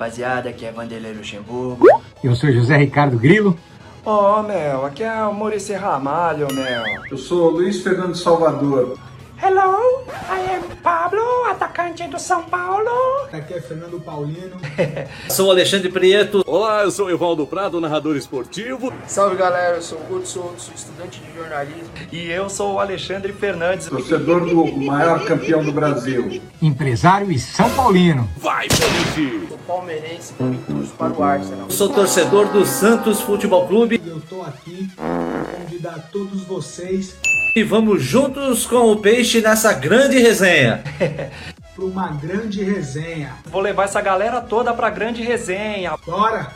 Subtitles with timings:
[0.00, 1.86] Rapaziada, aqui é Vanderlei Luxemburgo.
[2.24, 3.54] Eu sou José Ricardo Grilo.
[4.02, 6.84] Ó, oh, Mel, aqui é o Maurício Ramalho, Mel.
[7.10, 8.98] Eu sou Luiz Fernando Salvador.
[9.42, 12.88] Hello, I am Pablo, atacante do São Paulo.
[13.32, 14.56] Aqui é Fernando Paulino.
[15.30, 16.42] sou o Alexandre Prieto.
[16.44, 18.92] Olá, eu sou o Evaldo Prado, narrador esportivo.
[19.06, 21.88] Salve galera, eu sou o Guto Souto, sou estudante de jornalismo.
[22.10, 26.42] E eu sou o Alexandre Fernandes, torcedor do maior campeão do Brasil.
[26.60, 28.28] Empresário e São Paulino.
[28.36, 29.46] Vai, Felipe!
[29.46, 31.70] Sou palmeirense, torço para o Arsenal.
[31.70, 34.02] Sou torcedor do Santos Futebol Clube.
[34.04, 37.14] Eu tô aqui para convidar todos vocês
[37.54, 40.82] e vamos juntos com o peixe nessa grande resenha.
[41.80, 43.34] para uma grande resenha.
[43.46, 45.96] Vou levar essa galera toda pra grande resenha.
[46.04, 46.52] Bora!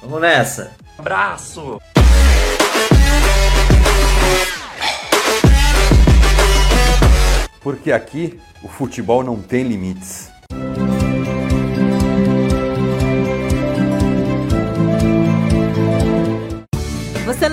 [0.00, 0.72] Vamos nessa.
[0.96, 1.80] Abraço!
[7.60, 10.30] Porque aqui o futebol não tem limites.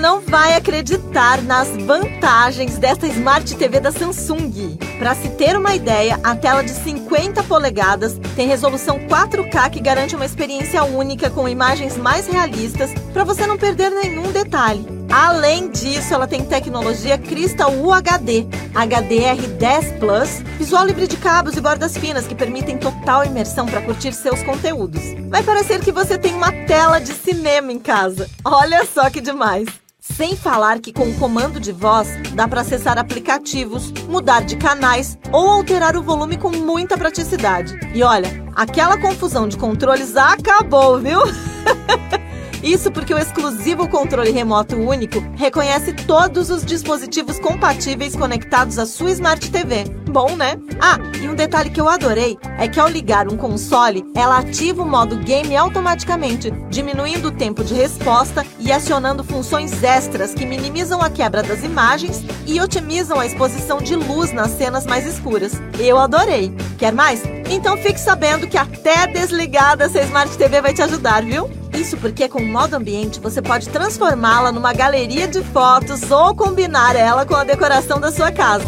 [0.04, 4.76] Não vai acreditar nas vantagens dessa Smart TV da Samsung.
[4.98, 10.14] Para se ter uma ideia, a tela de 50 polegadas tem resolução 4K que garante
[10.14, 14.86] uma experiência única com imagens mais realistas para você não perder nenhum detalhe.
[15.10, 21.96] Além disso, ela tem tecnologia Crystal UHD, HDR10 Plus, visual livre de cabos e bordas
[21.96, 25.00] finas que permitem total imersão para curtir seus conteúdos.
[25.30, 28.28] Vai parecer que você tem uma tela de cinema em casa.
[28.44, 29.64] Olha só que demais!
[30.12, 35.18] Sem falar que com o comando de voz dá para acessar aplicativos, mudar de canais
[35.32, 37.74] ou alterar o volume com muita praticidade.
[37.94, 41.20] E olha, aquela confusão de controles acabou, viu?
[42.64, 49.10] Isso porque o exclusivo controle remoto único reconhece todos os dispositivos compatíveis conectados à sua
[49.10, 49.84] Smart TV.
[50.10, 50.58] Bom, né?
[50.80, 54.82] Ah, e um detalhe que eu adorei é que ao ligar um console, ela ativa
[54.82, 61.02] o modo game automaticamente, diminuindo o tempo de resposta e acionando funções extras que minimizam
[61.02, 65.52] a quebra das imagens e otimizam a exposição de luz nas cenas mais escuras.
[65.78, 66.50] Eu adorei.
[66.78, 67.22] Quer mais?
[67.50, 71.50] Então fique sabendo que até desligada essa Smart TV vai te ajudar, viu?
[71.74, 76.94] Isso porque com o modo ambiente você pode transformá-la numa galeria de fotos ou combinar
[76.94, 78.64] ela com a decoração da sua casa.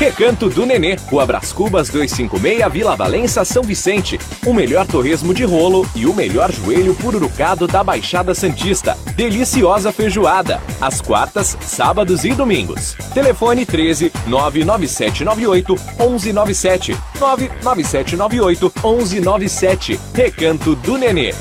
[0.00, 4.18] Recanto do Nenê, Rua Brás Cubas 256, Vila Valença, São Vicente.
[4.46, 8.96] O melhor torresmo de rolo e o melhor joelho pururucado da Baixada Santista.
[9.14, 12.96] Deliciosa feijoada, às quartas, sábados e domingos.
[13.12, 20.00] Telefone 13 99798 1197 99798 1197.
[20.14, 21.34] Recanto do Nenê.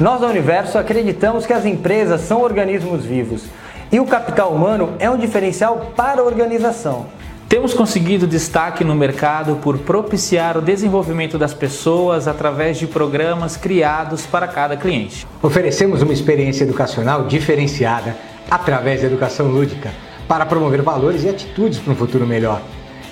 [0.00, 3.44] Nós da Universo acreditamos que as empresas são organismos vivos
[3.92, 7.04] e o capital humano é um diferencial para a organização.
[7.50, 14.24] Temos conseguido destaque no mercado por propiciar o desenvolvimento das pessoas através de programas criados
[14.24, 15.26] para cada cliente.
[15.42, 18.16] Oferecemos uma experiência educacional diferenciada
[18.50, 19.90] através da educação lúdica
[20.26, 22.62] para promover valores e atitudes para um futuro melhor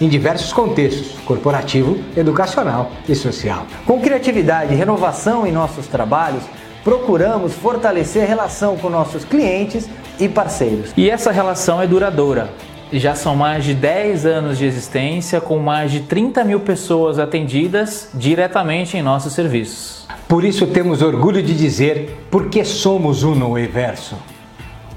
[0.01, 3.67] em diversos contextos corporativo, educacional e social.
[3.85, 6.45] Com criatividade e renovação em nossos trabalhos,
[6.89, 9.87] procuramos fortalecer a relação com nossos clientes
[10.19, 10.91] e parceiros.
[10.97, 12.49] E essa relação é duradoura.
[12.91, 18.09] Já são mais de 10 anos de existência, com mais de 30 mil pessoas atendidas
[18.15, 20.07] diretamente em nossos serviços.
[20.27, 24.17] Por isso temos orgulho de dizer porque somos Uno e Verso.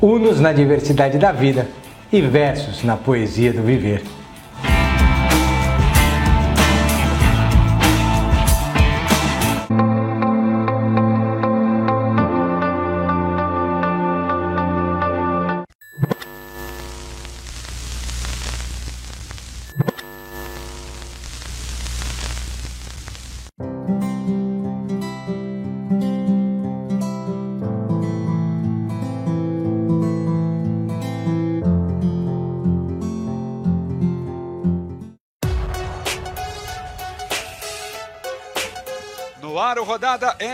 [0.01, 1.67] Unos na diversidade da vida
[2.09, 4.01] e versos na poesia do viver.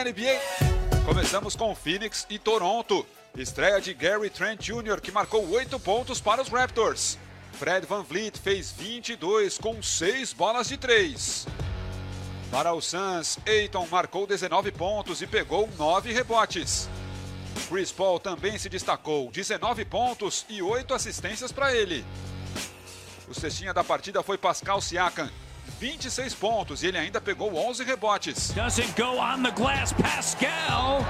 [0.03, 0.39] NBA.
[1.05, 3.05] Começamos com Phoenix e Toronto.
[3.35, 7.17] Estreia de Gary Trent Jr., que marcou 8 pontos para os Raptors.
[7.53, 11.47] Fred Van Vliet fez 22 com 6 bolas de 3.
[12.51, 16.87] Para o Suns, Aiton marcou 19 pontos e pegou 9 rebotes.
[17.67, 22.05] Chris Paul também se destacou, 19 pontos e 8 assistências para ele.
[23.27, 25.29] O cestinha da partida foi Pascal Siakam,
[25.79, 28.51] 26 pontos e ele ainda pegou 11 rebotes.
[28.53, 31.05] Doesn't go on the glass, Pascal,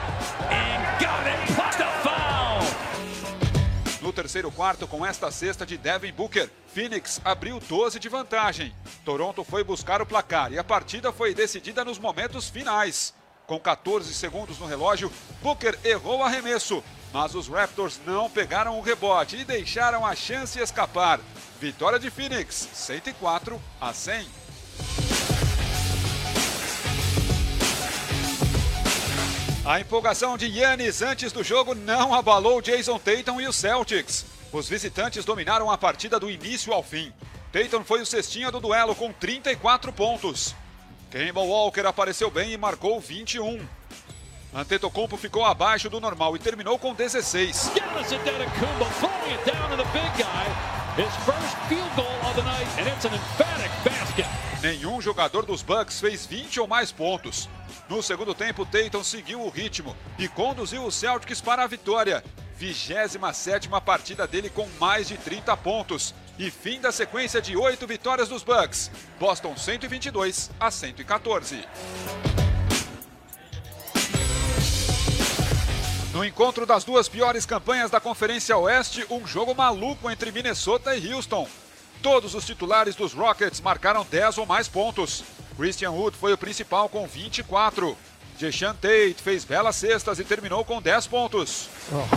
[0.49, 2.87] and got it, plus the foul.
[4.01, 8.73] No terceiro quarto, com esta cesta de Devin Booker, Phoenix abriu 12 de vantagem.
[9.03, 13.13] Toronto foi buscar o placar e a partida foi decidida nos momentos finais.
[13.45, 15.11] Com 14 segundos no relógio,
[15.41, 16.83] Booker errou o arremesso,
[17.13, 21.19] mas os Raptors não pegaram o rebote e deixaram a chance escapar.
[21.59, 24.46] Vitória de Phoenix, 104 a 100.
[29.67, 34.25] A empolgação de Yannis antes do jogo não abalou Jason Tatum e os Celtics.
[34.51, 37.11] Os visitantes dominaram a partida do início ao fim.
[37.51, 40.55] Tatum foi o cestinha do duelo com 34 pontos.
[41.11, 43.59] Kemba Walker apareceu bem e marcou 21.
[44.53, 47.71] Antetokounmpo ficou abaixo do normal e terminou com 16.
[47.75, 48.11] Giannis
[54.67, 57.47] Nenhum jogador dos Bucks fez 20 ou mais pontos.
[57.87, 62.21] No segundo tempo, Tatum seguiu o ritmo e conduziu os Celtics para a vitória.
[62.57, 63.17] 27
[63.85, 66.13] partida dele com mais de 30 pontos.
[66.37, 68.91] E fim da sequência de oito vitórias dos Bucks.
[69.17, 71.63] Boston 122 a 114.
[76.11, 81.13] No encontro das duas piores campanhas da Conferência Oeste, um jogo maluco entre Minnesota e
[81.13, 81.47] Houston.
[82.01, 85.23] Todos os titulares dos Rockets marcaram 10 ou mais pontos.
[85.55, 87.97] Christian Wood foi o principal com 24.
[88.37, 91.69] Deshaun Tate fez belas cestas e terminou com 10 pontos.
[91.91, 92.15] Oh?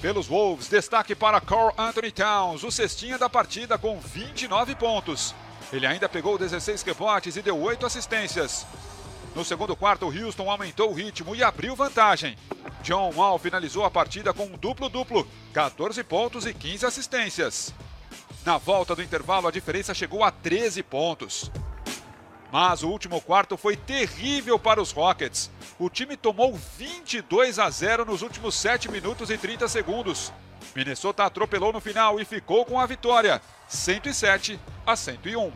[0.00, 5.34] Pelos Wolves, destaque para Carl Anthony Towns, o cestinha da partida com 29 pontos.
[5.72, 8.64] Ele ainda pegou 16 rebotes e deu 8 assistências.
[9.34, 12.36] No segundo quarto, o Houston aumentou o ritmo e abriu vantagem.
[12.82, 17.74] John Wall finalizou a partida com um duplo-duplo, 14 pontos e 15 assistências.
[18.44, 21.50] Na volta do intervalo, a diferença chegou a 13 pontos.
[22.50, 25.50] Mas o último quarto foi terrível para os Rockets.
[25.78, 30.32] O time tomou 22 a 0 nos últimos 7 minutos e 30 segundos.
[30.74, 35.52] Minnesota atropelou no final e ficou com a vitória, 107 a 101.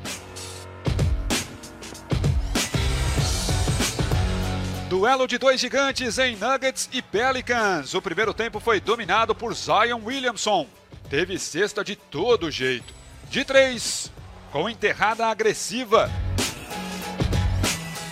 [4.93, 7.95] Duelo de dois gigantes em Nuggets e Pelicans.
[7.95, 10.67] O primeiro tempo foi dominado por Zion Williamson.
[11.09, 12.93] Teve cesta de todo jeito.
[13.31, 14.13] De três,
[14.51, 16.11] com enterrada agressiva.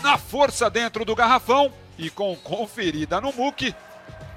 [0.02, 3.74] Na força dentro do garrafão e com conferida no muque,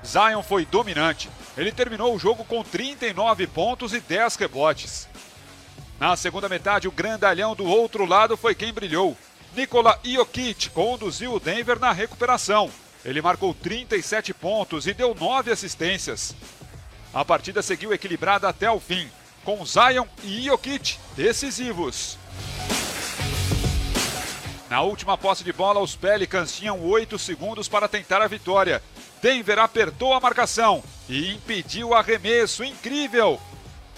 [0.06, 1.30] Zion foi dominante.
[1.56, 5.08] Ele terminou o jogo com 39 pontos e 10 rebotes.
[5.98, 9.16] Na segunda metade, o grandalhão do outro lado foi quem brilhou.
[9.56, 12.72] Nikola Jokic conduziu o Denver na recuperação.
[13.06, 16.36] Ele marcou 37 pontos e deu 9 assistências.
[17.14, 19.08] A partida seguiu equilibrada até o fim,
[19.44, 22.18] com Zion e Jokic decisivos.
[24.70, 28.82] Na última posse de bola, os Pelicans tinham 8 segundos para tentar a vitória.
[29.22, 33.40] Denver apertou a marcação e impediu o arremesso incrível.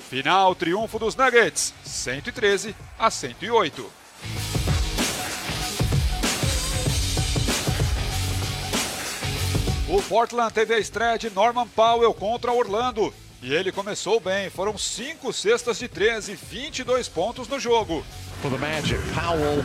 [0.09, 3.89] Final triunfo dos Nuggets, 113 a 108.
[9.87, 13.13] O Portland teve a estreia de Norman Powell contra Orlando.
[13.39, 18.03] E ele começou bem, foram 5 cestas de 13, 22 pontos no jogo.
[18.41, 19.63] For the Magic, Powell,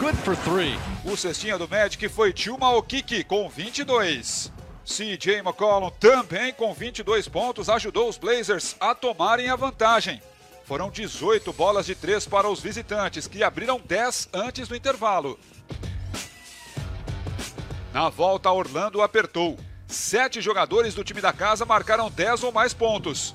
[0.00, 0.78] good for three.
[1.04, 4.50] O cestinha do Magic foi Chuma Okiki com 22.
[4.86, 10.22] CJ McCollum também com 22 pontos ajudou os Blazers a tomarem a vantagem.
[10.64, 15.38] Foram 18 bolas de 3 para os visitantes, que abriram 10 antes do intervalo.
[17.92, 19.58] Na volta, Orlando apertou.
[19.86, 23.34] Sete jogadores do time da casa marcaram 10 ou mais pontos.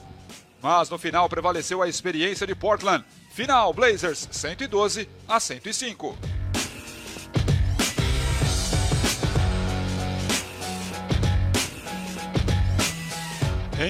[0.62, 3.03] Mas no final prevaleceu a experiência de Portland.
[3.31, 6.15] Final, Blazers 112 a 105.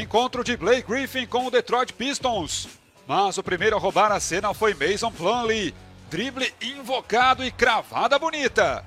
[0.01, 2.69] Encontro de Blake Griffin com o Detroit Pistons.
[3.05, 5.75] Mas o primeiro a roubar a cena foi Mason Plumlee.
[6.09, 8.83] Drible invocado e cravada bonita.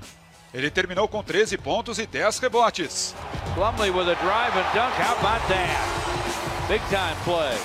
[0.54, 3.14] Ele terminou com 13 pontos e 10 rebotes.
[3.54, 4.92] Plumlee with a drive and dunk.
[5.00, 6.06] How about that?
[6.68, 7.58] Big time play.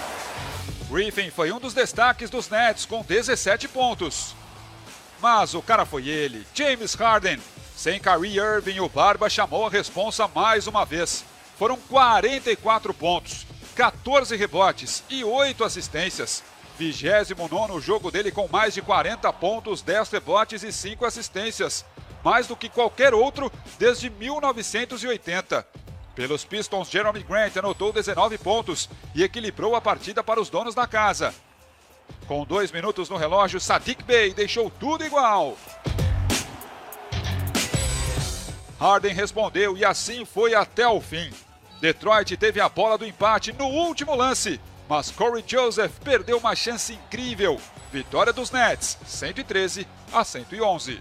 [0.89, 4.35] Griffin foi um dos destaques dos Nets com 17 pontos.
[5.21, 7.39] Mas o cara foi ele, James Harden.
[7.75, 11.23] Sem Kyrie Irving, o Barba chamou a responsa mais uma vez.
[11.57, 13.45] Foram 44 pontos,
[13.75, 16.43] 14 rebotes e 8 assistências.
[16.77, 21.85] 29 jogo dele com mais de 40 pontos, 10 rebotes e 5 assistências.
[22.23, 25.65] Mais do que qualquer outro desde 1980.
[26.15, 30.85] Pelos Pistons, Jeremy Grant anotou 19 pontos e equilibrou a partida para os donos da
[30.85, 31.33] casa.
[32.27, 35.57] Com dois minutos no relógio, Sadiq Bey deixou tudo igual.
[38.79, 41.31] Harden respondeu e assim foi até o fim.
[41.79, 44.59] Detroit teve a bola do empate no último lance,
[44.89, 47.59] mas Corey Joseph perdeu uma chance incrível.
[47.91, 50.99] Vitória dos Nets, 113 a 111.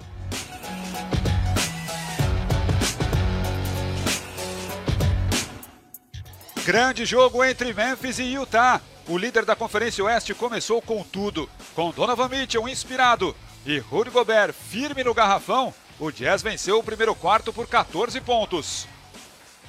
[6.65, 8.81] Grande jogo entre Memphis e Utah.
[9.09, 14.53] O líder da Conferência Oeste começou com tudo, com Donovan Mitchell inspirado e Rudy Gobert
[14.53, 15.73] firme no garrafão.
[15.99, 18.87] O Jazz venceu o primeiro quarto por 14 pontos.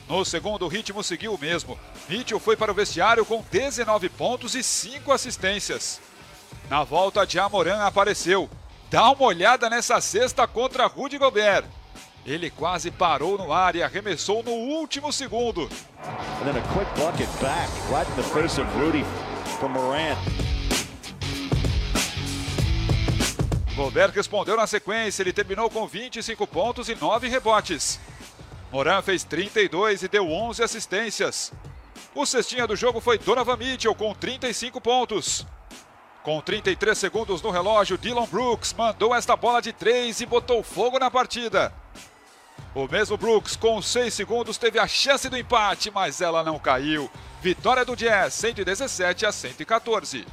[0.08, 1.80] No segundo, o ritmo seguiu o mesmo.
[2.10, 6.02] Mitchell foi para o vestiário com 19 pontos e 5 assistências.
[6.70, 8.50] Na volta, Jamoran apareceu.
[8.90, 11.66] Dá uma olhada nessa cesta contra Rudy Gobert.
[12.26, 15.64] Ele quase parou no ar e arremessou no último segundo.
[15.64, 19.04] And then a quick bucket back, right in the face of Rudy
[19.60, 20.18] from Morant.
[23.76, 28.00] Gobert respondeu na sequência, ele terminou com 25 pontos e 9 rebotes.
[28.72, 31.52] Moran fez 32 e deu 11 assistências.
[32.14, 35.48] O cestinha do jogo foi Donovan Mitchell com 35 pontos.
[36.22, 41.00] Com 33 segundos no relógio, Dylan Brooks mandou esta bola de 3 e botou fogo
[41.00, 41.74] na partida.
[42.74, 47.10] O mesmo Brooks, com 6 segundos, teve a chance do empate, mas ela não caiu.
[47.42, 50.26] Vitória do Jazz, 117 a 114.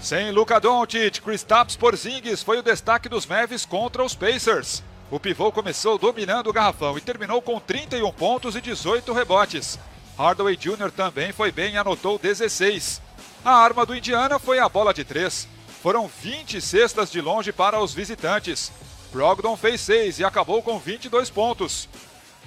[0.00, 4.82] Sem Luka Doncic, Kristaps Porzingis foi o destaque dos Mavs contra os Pacers.
[5.10, 9.78] O pivô começou dominando o garrafão e terminou com 31 pontos e 18 rebotes.
[10.18, 10.90] Hardaway Jr.
[10.94, 13.00] também foi bem e anotou 16.
[13.44, 15.48] A arma do Indiana foi a bola de três.
[15.82, 18.70] Foram 20 cestas de longe para os visitantes.
[19.12, 21.88] Brogdon fez 6 e acabou com 22 pontos.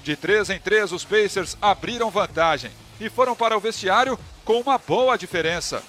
[0.03, 4.77] De 3 em 3, os Pacers abriram vantagem e foram para o vestiário com uma
[4.77, 5.83] boa diferença.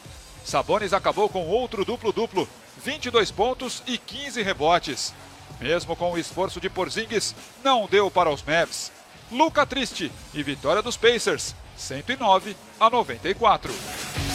[0.45, 2.49] Sabonis acabou com outro duplo-duplo,
[2.85, 5.15] 22 pontos e 15 rebotes.
[5.61, 7.33] Mesmo com o esforço de Porzingis,
[7.63, 8.91] não deu para os Mavs.
[9.31, 14.26] Luca triste e vitória dos Pacers, 109 a 94.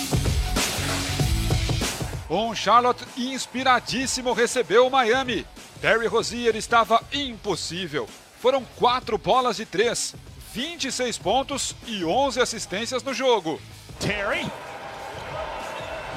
[2.32, 5.46] Um Charlotte inspiradíssimo recebeu o Miami.
[5.82, 8.08] Terry Rozier estava impossível.
[8.40, 10.16] Foram quatro bolas de três,
[10.54, 13.60] 26 pontos e 11 assistências no jogo.
[14.00, 14.50] Terry.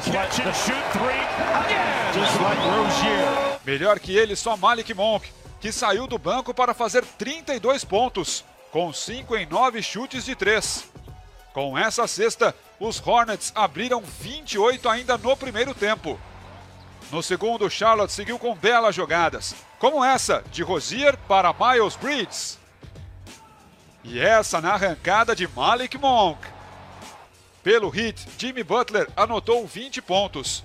[0.04, 1.18] Catch and shoot three
[1.52, 2.12] again.
[2.14, 3.58] Just like Rozier.
[3.64, 5.28] Melhor que ele, só Malik Monk,
[5.60, 10.93] que saiu do banco para fazer 32 pontos, com 5 em 9 chutes de 3.
[11.54, 16.18] Com essa cesta, os Hornets abriram 28 ainda no primeiro tempo.
[17.12, 22.58] No segundo, Charlotte seguiu com belas jogadas, como essa de Rozier para Miles Bridges.
[24.02, 26.44] E essa na arrancada de Malik Monk.
[27.62, 30.64] Pelo hit, Jimmy Butler anotou 20 pontos.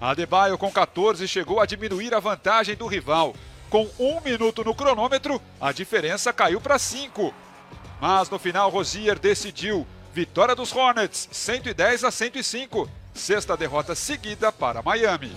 [0.00, 3.36] Adebayo com 14 chegou a diminuir a vantagem do rival.
[3.70, 7.32] Com um minuto no cronômetro, a diferença caiu para 5.
[8.00, 9.86] Mas no final, Rozier decidiu.
[10.18, 12.90] Vitória dos Hornets, 110 a 105.
[13.14, 15.30] Sexta derrota seguida para Miami.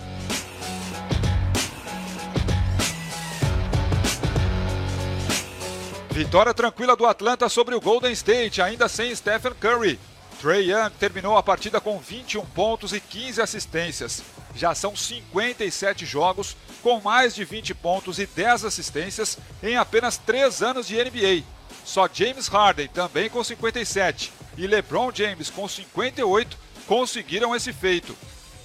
[6.10, 10.00] Vitória tranquila do Atlanta sobre o Golden State, ainda sem Stephen Curry.
[10.40, 14.20] Trey Young terminou a partida com 21 pontos e 15 assistências.
[14.56, 20.60] Já são 57 jogos com mais de 20 pontos e 10 assistências em apenas 3
[20.60, 21.44] anos de NBA.
[21.84, 26.56] Só James Harden, também com 57, e LeBron James, com 58,
[26.86, 28.16] conseguiram esse feito.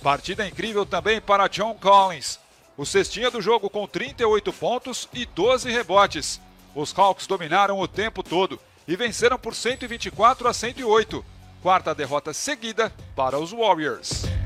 [0.01, 2.39] Partida incrível também para John Collins.
[2.77, 6.39] O cestinha do jogo com 38 pontos e 12 rebotes.
[6.75, 11.25] Os Hawks dominaram o tempo todo e venceram por 124 a 108.
[11.62, 14.37] Quarta derrota seguida para os Warriors.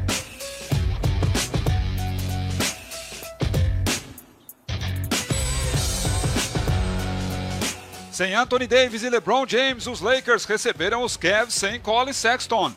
[8.11, 12.73] Sem Anthony Davis e LeBron James, os Lakers receberam os Cavs sem Cole Sexton.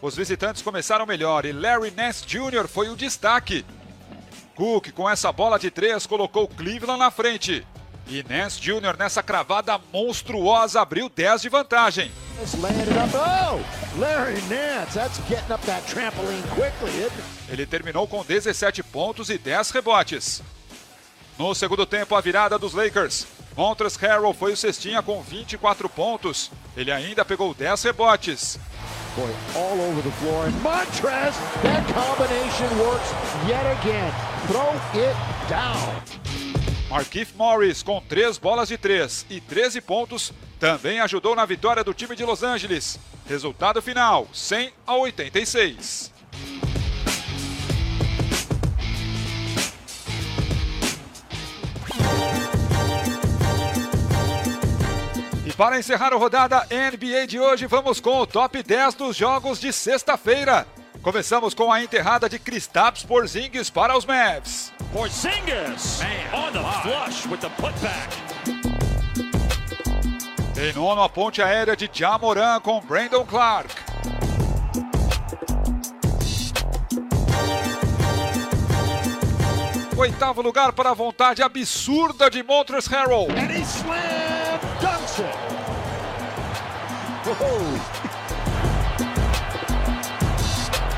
[0.00, 2.66] Os visitantes começaram melhor e Larry Nance Jr.
[2.66, 3.64] foi o destaque.
[4.54, 7.66] Cook, com essa bola de três, colocou Cleveland na frente.
[8.08, 8.96] E Nance Jr.
[8.98, 12.10] nessa cravada monstruosa abriu 10 de vantagem.
[17.50, 20.42] Ele terminou com 17 pontos e 10 rebotes.
[21.38, 23.26] No segundo tempo, a virada dos Lakers.
[23.60, 26.50] Montrezl Harrell foi o cestinha com 24 pontos.
[26.74, 28.58] Ele ainda pegou 10 rebotes.
[29.14, 30.46] Boy, all over the floor.
[30.46, 33.12] And Montrez, that combination works
[33.46, 34.10] yet again.
[34.46, 35.14] Throw it
[35.50, 36.02] down.
[36.88, 41.92] Markif Morris, com três bolas de três e 13 pontos, também ajudou na vitória do
[41.92, 42.98] time de Los Angeles.
[43.26, 46.10] Resultado final: 100 a 86.
[55.60, 59.70] Para encerrar a rodada NBA de hoje, vamos com o top 10 dos jogos de
[59.74, 60.66] sexta-feira.
[61.02, 64.72] Começamos com a enterrada de Kristaps Porzingis para os Mavs.
[64.90, 66.00] Porzingis
[66.32, 68.16] on the flush with the putback.
[70.58, 73.89] Em nono, a ponte aérea de Jamoran com Brandon Clark.
[80.00, 83.26] Oitavo lugar para a vontade absurda de Montrezl Harrell.
[83.32, 85.50] And he slam dunks it.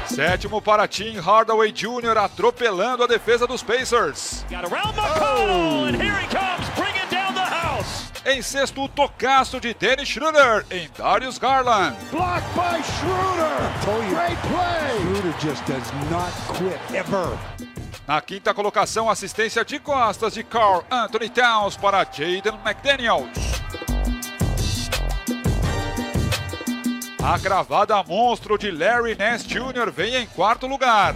[0.07, 2.17] Sétimo para Tim Hardaway Jr.
[2.17, 4.47] atropelando a defesa dos Pacers.
[4.49, 8.13] Got around McConnell, and here he comes, bringing down the house.
[8.25, 11.97] Em sexto, o tocaço de Dennis Schroeder em Darius Garland.
[12.13, 14.15] Blocked by Schroeder.
[14.15, 15.01] Great play.
[15.01, 17.37] Schroeder just does not quit ever.
[18.13, 23.31] Na quinta colocação, assistência de costas de Carl Anthony Towns para Jaden McDaniels.
[27.25, 29.91] A gravada monstro de Larry Nance Jr.
[29.91, 31.15] vem em quarto lugar.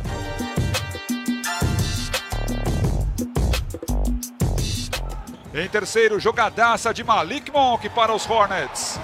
[5.52, 8.98] Em terceiro, jogadaça de Malik Monk para os Hornets.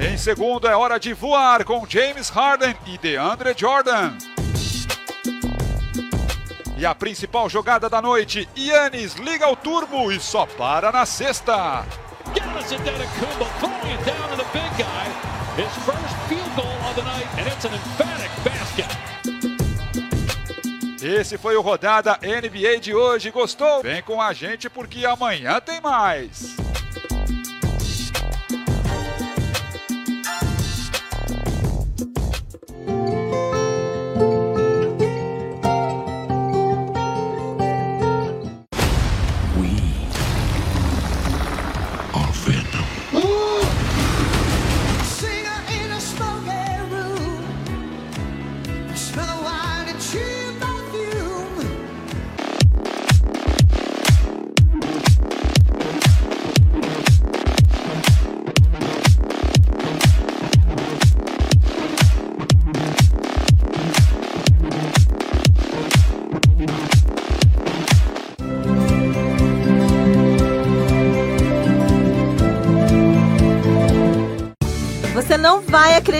[0.00, 4.14] Em segundo, é hora de voar com James Harden e DeAndre Jordan.
[6.78, 11.84] E a principal jogada da noite, Yannis liga o turbo e só para na sexta.
[21.02, 23.30] Esse foi o Rodada NBA de hoje.
[23.30, 23.82] Gostou?
[23.82, 26.56] Vem com a gente porque amanhã tem mais.
[33.00, 33.59] Você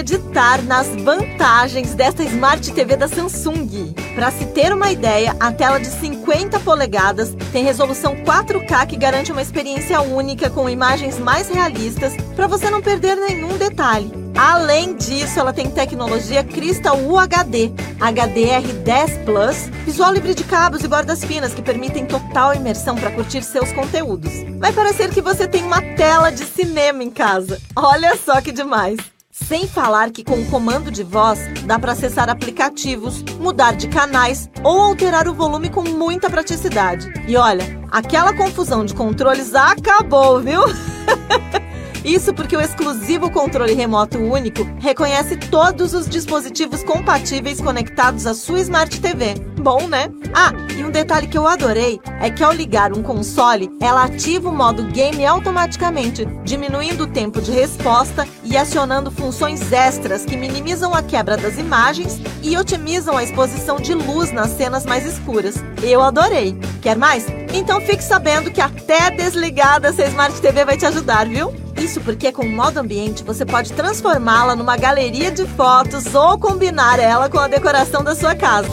[0.01, 3.93] acreditar nas vantagens desta Smart TV da Samsung.
[4.15, 9.31] Para se ter uma ideia, a tela de 50 polegadas tem resolução 4K que garante
[9.31, 14.11] uma experiência única com imagens mais realistas para você não perder nenhum detalhe.
[14.35, 21.23] Além disso, ela tem tecnologia Crystal UHD, HDR10 Plus, visual livre de cabos e bordas
[21.23, 24.33] finas que permitem total imersão para curtir seus conteúdos.
[24.59, 27.61] Vai parecer que você tem uma tela de cinema em casa.
[27.77, 29.20] Olha só que demais!
[29.33, 34.51] Sem falar que com o comando de voz dá para acessar aplicativos, mudar de canais
[34.65, 37.07] ou alterar o volume com muita praticidade.
[37.29, 40.63] E olha, aquela confusão de controles acabou, viu?
[42.05, 48.61] Isso porque o exclusivo controle remoto único reconhece todos os dispositivos compatíveis conectados à sua
[48.61, 49.35] Smart TV.
[49.61, 50.11] Bom, né?
[50.33, 54.49] Ah, e um detalhe que eu adorei é que ao ligar um console, ela ativa
[54.49, 60.95] o modo game automaticamente, diminuindo o tempo de resposta e acionando funções extras que minimizam
[60.95, 65.57] a quebra das imagens e otimizam a exposição de luz nas cenas mais escuras.
[65.83, 66.59] Eu adorei.
[66.81, 67.27] Quer mais?
[67.53, 71.53] Então fique sabendo que até desligada essa Smart TV vai te ajudar, viu?
[71.77, 76.99] Isso porque com o modo ambiente você pode transformá-la numa galeria de fotos ou combinar
[76.99, 78.69] ela com a decoração da sua casa.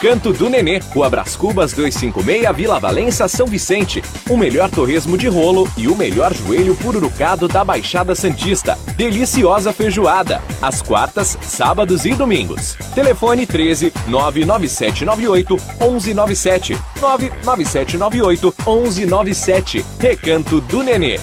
[0.00, 4.02] Recanto do Nenê, Rua Brás Cubas 256, Vila Valença, São Vicente.
[4.30, 8.78] O melhor torresmo de rolo e o melhor joelho pururucado da Baixada Santista.
[8.96, 10.40] Deliciosa feijoada.
[10.62, 12.78] Às quartas, sábados e domingos.
[12.94, 16.78] Telefone 13 99798 1197.
[16.98, 19.84] 99798 1197.
[19.98, 21.20] Recanto do Nenê.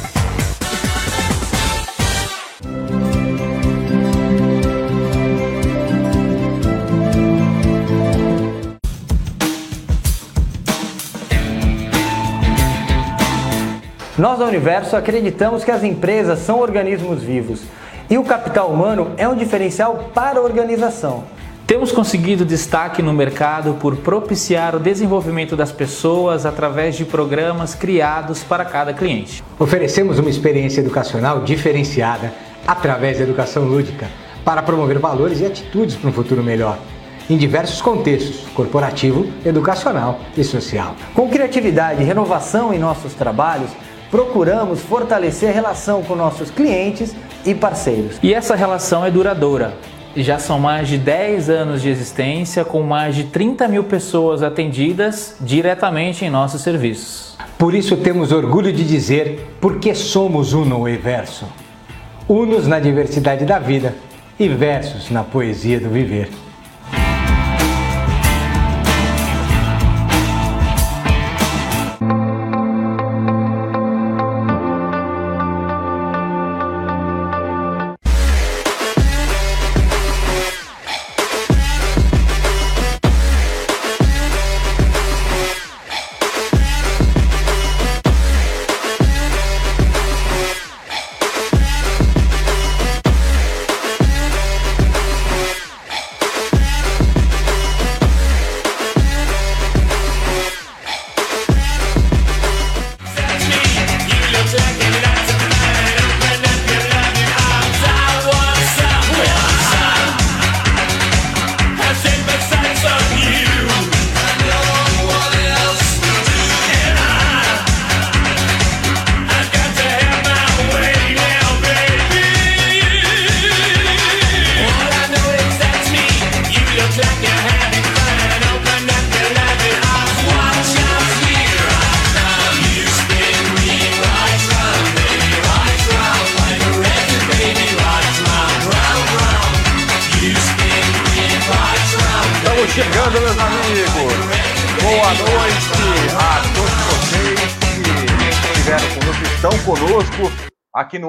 [14.18, 17.62] Nós da Universo acreditamos que as empresas são organismos vivos
[18.10, 21.26] e o capital humano é um diferencial para a organização.
[21.68, 28.44] Temos conseguido destaque no mercado por propiciar o desenvolvimento das pessoas através de programas criados
[28.44, 29.44] para cada cliente.
[29.60, 32.34] Oferecemos uma experiência educacional diferenciada
[32.66, 34.08] através da educação lúdica
[34.44, 36.80] para promover valores e atitudes para um futuro melhor
[37.30, 40.96] em diversos contextos corporativo, educacional e social.
[41.14, 43.70] Com criatividade e renovação em nossos trabalhos,
[44.10, 47.16] procuramos fortalecer a relação com nossos clientes
[47.46, 48.18] e parceiros.
[48.22, 49.74] E essa relação é duradoura.
[50.16, 55.36] Já são mais de 10 anos de existência, com mais de 30 mil pessoas atendidas
[55.40, 57.38] diretamente em nossos serviços.
[57.58, 61.46] Por isso temos orgulho de dizer porque somos Uno e Verso.
[62.28, 63.96] Unos na diversidade da vida
[64.40, 66.30] e versos na poesia do viver.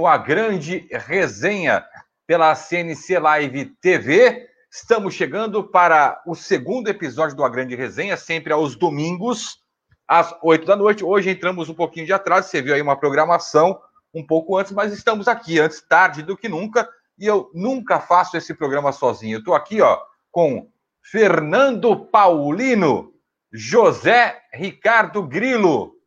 [0.09, 1.85] A Grande Resenha
[2.27, 4.49] pela CNC Live TV.
[4.73, 9.59] Estamos chegando para o segundo episódio do A Grande Resenha, sempre aos domingos,
[10.07, 11.05] às oito da noite.
[11.05, 13.79] Hoje entramos um pouquinho de atraso, você viu aí uma programação
[14.15, 16.89] um pouco antes, mas estamos aqui antes tarde do que nunca.
[17.19, 19.35] E eu nunca faço esse programa sozinho.
[19.35, 20.71] Eu estou aqui, ó, com
[21.03, 23.13] Fernando Paulino,
[23.53, 25.98] José Ricardo Grilo,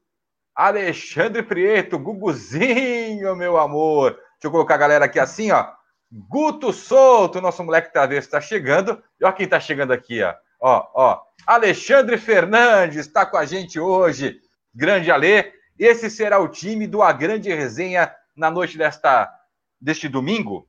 [0.67, 4.11] Alexandre Prieto, Guguzinho, meu amor.
[4.11, 5.67] Deixa eu colocar a galera aqui assim, ó.
[6.11, 9.01] Guto Souto, nosso moleque travesso está chegando.
[9.19, 10.35] E olha quem está chegando aqui, ó.
[10.59, 11.21] Ó, ó.
[11.47, 14.39] Alexandre Fernandes está com a gente hoje.
[14.73, 15.51] Grande Alê.
[15.79, 19.33] Esse será o time do A Grande Resenha na noite desta,
[19.79, 20.67] deste domingo.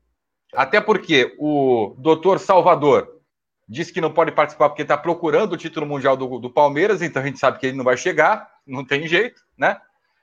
[0.55, 3.20] Até porque o doutor Salvador
[3.68, 7.22] disse que não pode participar porque está procurando o título mundial do, do, Palmeiras, então
[7.22, 9.81] a gente sabe que ele não vai chegar, não tem jeito, né?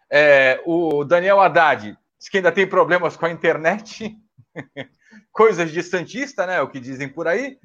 [0.09, 4.17] É, o Daniel Haddad diz que ainda tem problemas com a internet,
[5.31, 6.61] coisas de Santista, né?
[6.61, 7.57] O que dizem por aí.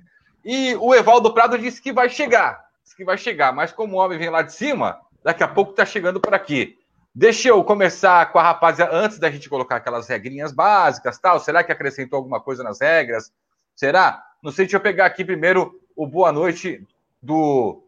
[0.45, 3.99] E o Evaldo Prado disse que vai chegar, disse que vai chegar, mas como o
[3.99, 6.79] homem vem lá de cima, daqui a pouco está chegando por aqui.
[7.15, 11.39] Deixa eu começar com a rapaziada, antes da gente colocar aquelas regrinhas básicas, tal.
[11.39, 13.33] Será que acrescentou alguma coisa nas regras?
[13.75, 14.23] Será?
[14.43, 16.85] Não sei, deixa eu pegar aqui primeiro o boa noite
[17.23, 17.84] do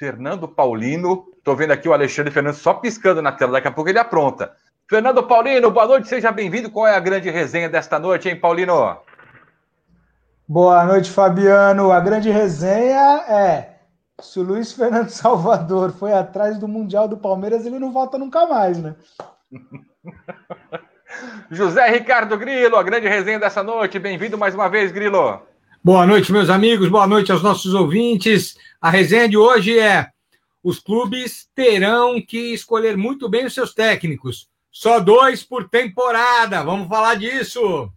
[0.00, 1.26] Fernando Paulino.
[1.36, 4.50] Estou vendo aqui o Alexandre Fernandes só piscando na tela, daqui a pouco ele apronta.
[4.88, 6.70] Fernando Paulino, boa noite, seja bem-vindo.
[6.70, 8.96] Qual é a grande resenha desta noite, hein, Paulino?
[10.48, 11.92] Boa noite, Fabiano.
[11.92, 13.74] A grande resenha é:
[14.22, 18.46] se o Luiz Fernando Salvador foi atrás do Mundial do Palmeiras, ele não volta nunca
[18.46, 18.96] mais, né?
[21.50, 23.98] José Ricardo Grilo, a grande resenha dessa noite.
[23.98, 25.42] Bem-vindo mais uma vez, Grilo.
[25.82, 28.54] Boa noite, meus amigos, boa noite aos nossos ouvintes.
[28.78, 30.10] A resenha de hoje é:
[30.62, 34.46] os clubes terão que escolher muito bem os seus técnicos.
[34.70, 36.62] Só dois por temporada.
[36.62, 37.90] Vamos falar disso.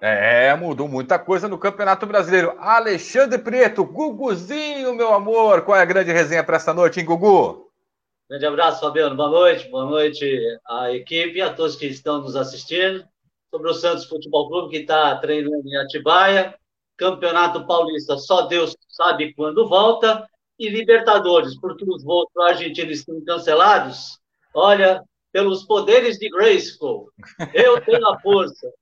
[0.00, 2.54] É, mudou muita coisa no Campeonato Brasileiro.
[2.58, 5.60] Alexandre Preto, Guguzinho, meu amor.
[5.60, 7.70] Qual é a grande resenha para essa noite, hein, Gugu?
[8.30, 9.14] Grande abraço, Fabiano.
[9.14, 9.68] Boa noite.
[9.68, 13.04] Boa noite à equipe e a todos que estão nos assistindo.
[13.50, 16.54] Sobre o Santos Futebol Clube, que está treinando em Atibaia.
[16.96, 20.26] Campeonato Paulista, só Deus sabe quando volta.
[20.58, 24.18] E Libertadores, porque os voos para a Argentina estão cancelados.
[24.54, 27.10] Olha, pelos poderes de Grayskull,
[27.52, 28.72] eu tenho a força.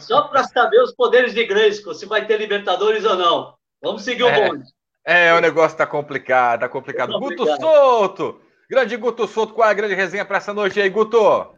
[0.00, 3.54] Só para saber os poderes de Grayskull, se vai ter Libertadores ou não.
[3.82, 4.64] Vamos seguir o bonde.
[5.04, 7.10] É, o negócio está complicado, tá complicado.
[7.10, 7.48] É complicado.
[7.48, 8.40] Guto Souto!
[8.70, 11.57] Grande Guto Souto, qual é a grande resenha para essa noite aí, Guto?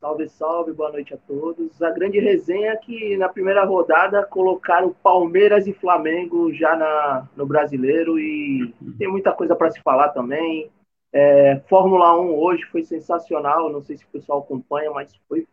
[0.00, 1.82] Salve, salve, boa noite a todos.
[1.82, 7.44] A grande resenha é que na primeira rodada colocaram Palmeiras e Flamengo já na, no
[7.44, 10.70] brasileiro e tem muita coisa para se falar também.
[11.12, 15.48] É, Fórmula 1 hoje foi sensacional, não sei se o pessoal acompanha, mas foi.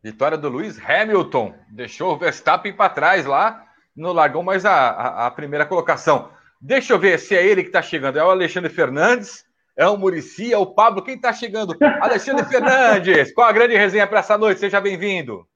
[0.00, 5.26] Vitória do Lewis Hamilton, deixou o Verstappen para trás lá, não largou mais a, a,
[5.26, 6.30] a primeira colocação.
[6.60, 8.16] Deixa eu ver se é ele que está chegando.
[8.16, 9.47] É o Alexandre Fernandes
[9.78, 11.02] é o Murici, é o Pablo.
[11.02, 11.72] Quem está chegando?
[12.00, 13.32] Alexandre Fernandes.
[13.32, 14.58] Qual a grande resenha para essa noite?
[14.58, 15.46] Seja bem-vindo.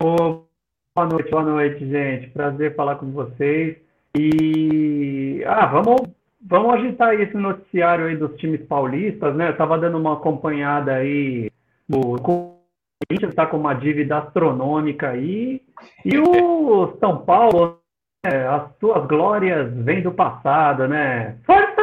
[0.00, 0.46] Boa
[1.10, 2.28] noite, boa noite, gente.
[2.28, 3.76] Prazer falar com vocês.
[4.16, 6.02] E ah, vamos,
[6.40, 9.48] vamos agitar esse noticiário aí dos times paulistas, né?
[9.48, 11.50] Eu estava dando uma acompanhada aí.
[11.92, 15.60] O Corinthians está com uma dívida astronômica aí.
[16.04, 17.80] E o São Paulo,
[18.24, 18.46] né?
[18.46, 21.38] as suas glórias vêm do passado, né?
[21.44, 21.77] Força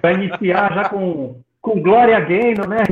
[0.00, 2.84] vai, iniciar já com, com Glória Gaynor, né?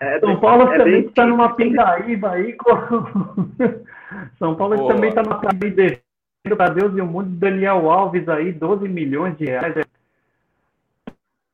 [0.00, 2.52] É, São Paulo é também está numa pindaíba aí.
[2.54, 2.74] Com...
[4.38, 4.92] São Paulo Boa.
[4.92, 6.00] também está numa pindaíba
[6.56, 7.30] para Deus e o mundo.
[7.30, 9.86] Daniel Alves aí, 12 milhões de reais.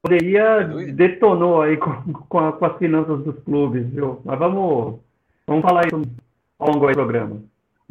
[0.03, 4.21] Poderia é detonou aí com, com, a, com, as finanças dos clubes, viu?
[4.25, 4.99] Mas vamos,
[5.47, 6.03] vamos falar isso
[6.59, 7.43] ao longo do programa.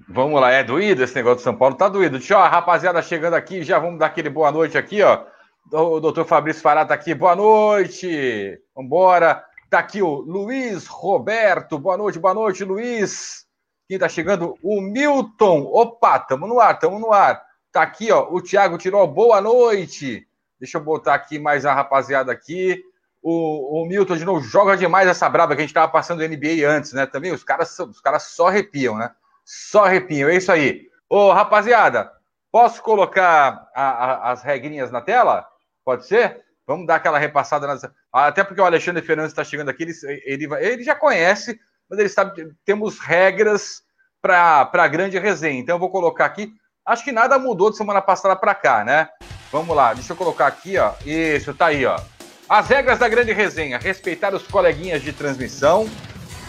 [0.07, 1.75] Vamos lá, é doído esse negócio de São Paulo?
[1.75, 2.19] Tá doído.
[2.19, 5.25] Tchau, rapaziada, chegando aqui, já vamos dar aquele boa noite aqui, ó.
[5.71, 8.59] O doutor Fabrício Fará tá aqui, boa noite.
[8.75, 9.43] Vambora.
[9.69, 13.45] Tá aqui o Luiz Roberto, boa noite, boa noite, Luiz.
[13.87, 14.55] Quem tá chegando?
[14.63, 15.61] O Milton.
[15.63, 17.41] Opa, tamo no ar, tamo no ar.
[17.71, 20.27] Tá aqui, ó, o Thiago tirou boa noite.
[20.59, 22.83] Deixa eu botar aqui mais a rapaziada aqui.
[23.21, 26.67] O, o Milton de novo joga demais essa braba que a gente tava passando NBA
[26.67, 27.05] antes, né?
[27.05, 29.11] Também os caras, os caras só arrepiam, né?
[29.51, 30.83] Só arrepinho, é isso aí.
[31.09, 32.11] Ô, rapaziada,
[32.51, 35.43] posso colocar a, a, as regrinhas na tela?
[35.83, 36.45] Pode ser?
[36.67, 37.65] Vamos dar aquela repassada.
[37.65, 37.81] Nas...
[38.13, 41.59] Até porque o Alexandre Fernandes está chegando aqui, ele, ele, ele, já conhece,
[41.89, 43.81] mas ele sabe temos regras
[44.21, 45.59] para a grande resenha.
[45.59, 46.53] Então eu vou colocar aqui.
[46.85, 49.09] Acho que nada mudou de semana passada para cá, né?
[49.51, 50.93] Vamos lá, deixa eu colocar aqui, ó.
[51.03, 51.99] Isso, tá aí, ó.
[52.47, 55.89] As regras da grande resenha: respeitar os coleguinhas de transmissão,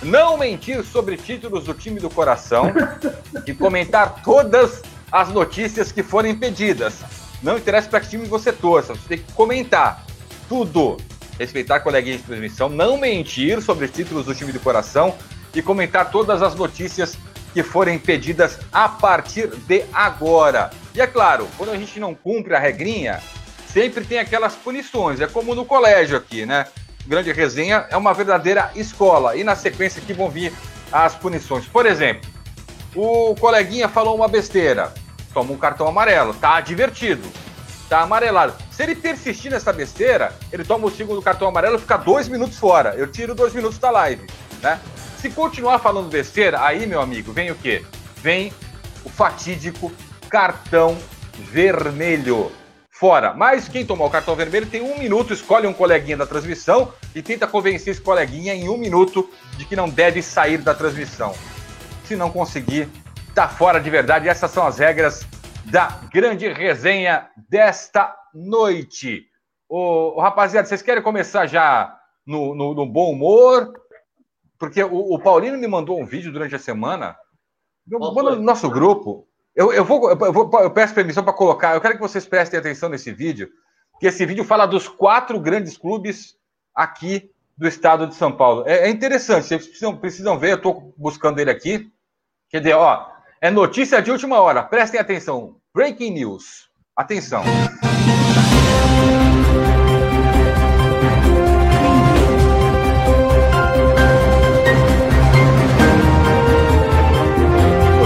[0.02, 2.72] não mentir sobre títulos do time do coração
[3.46, 7.00] e comentar todas as notícias que forem pedidas.
[7.42, 10.04] Não interessa para que time você torça, você tem que comentar
[10.48, 10.96] tudo.
[11.38, 15.14] Respeitar coleguinha de transmissão, não mentir sobre títulos do time do coração
[15.54, 17.16] e comentar todas as notícias
[17.54, 20.70] que forem pedidas a partir de agora.
[20.94, 23.20] E é claro, quando a gente não cumpre a regrinha,
[23.66, 25.20] sempre tem aquelas punições.
[25.20, 26.66] É como no colégio aqui, né?
[27.06, 29.36] Grande Resenha é uma verdadeira escola.
[29.36, 30.52] E na sequência que vão vir
[30.92, 31.66] as punições.
[31.66, 32.28] Por exemplo,
[32.94, 34.92] o coleguinha falou uma besteira,
[35.32, 37.28] toma um cartão amarelo, tá divertido,
[37.88, 38.54] tá amarelado.
[38.70, 42.58] Se ele persistir nessa besteira, ele toma o segundo cartão amarelo e fica dois minutos
[42.58, 42.94] fora.
[42.96, 44.26] Eu tiro dois minutos da live,
[44.62, 44.80] né?
[45.18, 47.84] Se continuar falando besteira, aí, meu amigo, vem o quê?
[48.16, 48.52] Vem
[49.04, 49.92] o fatídico
[50.28, 50.96] cartão
[51.52, 52.50] vermelho
[53.00, 53.32] fora.
[53.32, 57.22] Mas quem tomar o cartão vermelho tem um minuto, escolhe um coleguinha da transmissão e
[57.22, 61.34] tenta convencer esse coleguinha em um minuto de que não deve sair da transmissão.
[62.04, 62.90] Se não conseguir,
[63.34, 64.28] tá fora de verdade.
[64.28, 65.26] Essas são as regras
[65.64, 69.24] da grande resenha desta noite.
[69.66, 73.72] Ô, ô rapaziada, vocês querem começar já no, no, no bom humor?
[74.58, 77.16] Porque o, o, Paulino me mandou um vídeo durante a semana.
[77.88, 79.26] Manda no nosso grupo.
[79.60, 81.74] Eu, eu, vou, eu, vou, eu peço permissão para colocar.
[81.74, 83.50] Eu quero que vocês prestem atenção nesse vídeo,
[84.00, 86.34] que esse vídeo fala dos quatro grandes clubes
[86.74, 88.64] aqui do estado de São Paulo.
[88.66, 91.92] É, é interessante, vocês precisam, precisam ver, eu estou buscando ele aqui.
[92.48, 93.06] Quer dizer, ó,
[93.38, 94.62] é notícia de última hora.
[94.62, 95.56] Prestem atenção.
[95.74, 96.70] Breaking news.
[96.96, 97.44] Atenção.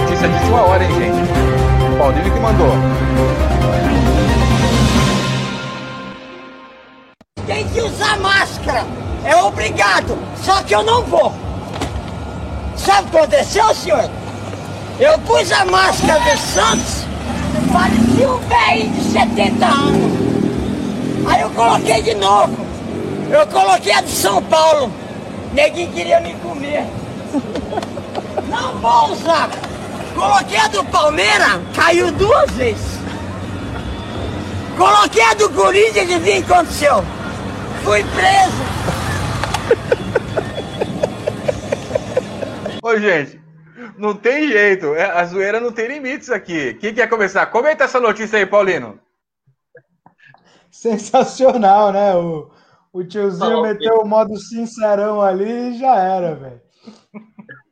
[0.01, 1.24] Notícia de última hora, hein, gente?
[2.05, 2.69] Paulinho que mandou.
[7.47, 8.85] Tem que usar máscara.
[9.25, 10.19] É obrigado.
[10.37, 11.33] Só que eu não vou.
[12.77, 14.11] Sabe o que aconteceu, senhor?
[15.01, 17.07] Eu pus a máscara do Santos.
[17.73, 20.12] Parecia um velho de 70 anos.
[21.27, 22.55] Aí eu coloquei de novo.
[23.31, 24.93] Eu coloquei a de São Paulo.
[25.55, 26.85] Neguinho queria me comer.
[28.51, 29.49] Não vou usar.
[30.14, 32.98] Coloquei a do Palmeiras, caiu duas vezes.
[34.77, 37.05] Coloquei a do Corinthians e vi o que aconteceu.
[37.83, 38.64] Fui preso.
[42.83, 43.40] Ô, gente,
[43.96, 44.94] não tem jeito.
[44.94, 46.74] É, a zoeira não tem limites aqui.
[46.74, 47.46] Quem quer começar?
[47.46, 49.00] Comenta essa notícia aí, Paulino.
[50.70, 52.14] sensacional, né?
[52.14, 52.50] O,
[52.92, 56.63] o tiozinho Falou meteu o modo sincerão ali e já era, velho.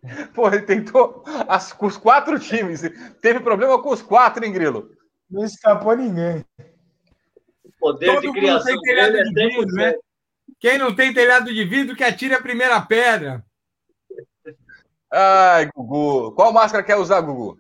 [0.34, 2.82] Pô, ele tentou as, com os quatro times.
[3.20, 4.90] Teve problema com os quatro, hein, Grilo?
[5.30, 6.44] Não escapou ninguém.
[7.64, 9.92] O poder Todo de mundo criação tem telhado é de vidro, né?
[9.92, 9.96] 100%.
[10.60, 13.44] Quem não tem telhado de vidro que atire a primeira pedra.
[15.10, 16.32] Ai, Gugu.
[16.32, 17.58] Qual máscara quer usar, Gugu?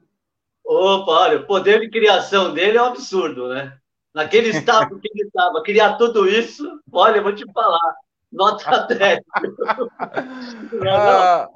[0.64, 3.76] Opa, olha, o poder de criação dele é um absurdo, né?
[4.14, 7.94] Naquele estado que ele estava, criar tudo isso, olha, eu vou te falar,
[8.30, 9.20] nota 10.
[10.88, 11.48] Ah,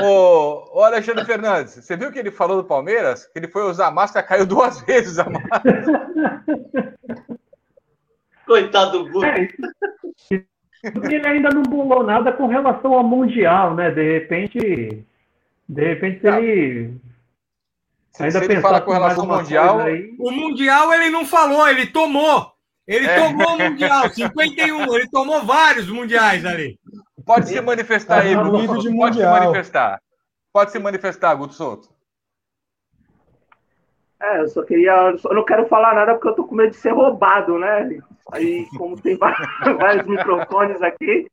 [0.00, 3.26] ô, ô, Alexandre Fernandes, você viu que ele falou do Palmeiras?
[3.26, 6.44] Que ele foi usar máscara, caiu duas vezes a máscara.
[8.46, 9.26] Coitado do Guto.
[11.10, 13.90] Ele ainda não bolou nada com relação ao Mundial, né?
[13.90, 15.04] De repente,
[15.68, 17.00] de repente se ele
[18.20, 21.86] ainda se ele fala com relação ao Mundial- aí, O Mundial ele não falou, ele
[21.86, 22.55] tomou.
[22.86, 23.16] Ele É.
[23.20, 24.94] tomou o Mundial, 51.
[24.94, 26.78] Ele tomou vários Mundiais ali.
[27.24, 28.66] Pode se manifestar aí, Tá Guto Souto.
[28.66, 29.32] de Pode se mundial.
[29.40, 30.00] manifestar.
[30.52, 31.88] Pode se manifestar, Guto Souto.
[34.22, 34.92] É, eu só queria.
[35.24, 37.98] Eu não quero falar nada porque eu tô com medo de ser roubado, né?
[38.32, 39.16] Aí, como tem
[39.78, 41.30] vários microfones aqui.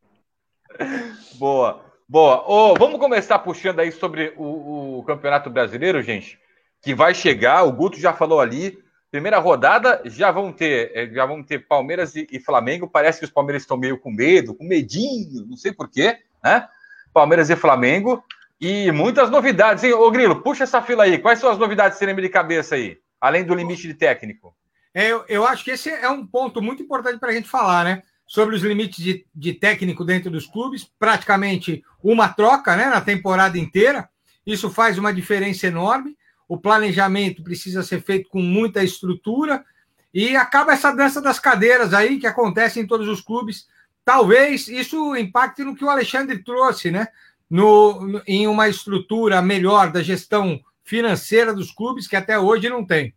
[1.35, 2.43] Boa, boa.
[2.45, 6.37] Ô, vamos começar puxando aí sobre o, o Campeonato Brasileiro, gente,
[6.81, 7.63] que vai chegar.
[7.63, 8.82] O Guto já falou ali.
[9.13, 12.89] Primeira rodada, já vão ter, eh, já vão ter Palmeiras e, e Flamengo.
[12.89, 16.67] Parece que os Palmeiras estão meio com medo, com medinho, não sei porquê, né?
[17.13, 18.23] Palmeiras e Flamengo.
[18.59, 19.93] E muitas novidades, hein?
[19.93, 21.19] Ô, Grilo, puxa essa fila aí.
[21.19, 22.97] Quais são as novidades que você de cabeça aí?
[23.21, 24.55] Além do limite de técnico.
[24.91, 27.83] É, eu, eu acho que esse é um ponto muito importante para a gente falar,
[27.83, 28.01] né?
[28.25, 33.59] Sobre os limites de, de técnico dentro dos clubes, praticamente uma troca né, na temporada
[33.59, 34.09] inteira.
[34.43, 36.17] Isso faz uma diferença enorme.
[36.53, 39.65] O planejamento precisa ser feito com muita estrutura
[40.13, 43.67] e acaba essa dança das cadeiras aí que acontece em todos os clubes.
[44.05, 47.07] Talvez isso impacte no que o Alexandre trouxe, né?
[47.49, 52.85] No, no- em uma estrutura melhor da gestão financeira dos clubes que até hoje não
[52.85, 53.15] tem.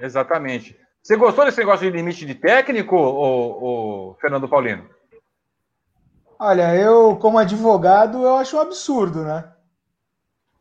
[0.00, 0.76] Exatamente.
[1.00, 4.90] Você gostou desse negócio de limite de técnico, ô, Fernando Paulino?
[6.36, 9.44] Olha, eu, como advogado, eu acho um absurdo, né?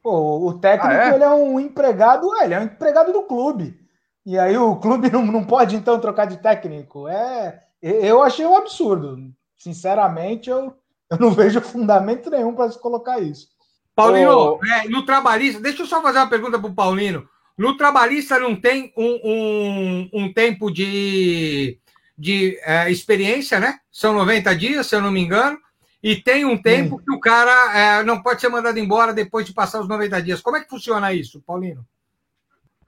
[0.02, 1.16] Pô, o técnico, Ah, é?
[1.16, 3.80] ele é um empregado, é, ele é um empregado do clube.
[4.26, 7.08] E aí o clube não, não pode, então, trocar de técnico.
[7.08, 9.18] É, eu achei um absurdo.
[9.58, 10.76] Sinceramente, eu,
[11.10, 13.48] eu não vejo fundamento nenhum para se colocar isso.
[13.96, 17.28] Paulino, Ô, é, no trabalhista, deixa eu só fazer uma pergunta para o Paulino.
[17.58, 21.78] No trabalhista não tem um, um, um tempo de,
[22.18, 23.80] de é, experiência, né?
[23.92, 25.60] São 90 dias, se eu não me engano,
[26.04, 29.54] e tem um tempo que o cara é, não pode ser mandado embora depois de
[29.54, 30.42] passar os 90 dias.
[30.42, 31.86] Como é que funciona isso, Paulino?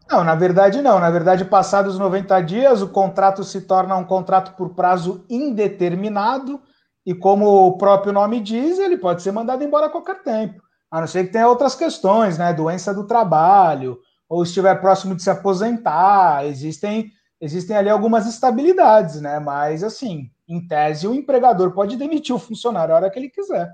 [0.10, 1.00] Não, na verdade não.
[1.00, 6.62] Na verdade, passados 90 dias, o contrato se torna um contrato por prazo indeterminado
[7.06, 10.62] e, como o próprio nome diz, ele pode ser mandado embora a qualquer tempo.
[10.90, 12.54] A não ser que tenha outras questões, né?
[12.54, 16.46] Doença do trabalho, ou estiver próximo de se aposentar.
[16.46, 19.40] Existem, existem ali algumas estabilidades, né?
[19.40, 23.72] Mas, assim, em tese, o empregador pode demitir o funcionário a hora que ele quiser.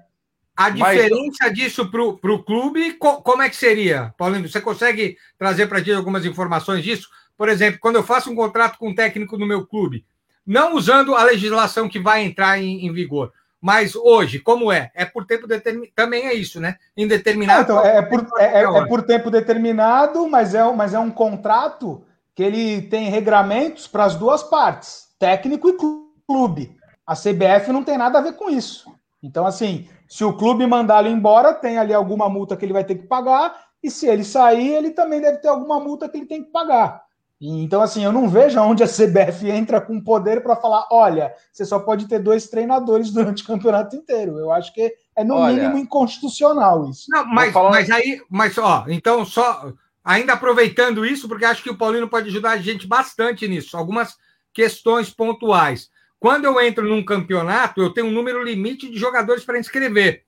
[0.55, 4.47] A Mas- diferença disso para o clube, co- como é que seria, Paulino?
[4.47, 7.07] Você consegue trazer para a gente algumas informações disso?
[7.37, 10.05] Por exemplo, quando eu faço um contrato com um técnico no meu clube,
[10.45, 14.91] não usando a legislação que vai entrar em, em vigor, mas hoje, como é?
[14.93, 15.91] É por tempo determinado.
[15.95, 16.75] Também é isso, né?
[16.97, 17.63] Indeterminado.
[17.63, 20.99] Então, é, é por, é- é- é por tempo determinado, mas é, um- mas é
[20.99, 22.03] um contrato
[22.35, 26.77] que ele tem regramentos para as duas partes, técnico e clu- clube.
[27.07, 28.93] A CBF não tem nada a ver com isso.
[29.23, 32.95] Então, assim, se o clube mandá-lo embora, tem ali alguma multa que ele vai ter
[32.95, 36.43] que pagar, e se ele sair, ele também deve ter alguma multa que ele tem
[36.43, 37.01] que pagar.
[37.41, 41.33] E, Então, assim, eu não vejo onde a CBF entra com poder para falar: olha,
[41.51, 44.37] você só pode ter dois treinadores durante o campeonato inteiro.
[44.37, 47.05] Eu acho que é, no Olha- mínimo, inconstitucional isso.
[47.09, 49.71] Não, mas, mas aí, mas ó, então só
[50.03, 54.15] ainda aproveitando isso, porque acho que o Paulino pode ajudar a gente bastante nisso, algumas
[54.53, 55.89] questões pontuais.
[56.19, 60.23] Quando eu entro num campeonato, eu tenho um número limite de jogadores para inscrever.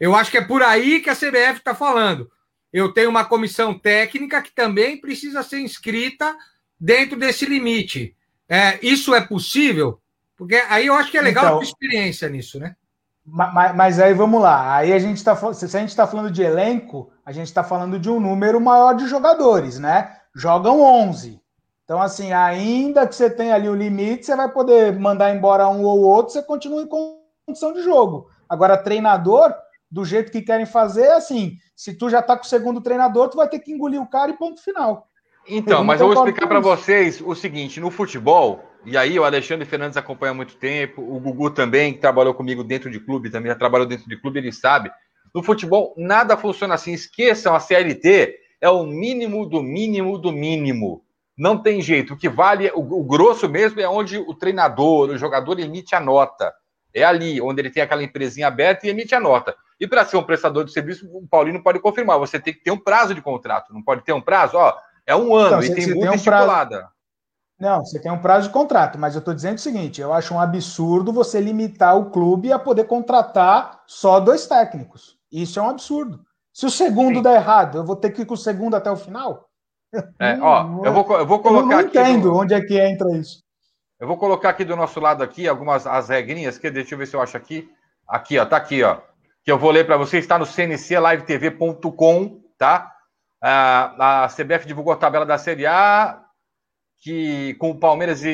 [0.00, 2.30] Eu acho que é por aí que a CBF está falando.
[2.72, 6.34] Eu tenho uma comissão técnica que também precisa ser inscrita
[6.80, 8.16] dentro desse limite.
[8.48, 10.00] É, isso é possível?
[10.36, 12.74] Porque aí eu acho que é legal Então- experiência nisso, né?
[13.24, 14.74] Ma- ma- Mas, aí vamos lá.
[14.76, 17.96] Aí a gente está se a gente está falando de elenco, a gente está falando
[18.00, 20.16] de um número maior de jogadores, né?
[20.34, 21.40] Jogam 11.
[21.84, 25.84] Então, assim, ainda que você tenha ali o limite, você vai poder mandar embora um
[25.84, 26.88] ou outro, você continua em
[27.46, 28.28] condição de jogo.
[28.48, 29.52] Agora, treinador,
[29.90, 33.36] do jeito que querem fazer, assim, se tu já tá com o segundo treinador, tu
[33.36, 35.08] vai ter que engolir o cara e ponto final.
[35.48, 39.66] Então, mas eu vou explicar para vocês o seguinte: no futebol, e aí o Alexandre
[39.66, 43.50] Fernandes acompanha há muito tempo, o Gugu também, que trabalhou comigo dentro de clube, também
[43.50, 44.90] já trabalhou dentro de clube, ele sabe.
[45.34, 46.92] No futebol, nada funciona assim.
[46.92, 51.02] Esqueçam a CLT, é o mínimo do mínimo do mínimo.
[51.42, 52.14] Não tem jeito.
[52.14, 55.98] O que vale, o, o grosso mesmo, é onde o treinador, o jogador emite a
[55.98, 56.54] nota.
[56.94, 59.52] É ali, onde ele tem aquela empresinha aberta e emite a nota.
[59.80, 62.16] E para ser um prestador de serviço, o Paulino pode confirmar.
[62.20, 63.74] Você tem que ter um prazo de contrato.
[63.74, 64.72] Não pode ter um prazo, ó,
[65.04, 66.88] é um ano Então, e tem multa tem um estipulada.
[67.58, 70.32] Não, você tem um prazo de contrato, mas eu estou dizendo o seguinte: eu acho
[70.32, 75.18] um absurdo você limitar o clube a poder contratar só dois técnicos.
[75.32, 76.20] Isso é um absurdo.
[76.52, 78.96] Se o segundo der errado, eu vou ter que ir com o segundo até o
[78.96, 79.48] final?
[80.18, 81.98] É, ó, eu vou, eu vou Eu colocar não aqui.
[81.98, 83.42] entendo no- onde é que entra isso.
[84.00, 87.06] Eu vou colocar aqui do nosso lado aqui algumas as regrinhas, que deixa eu ver
[87.06, 87.70] se eu acho aqui.
[88.08, 88.98] Aqui, ó, tá aqui, ó.
[89.44, 92.90] Que eu vou ler para vocês, está no cnclivetv.com, tá?
[93.40, 96.20] Ah, a CBF divulgou a tabela da Série A,
[97.00, 98.30] que com o Palmeiras e,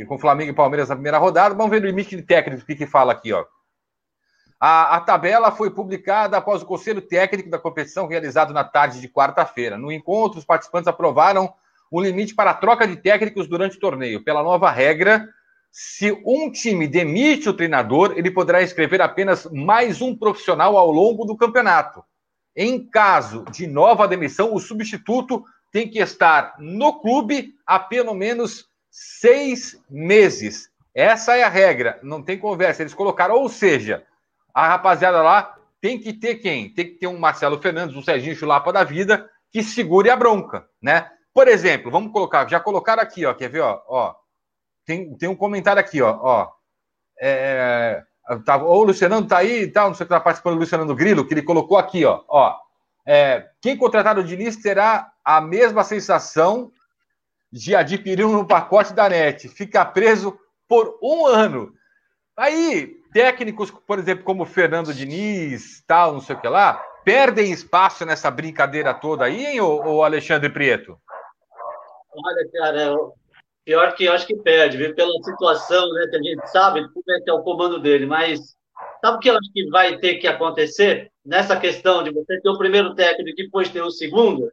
[0.00, 1.54] e- com o Flamengo e Palmeiras na primeira rodada.
[1.54, 3.44] Vamos ver o limite de técnicos, o que, que fala aqui, ó.
[4.60, 9.08] A, a tabela foi publicada após o Conselho Técnico da competição realizado na tarde de
[9.08, 9.78] quarta-feira.
[9.78, 11.50] No encontro, os participantes aprovaram
[11.90, 14.22] um limite para a troca de técnicos durante o torneio.
[14.22, 15.26] Pela nova regra,
[15.72, 21.24] se um time demite o treinador, ele poderá inscrever apenas mais um profissional ao longo
[21.24, 22.04] do campeonato.
[22.54, 25.42] Em caso de nova demissão, o substituto
[25.72, 30.68] tem que estar no clube há pelo menos seis meses.
[30.94, 32.82] Essa é a regra, não tem conversa.
[32.82, 34.04] Eles colocaram, ou seja,
[34.54, 36.72] a rapaziada lá tem que ter quem?
[36.72, 40.68] Tem que ter um Marcelo Fernandes, um Serginho Chulapa da vida, que segure a bronca,
[40.80, 41.10] né?
[41.32, 44.14] Por exemplo, vamos colocar, já colocaram aqui, ó, quer ver, ó, ó
[44.84, 46.50] tem, tem um comentário aqui, ó, ó
[47.20, 48.02] é,
[48.44, 50.60] tá, ou o Luciano tá aí e tal, não sei o que tá participando do
[50.60, 52.56] Luciano Grilo, que ele colocou aqui, ó, ó
[53.06, 56.70] é, quem contratar o Diniz terá a mesma sensação
[57.52, 60.38] de adquirir um pacote da NET, fica preso
[60.68, 61.72] por um ano.
[62.36, 68.04] Aí, técnicos, por exemplo, como Fernando Diniz, tal, não sei o que lá, perdem espaço
[68.04, 70.98] nessa brincadeira toda aí, hein, ô, Alexandre Prieto?
[72.12, 72.94] Olha, cara,
[73.64, 74.94] pior que eu acho que perde, viu?
[74.94, 78.40] Pela situação, né, que a gente sabe como é que é o comando dele, mas
[79.00, 82.48] sabe o que eu acho que vai ter que acontecer nessa questão de você ter
[82.48, 84.50] o primeiro técnico e depois ter o segundo?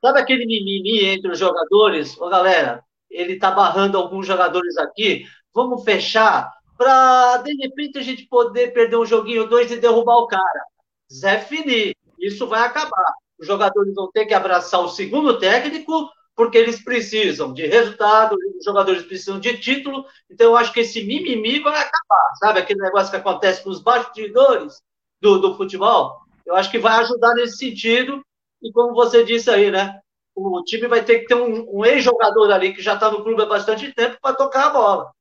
[0.00, 2.18] Sabe aquele mimimi entre os jogadores?
[2.20, 8.26] Ô, galera, ele tá barrando alguns jogadores aqui, vamos fechar para de repente a gente
[8.26, 10.64] poder perder um joguinho ou dois e derrubar o cara.
[11.12, 13.12] Zé Fini, isso vai acabar.
[13.38, 18.64] Os jogadores vão ter que abraçar o segundo técnico, porque eles precisam de resultado, os
[18.64, 20.04] jogadores precisam de título.
[20.30, 22.60] Então, eu acho que esse mimimi vai acabar, sabe?
[22.60, 24.80] Aquele negócio que acontece com os bastidores
[25.20, 26.18] do, do futebol.
[26.46, 28.22] Eu acho que vai ajudar nesse sentido.
[28.62, 30.00] E como você disse aí, né?
[30.34, 33.42] O time vai ter que ter um, um ex-jogador ali que já está no clube
[33.42, 35.12] há bastante tempo para tocar a bola.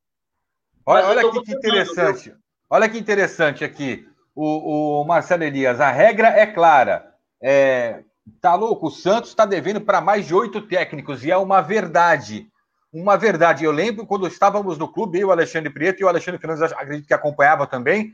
[0.88, 2.36] Olha, olha que gostando, interessante.
[2.70, 4.08] Olha que interessante aqui.
[4.36, 7.14] O, o Marcelo Elias, a regra é clara.
[7.42, 8.04] É,
[8.42, 8.88] tá louco?
[8.88, 12.48] O Santos está devendo para mais de oito técnicos e é uma verdade.
[12.94, 13.66] Uma verdade.
[13.66, 17.08] Eu lembro quando estávamos no clube, eu, o Alexandre Prieto e o Alexandre Fernandes, acredito
[17.08, 18.14] que acompanhava também.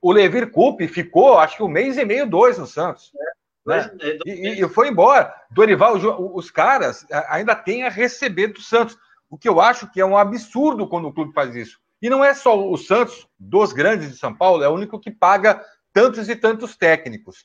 [0.00, 3.12] O Levir Coupe ficou, acho que um mês e meio, dois no Santos.
[3.66, 3.90] né?
[4.26, 5.34] E, e- e foi embora.
[5.50, 5.94] Dorival,
[6.34, 8.96] os caras ainda têm a receber do Santos.
[9.28, 11.78] O que eu acho que é um absurdo quando o clube faz isso.
[12.00, 15.10] E não é só o Santos, dos grandes de São Paulo, é o único que
[15.10, 17.44] paga tantos e tantos técnicos.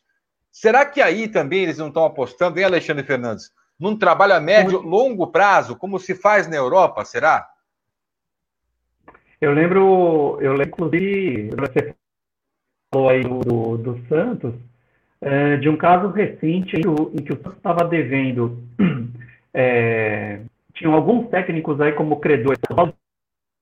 [0.51, 3.51] Será que aí também eles não estão apostando, hein, Alexandre Fernandes?
[3.77, 7.45] Num trabalho a médio, longo prazo, como se faz na Europa, será?
[9.41, 11.93] Eu lembro, eu lembro, inclusive, você
[12.93, 14.53] falou aí do, do, do Santos,
[15.19, 18.63] é, de um caso recente em que o, em que o Santos estava devendo.
[19.53, 20.39] é,
[20.73, 22.59] tinham alguns técnicos aí como credores,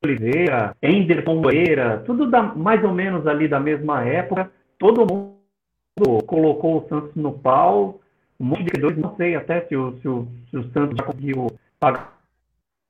[0.06, 4.52] Oliveira, Enderson Moreira, tudo da, mais ou menos ali da mesma época.
[4.78, 8.02] Todo mundo colocou o Santos no pau,
[8.40, 11.06] um monte de credores, não sei até se o, se o, se o Santos já
[11.06, 11.48] conseguiu
[11.80, 12.14] pagar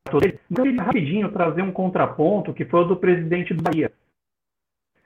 [0.06, 0.40] todos eles.
[0.52, 3.92] Então, eu rapidinho trazer um contraponto que foi o do presidente do Bahia.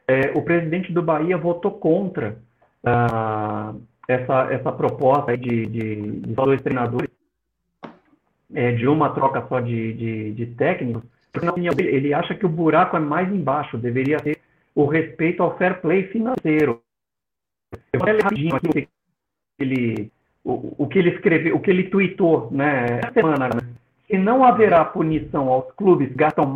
[0.07, 2.37] É, o presidente do Bahia votou contra
[2.85, 3.73] ah,
[4.07, 7.09] essa, essa proposta de, de, de só dois treinadores,
[8.53, 11.03] é, de uma troca só de, de, de técnicos,
[11.79, 14.39] ele acha que o buraco é mais embaixo, deveria ter
[14.75, 16.81] o respeito ao fair play financeiro.
[17.91, 18.87] Eu vou rapidinho aqui
[19.59, 20.11] ele,
[20.43, 23.61] o, o que ele escreveu, o que ele tweetou né, essa semana, né?
[24.05, 26.55] Se não haverá punição aos clubes gastam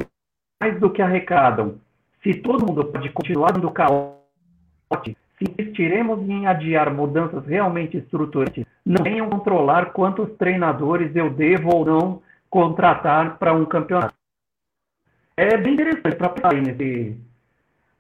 [0.62, 1.76] mais do que arrecadam,
[2.24, 9.04] se todo mundo pode continuar dando calote se insistiremos em adiar mudanças realmente estruturantes, não
[9.04, 14.14] venham controlar quantos treinadores eu devo ou não contratar para um campeonato.
[15.42, 17.18] É bem interessante para pensar nesse,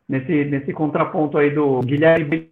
[0.08, 2.52] nesse, nesse contraponto aí do Guilherme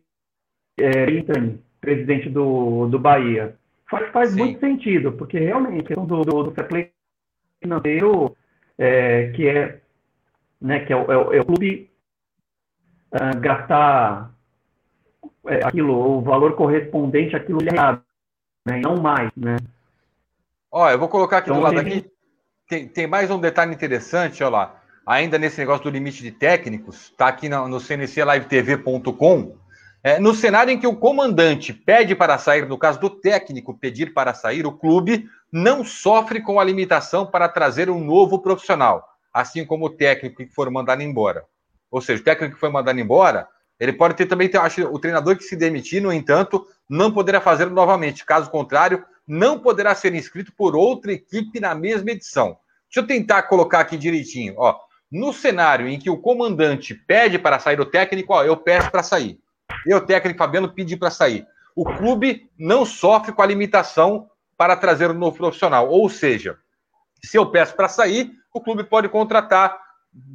[0.80, 3.56] é, Bentani, presidente do, do Bahia.
[3.88, 6.92] Faz, faz muito sentido, porque realmente a questão do, do, do fair
[7.62, 8.36] financeiro,
[8.80, 9.80] é, que é,
[10.60, 11.92] né, que é o, é é o clube
[13.14, 14.34] uh, gastar
[15.46, 17.74] é, aquilo, o valor correspondente àquilo que é
[18.66, 19.58] né, não mais, né?
[20.72, 22.12] Ó, eu vou colocar aqui Então, do lado tem- aqui.
[22.68, 24.79] Tem, tem mais um detalhe interessante, ó lá.
[25.10, 29.56] Ainda nesse negócio do limite de técnicos, tá aqui no, no cnclivetv.com.
[30.04, 34.14] É, no cenário em que o comandante pede para sair, no caso do técnico pedir
[34.14, 39.04] para sair, o clube não sofre com a limitação para trazer um novo profissional,
[39.34, 41.44] assim como o técnico que for mandado embora.
[41.90, 43.48] Ou seja, o técnico que foi mandado embora,
[43.80, 47.72] ele pode ter também, acho, o treinador que se demitir, no entanto, não poderá fazê-lo
[47.72, 48.24] novamente.
[48.24, 52.60] Caso contrário, não poderá ser inscrito por outra equipe na mesma edição.
[52.86, 54.54] Deixa eu tentar colocar aqui direitinho.
[54.56, 58.92] Ó, no cenário em que o comandante pede para sair o técnico, ó, eu peço
[58.92, 59.40] para sair.
[59.86, 61.48] Eu, técnico Fabiano, pedi para sair.
[61.76, 65.90] O clube não sofre com a limitação para trazer um novo profissional.
[65.90, 66.58] Ou seja,
[67.24, 69.80] se eu peço para sair, o clube pode contratar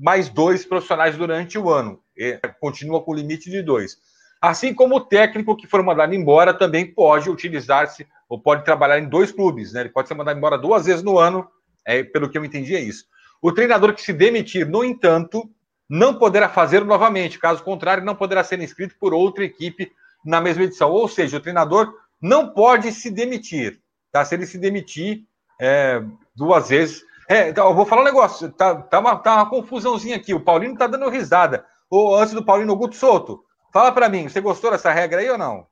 [0.00, 2.00] mais dois profissionais durante o ano.
[2.16, 3.98] E continua com o limite de dois.
[4.40, 9.08] Assim como o técnico que for mandado embora também pode utilizar-se ou pode trabalhar em
[9.08, 9.80] dois clubes, né?
[9.80, 11.48] Ele pode ser mandado embora duas vezes no ano,
[11.86, 13.04] é, pelo que eu entendi é isso.
[13.44, 15.46] O treinador que se demitir, no entanto,
[15.86, 17.38] não poderá fazê-lo novamente.
[17.38, 19.92] Caso contrário, não poderá ser inscrito por outra equipe
[20.24, 20.90] na mesma edição.
[20.90, 21.92] Ou seja, o treinador
[22.22, 23.82] não pode se demitir.
[24.10, 24.24] Tá?
[24.24, 25.24] Se ele se demitir
[25.60, 26.02] é,
[26.34, 27.04] duas vezes.
[27.28, 28.50] É, então, eu vou falar um negócio.
[28.50, 30.32] Tá, tá, uma, tá uma confusãozinha aqui.
[30.32, 31.66] O Paulino tá dando risada.
[31.90, 35.28] Ô, antes do Paulino, o Guto Souto, fala para mim, você gostou dessa regra aí
[35.28, 35.66] ou não?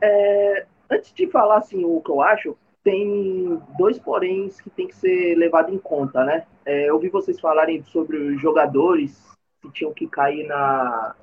[0.00, 4.96] É, antes de falar assim o que eu acho, tem dois poréns que tem que
[4.96, 6.46] ser levado em conta, né?
[6.64, 9.20] É, eu ouvi vocês falarem sobre os jogadores
[9.60, 11.14] que tinham que cair na,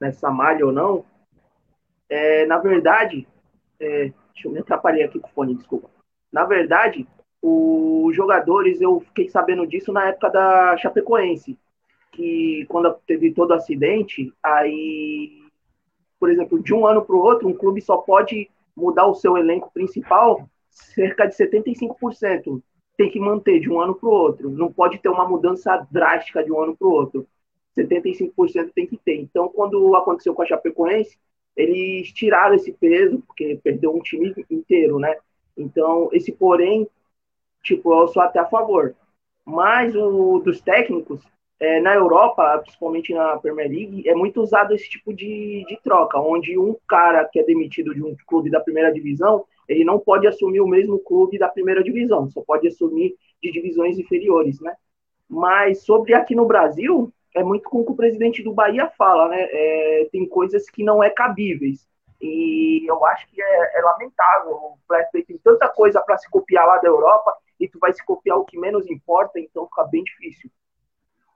[0.00, 1.04] nessa malha ou não.
[2.08, 3.26] É, na verdade,
[3.80, 5.90] é, deixa eu me atrapalhar aqui com o fone, desculpa.
[6.32, 7.06] Na verdade,
[7.42, 11.58] os jogadores, eu fiquei sabendo disso na época da Chapecoense,
[12.12, 15.44] que quando teve todo o acidente, aí
[16.24, 19.36] por exemplo, de um ano para o outro, um clube só pode mudar o seu
[19.36, 22.62] elenco principal cerca de 75%.
[22.96, 24.50] Tem que manter de um ano para o outro.
[24.50, 27.26] Não pode ter uma mudança drástica de um ano para o outro.
[27.76, 29.16] 75% tem que ter.
[29.16, 31.18] Então, quando aconteceu com a Chapecoense,
[31.56, 35.16] eles tiraram esse peso, porque perdeu um time inteiro, né?
[35.56, 36.88] Então, esse porém,
[37.62, 38.94] tipo, eu sou até a favor.
[39.44, 41.20] Mas o dos técnicos,
[41.60, 46.18] é, na Europa, principalmente na Premier League, é muito usado esse tipo de, de troca,
[46.18, 50.26] onde um cara que é demitido de um clube da primeira divisão, ele não pode
[50.26, 54.74] assumir o mesmo clube da primeira divisão, só pode assumir de divisões inferiores, né?
[55.28, 59.28] Mas sobre aqui no Brasil, é muito com o que o presidente do Bahia fala,
[59.28, 59.48] né?
[59.50, 61.86] É, tem coisas que não é cabíveis.
[62.20, 64.74] E eu acho que é, é lamentável.
[65.12, 68.44] Tem tanta coisa para se copiar lá da Europa e tu vai se copiar o
[68.44, 70.50] que menos importa, então fica bem difícil.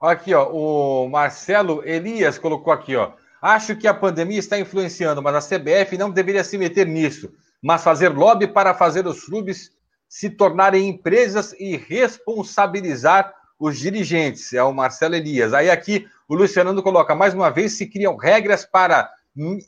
[0.01, 3.11] Aqui, ó, o Marcelo Elias colocou aqui, ó.
[3.41, 7.31] Acho que a pandemia está influenciando, mas a CBF não deveria se meter nisso,
[7.61, 9.71] mas fazer lobby para fazer os clubes
[10.07, 14.53] se tornarem empresas e responsabilizar os dirigentes.
[14.53, 15.53] É o Marcelo Elias.
[15.53, 19.09] Aí aqui o Luciano coloca, mais uma vez, se criam regras para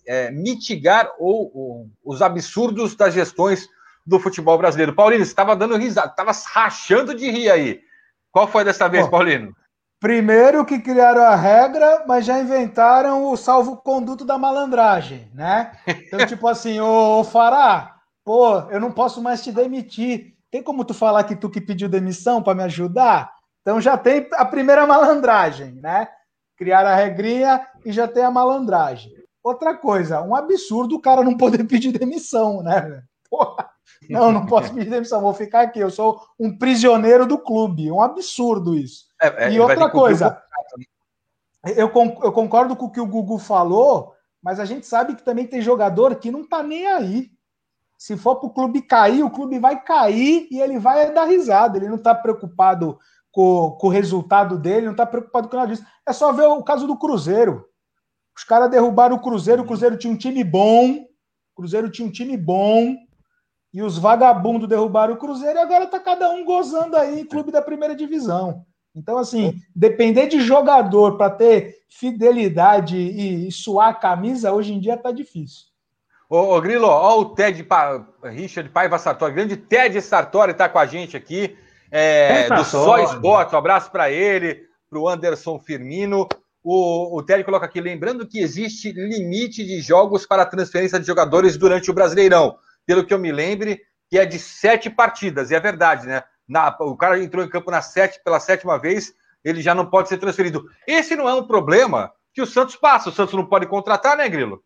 [0.05, 3.67] é, mitigar ou, ou, os absurdos das gestões
[4.05, 4.93] do futebol brasileiro.
[4.93, 7.81] Paulino, você estava dando risada, estava rachando de rir aí.
[8.31, 9.55] Qual foi dessa vez, Bom, Paulino?
[10.01, 15.73] Primeiro que criaram a regra, mas já inventaram o salvo-conduto da malandragem, né?
[15.87, 20.33] Então, tipo assim, ô, ô Fará, pô, eu não posso mais te demitir.
[20.49, 23.31] Tem como tu falar que tu que pediu demissão para me ajudar?
[23.61, 26.07] Então já tem a primeira malandragem, né?
[26.57, 29.13] Criaram a regrinha e já tem a malandragem.
[29.43, 33.03] Outra coisa, um absurdo o cara não poder pedir demissão, né?
[33.29, 33.69] Porra,
[34.09, 35.79] não, não posso pedir demissão, vou ficar aqui.
[35.79, 37.91] Eu sou um prisioneiro do clube.
[37.91, 39.10] Um absurdo isso.
[39.21, 40.41] É, é, e outra coisa,
[41.63, 41.91] eu,
[42.23, 45.61] eu concordo com o que o Gugu falou, mas a gente sabe que também tem
[45.61, 47.29] jogador que não tá nem aí.
[47.97, 51.77] Se for para o clube cair, o clube vai cair e ele vai dar risada.
[51.77, 52.97] Ele não está preocupado
[53.31, 55.85] com, com, o resultado dele, não está preocupado com nada disso.
[56.07, 57.63] É só ver o caso do Cruzeiro.
[58.35, 62.11] Os caras derrubaram o Cruzeiro, o Cruzeiro tinha um time bom, o Cruzeiro tinha um
[62.11, 62.95] time bom,
[63.73, 67.51] e os vagabundos derrubaram o Cruzeiro e agora tá cada um gozando aí em clube
[67.51, 68.65] da primeira divisão.
[68.95, 74.79] Então, assim, depender de jogador para ter fidelidade e, e suar a camisa, hoje em
[74.79, 75.65] dia tá difícil.
[76.29, 78.05] Ô, ô Grilo, ó o Ted pa...
[78.23, 81.57] Richard Paiva Sartori, grande Ted Sartori tá com a gente aqui,
[81.89, 86.27] é, do Só Esporte, um abraço para ele, para o Anderson Firmino.
[86.63, 91.57] O, o Ted coloca aqui, lembrando que existe limite de jogos para transferência de jogadores
[91.57, 92.55] durante o Brasileirão.
[92.85, 96.23] Pelo que eu me lembre, que é de sete partidas, e é verdade, né?
[96.51, 100.09] Na, o cara entrou em campo na sete, pela sétima vez, ele já não pode
[100.09, 100.69] ser transferido.
[100.85, 103.09] Esse não é um problema que o Santos passa.
[103.09, 104.61] O Santos não pode contratar, né, Grilo?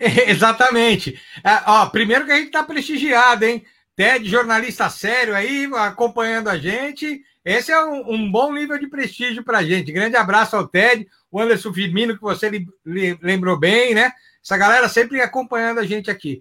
[0.26, 1.20] Exatamente.
[1.44, 3.62] É, ó, primeiro que a gente está prestigiado, hein?
[3.94, 7.22] Ted, jornalista sério aí, acompanhando a gente.
[7.44, 9.92] Esse é um, um bom nível de prestígio para a gente.
[9.92, 14.12] Grande abraço ao Ted, o Anderson Firmino, que você li, li, lembrou bem, né?
[14.42, 16.40] Essa galera sempre acompanhando a gente aqui.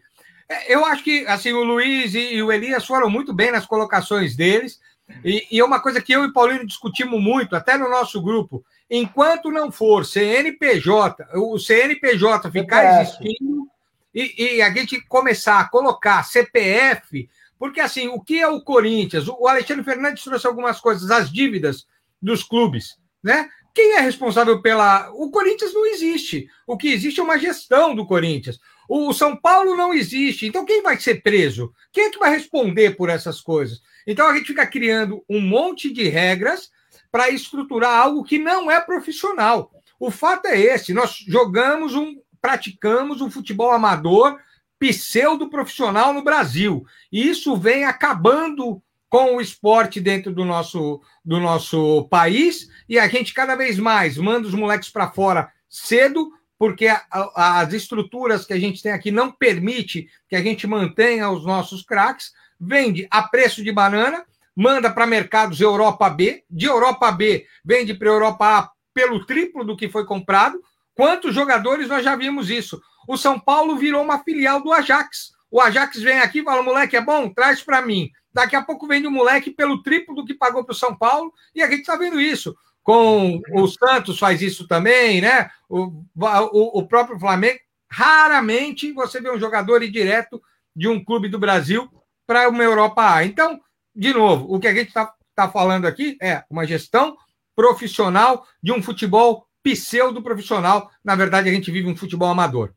[0.52, 4.36] É, eu acho que assim o Luiz e, o Elias foram muito bem nas colocações
[4.36, 4.82] deles.
[5.24, 8.64] E, e é uma coisa que eu e Paulino discutimos muito, até no nosso grupo.
[8.89, 13.68] Enquanto não for CNPJ, o CNPJ ficar existindo
[14.14, 19.30] e, e, a gente começar a colocar CPF, porque assim, o que é o Corinthians?
[19.30, 21.88] O Alexandre Fernandes trouxe algumas coisas, as dívidas
[22.22, 23.49] dos clubes, né?
[23.74, 25.10] Quem é responsável pela.
[25.12, 26.49] O Corinthians não existe.
[26.68, 28.60] O que existe é uma gestão do Corinthians.
[28.94, 30.46] O São Paulo não existe.
[30.46, 31.74] Então, quem vai ser preso?
[31.94, 33.80] Quem é que vai responder por essas coisas?
[34.06, 36.70] Então, a gente fica criando um monte de regras
[37.10, 39.72] para estruturar algo que não é profissional.
[39.98, 44.38] O fato é esse: nós jogamos um, praticamos um futebol amador
[44.78, 46.86] pseudo profissional no Brasil.
[47.10, 53.08] E isso vem acabando com o esporte dentro do nosso, do nosso país, e a
[53.08, 56.30] gente cada vez mais manda os moleques para fora cedo,
[56.62, 60.68] porque a, a, as estruturas que a gente tem aqui não permite que a gente
[60.68, 64.24] mantenha os nossos craques, vende a preço de banana,
[64.55, 69.76] manda para mercados Europa B, de Europa B vende para Europa A pelo triplo do
[69.76, 70.62] que foi comprado.
[70.93, 72.80] Quantos jogadores nós já vimos isso?
[73.07, 75.32] O São Paulo virou uma filial do Ajax.
[75.49, 77.28] O Ajax vem aqui e fala: moleque, é bom?
[77.34, 78.12] Traz para mim.
[78.32, 81.34] Daqui a pouco vende o moleque pelo triplo do que pagou para o São Paulo,
[81.55, 82.55] e a gente está vendo isso.
[82.84, 85.49] Com o Santos faz isso também, né?
[85.69, 87.59] O, o, o próprio Flamengo.
[87.89, 90.41] Raramente você vê um jogador ir direto
[90.75, 91.89] de um clube do Brasil
[92.25, 93.25] para uma Europa A.
[93.25, 93.59] Então,
[93.95, 97.15] de novo, o que a gente está tá falando aqui é uma gestão
[97.55, 100.89] profissional de um futebol pseudo-profissional.
[101.03, 102.73] Na verdade, a gente vive um futebol amador.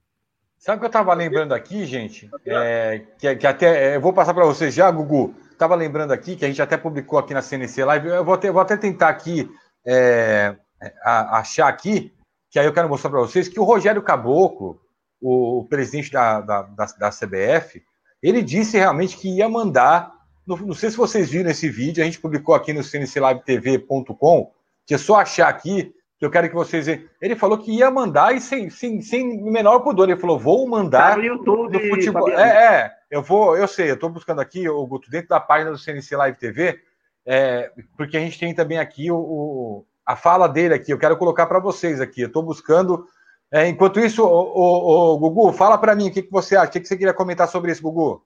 [0.59, 2.30] Sabe o que eu estava lembrando aqui, gente?
[2.46, 3.96] É, que, que, até.
[3.96, 5.34] Eu vou passar para vocês já, Gugu.
[5.52, 8.09] Estava lembrando aqui que a gente até publicou aqui na CNC Live.
[8.09, 9.48] Eu vou, vou até tentar aqui
[9.87, 10.57] é,
[11.03, 12.12] a, achar aqui,
[12.51, 14.80] que aí eu quero mostrar para vocês que o Rogério Caboclo,
[15.20, 17.82] o, o presidente da, da, da, da CBF,
[18.22, 20.14] ele disse realmente que ia mandar
[20.47, 24.53] não, não, sei se vocês viram esse vídeo, a gente publicou aqui no cnclivetv.com,
[24.87, 26.87] que é só achar aqui, que eu quero que vocês.
[27.20, 30.09] Ele falou que ia mandar e sem, sem, sem menor pudor.
[30.09, 31.11] Ele falou: vou mandar.
[31.11, 32.28] Tá no YouTube, no futebol.
[32.30, 35.70] É, é, eu vou, eu sei, eu estou buscando aqui, o Guto, dentro da página
[35.70, 36.78] do CNC Live TV,
[37.27, 41.16] é, porque a gente tem também aqui o, o a fala dele aqui, eu quero
[41.16, 42.20] colocar para vocês aqui.
[42.20, 43.07] Eu estou buscando.
[43.51, 46.72] É, enquanto isso, o, o, Gugu, fala para mim o que, que você acha, o
[46.72, 48.22] que, que você queria comentar sobre isso, Gugu?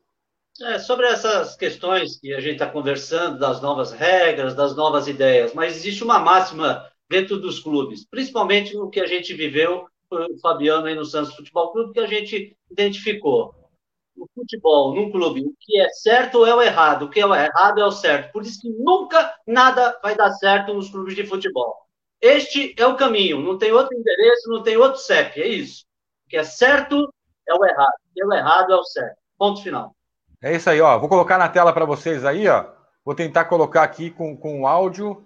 [0.61, 5.55] É, sobre essas questões que a gente está conversando, das novas regras, das novas ideias,
[5.55, 10.87] mas existe uma máxima dentro dos clubes, principalmente no que a gente viveu, o Fabiano
[10.87, 13.55] aí no Santos Futebol Clube, que a gente identificou.
[14.19, 17.33] No futebol, num clube, o que é certo é o errado, o que é o
[17.33, 18.33] errado é o certo.
[18.33, 21.87] Por isso que nunca nada vai dar certo nos clubes de futebol.
[22.21, 25.85] Este é o caminho, não tem outro endereço, não tem outro CEP, é isso.
[26.27, 27.15] O que é certo
[27.49, 29.17] é o errado, o que é o errado é o certo.
[29.39, 29.95] Ponto final.
[30.43, 30.99] É isso aí, ó.
[30.99, 32.67] Vou colocar na tela para vocês aí, ó.
[33.05, 35.25] Vou tentar colocar aqui com, com áudio.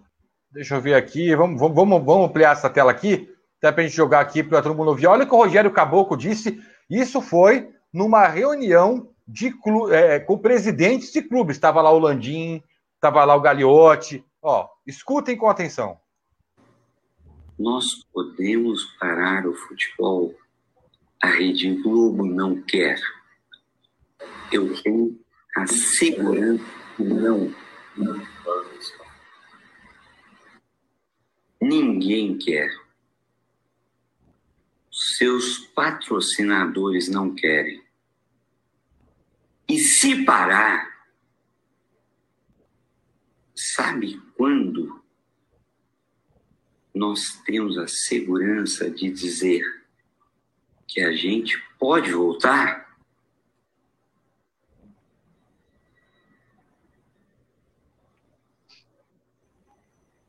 [0.50, 1.34] Deixa eu ver aqui.
[1.34, 4.74] Vamos, vamos, vamos ampliar essa tela aqui, até para a gente jogar aqui para todo
[4.74, 5.06] mundo ouvir.
[5.06, 6.62] Olha o que o Rogério Caboclo disse.
[6.90, 9.92] Isso foi numa reunião de clu...
[9.92, 11.56] É, com presidentes de clubes.
[11.56, 12.62] Estava lá o Landim,
[12.94, 14.24] estava lá o Gagliotti.
[14.40, 15.98] Ó, escutem com atenção.
[17.58, 20.34] Nós podemos parar o futebol.
[21.22, 22.98] A Rede Globo não quer
[24.52, 25.18] eu tenho
[25.56, 26.64] a segurança
[26.96, 27.52] que não.
[31.60, 32.70] Ninguém quer.
[35.22, 37.80] Seus patrocinadores não querem.
[39.68, 41.06] E se parar,
[43.54, 45.00] sabe quando
[46.92, 49.62] nós temos a segurança de dizer
[50.88, 52.98] que a gente pode voltar?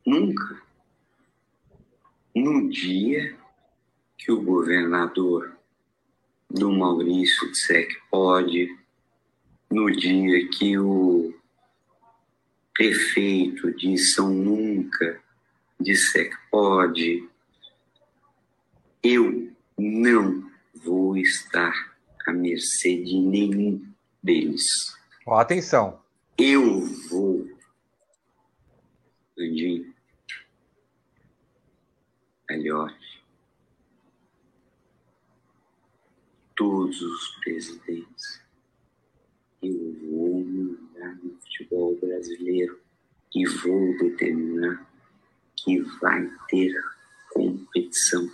[0.06, 0.62] Nunca.
[2.36, 3.43] No dia
[4.24, 5.58] que o governador
[6.50, 8.74] do Maurício disser que pode,
[9.70, 11.34] no dia que o
[12.74, 15.22] prefeito de São Nunca
[15.78, 17.30] disser que pode,
[19.04, 21.74] eu não vou estar
[22.26, 23.86] à mercê de nenhum
[24.24, 24.96] deles.
[25.26, 26.02] Ó, atenção.
[26.38, 27.46] Eu vou,
[29.38, 29.94] Andinho,
[32.50, 33.03] Alhote,
[36.56, 38.42] todos os presidentes,
[39.62, 42.80] eu vou mandar no futebol brasileiro
[43.34, 44.90] e vou determinar
[45.56, 46.74] que vai ter
[47.32, 48.30] competição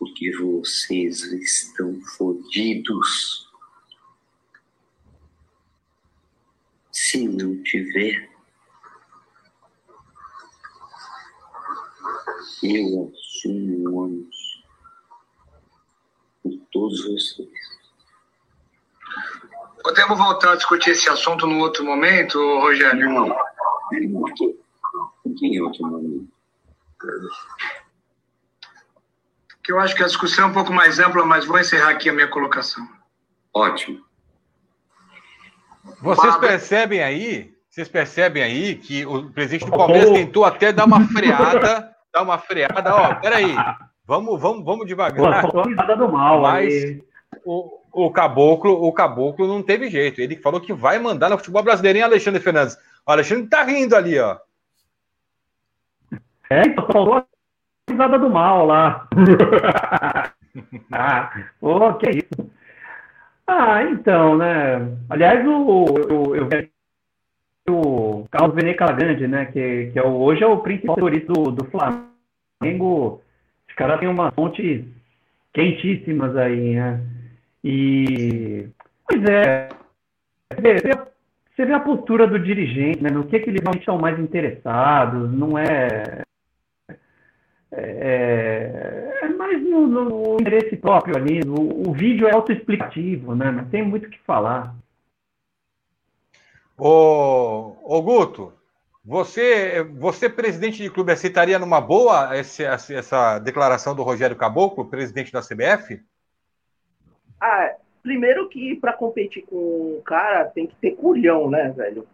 [0.00, 3.46] porque vocês estão fodidos.
[6.90, 8.30] Se não tiver,
[12.62, 14.39] eu assumo o ônus
[16.42, 17.48] por todos vocês.
[19.82, 23.08] Podemos voltar a discutir esse assunto num outro momento, Rogério?
[23.08, 23.36] Não, não.
[25.42, 26.28] Em outro momento
[29.62, 32.08] que eu acho que a discussão é um pouco mais ampla, mas vou encerrar aqui
[32.08, 32.86] a minha colocação.
[33.54, 34.00] Ótimo.
[36.00, 41.06] Vocês percebem aí, vocês percebem aí que o presidente do Palmeiras tentou até dar uma
[41.06, 43.54] freada, dar uma freada, ó, peraí,
[44.10, 45.48] vamos, vamos, vamos devagar.
[45.48, 46.98] Pô, do mal, mas
[47.44, 50.20] o, o caboclo, o caboclo não teve jeito.
[50.20, 52.76] Ele falou que vai mandar no futebol brasileiro em Alexandre Fernandes.
[53.06, 54.36] O Alexandre tá rindo ali, ó.
[56.50, 57.24] É, então falou
[57.88, 59.06] risada do mal lá.
[60.90, 62.50] ah, oh, que isso.
[63.46, 64.88] Ah, então, né?
[65.08, 69.46] Aliás, o, eu, eu, o Carlos Veneca Grande, né?
[69.46, 73.22] Que, que é o, hoje é o principal terrorista do, do Flamengo.
[73.70, 74.84] Os caras têm umas fontes
[75.54, 77.00] quentíssimas aí, né?
[77.64, 78.68] E.
[79.08, 79.68] Pois é.
[80.52, 83.10] Você vê, a postura do dirigente, né?
[83.10, 86.22] No que, que eles realmente estão mais interessados, não é
[87.72, 91.40] é, é mais no, no, interesse próprio ali.
[91.46, 93.50] O, o vídeo é autoexplicativo, né?
[93.50, 94.74] Não tem muito o que falar.
[96.76, 98.52] Ô, ô Guto,
[99.04, 105.32] você, você, presidente de clube, aceitaria numa boa esse, essa declaração do Rogério Caboclo, presidente
[105.32, 106.02] da CBF?
[107.40, 109.56] Ah, primeiro que para competir com
[109.96, 112.06] o cara tem que ter culhão, né, velho?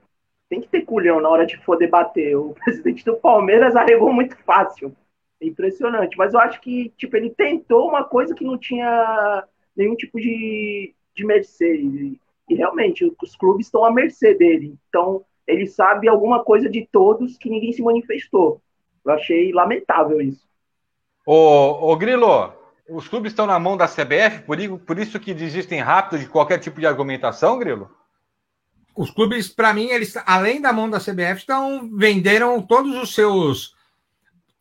[0.49, 2.37] Tem que ter culhão na hora de for debater.
[2.37, 4.95] O presidente do Palmeiras arregou muito fácil
[5.41, 6.17] impressionante.
[6.17, 9.45] Mas eu acho que, tipo, ele tentou uma coisa que não tinha
[9.77, 11.77] nenhum tipo de, de mercê.
[11.77, 14.77] E, e realmente, os clubes estão à mercê dele.
[14.89, 18.61] Então, ele sabe alguma coisa de todos que ninguém se manifestou.
[19.05, 20.47] Eu achei lamentável isso.
[21.25, 22.53] Ô, ô Grilo,
[22.89, 26.59] os clubes estão na mão da CBF, por, por isso que desistem rápido de qualquer
[26.59, 27.91] tipo de argumentação, Grilo?
[28.97, 33.75] Os clubes, para mim, eles, além da mão da CBF, estão venderam todos os seus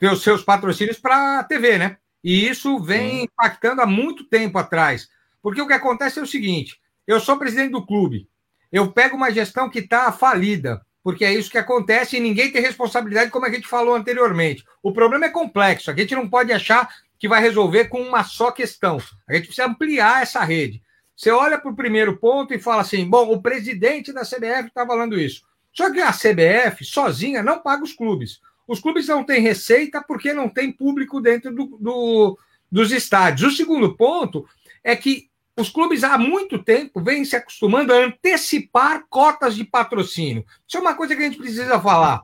[0.01, 1.97] os seus patrocínios para a TV, né?
[2.23, 5.09] E isso vem impactando há muito tempo atrás.
[5.41, 8.27] Porque o que acontece é o seguinte: eu sou presidente do clube,
[8.72, 12.61] eu pego uma gestão que está falida, porque é isso que acontece e ninguém tem
[12.61, 14.63] responsabilidade, como a gente falou anteriormente.
[14.82, 16.89] O problema é complexo, a gente não pode achar
[17.20, 18.97] que vai resolver com uma só questão.
[19.28, 20.82] A gente precisa ampliar essa rede.
[21.16, 24.86] Você olha para o primeiro ponto e fala assim: bom, o presidente da CBF está
[24.86, 25.43] falando isso.
[25.72, 28.39] Só que a CBF sozinha não paga os clubes.
[28.68, 32.39] Os clubes não têm receita porque não tem público dentro do, do,
[32.72, 33.53] dos estádios.
[33.53, 34.47] O segundo ponto
[34.84, 40.45] é que os clubes há muito tempo vêm se acostumando a antecipar cotas de patrocínio.
[40.68, 42.24] Isso é uma coisa que a gente precisa falar.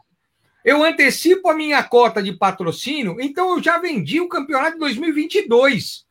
[0.64, 6.06] Eu antecipo a minha cota de patrocínio, então eu já vendi o campeonato de 2022.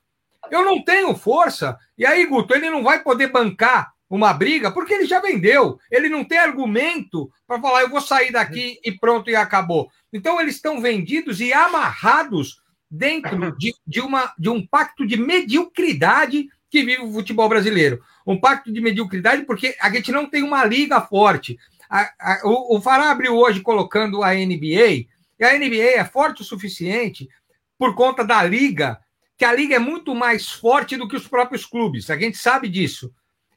[0.50, 1.76] Eu não tenho força.
[1.96, 5.78] E aí, Guto, ele não vai poder bancar uma briga porque ele já vendeu.
[5.90, 9.88] Ele não tem argumento para falar, eu vou sair daqui e pronto, e acabou.
[10.12, 12.60] Então, eles estão vendidos e amarrados
[12.90, 18.00] dentro de, de, uma, de um pacto de mediocridade que vive o futebol brasileiro.
[18.26, 21.58] Um pacto de mediocridade porque a gente não tem uma liga forte.
[21.90, 25.06] A, a, o, o Fará abriu hoje colocando a NBA,
[25.38, 27.28] e a NBA é forte o suficiente
[27.76, 29.00] por conta da liga,
[29.36, 32.10] que a liga é muito mais forte do que os próprios clubes.
[32.10, 33.12] A gente sabe disso.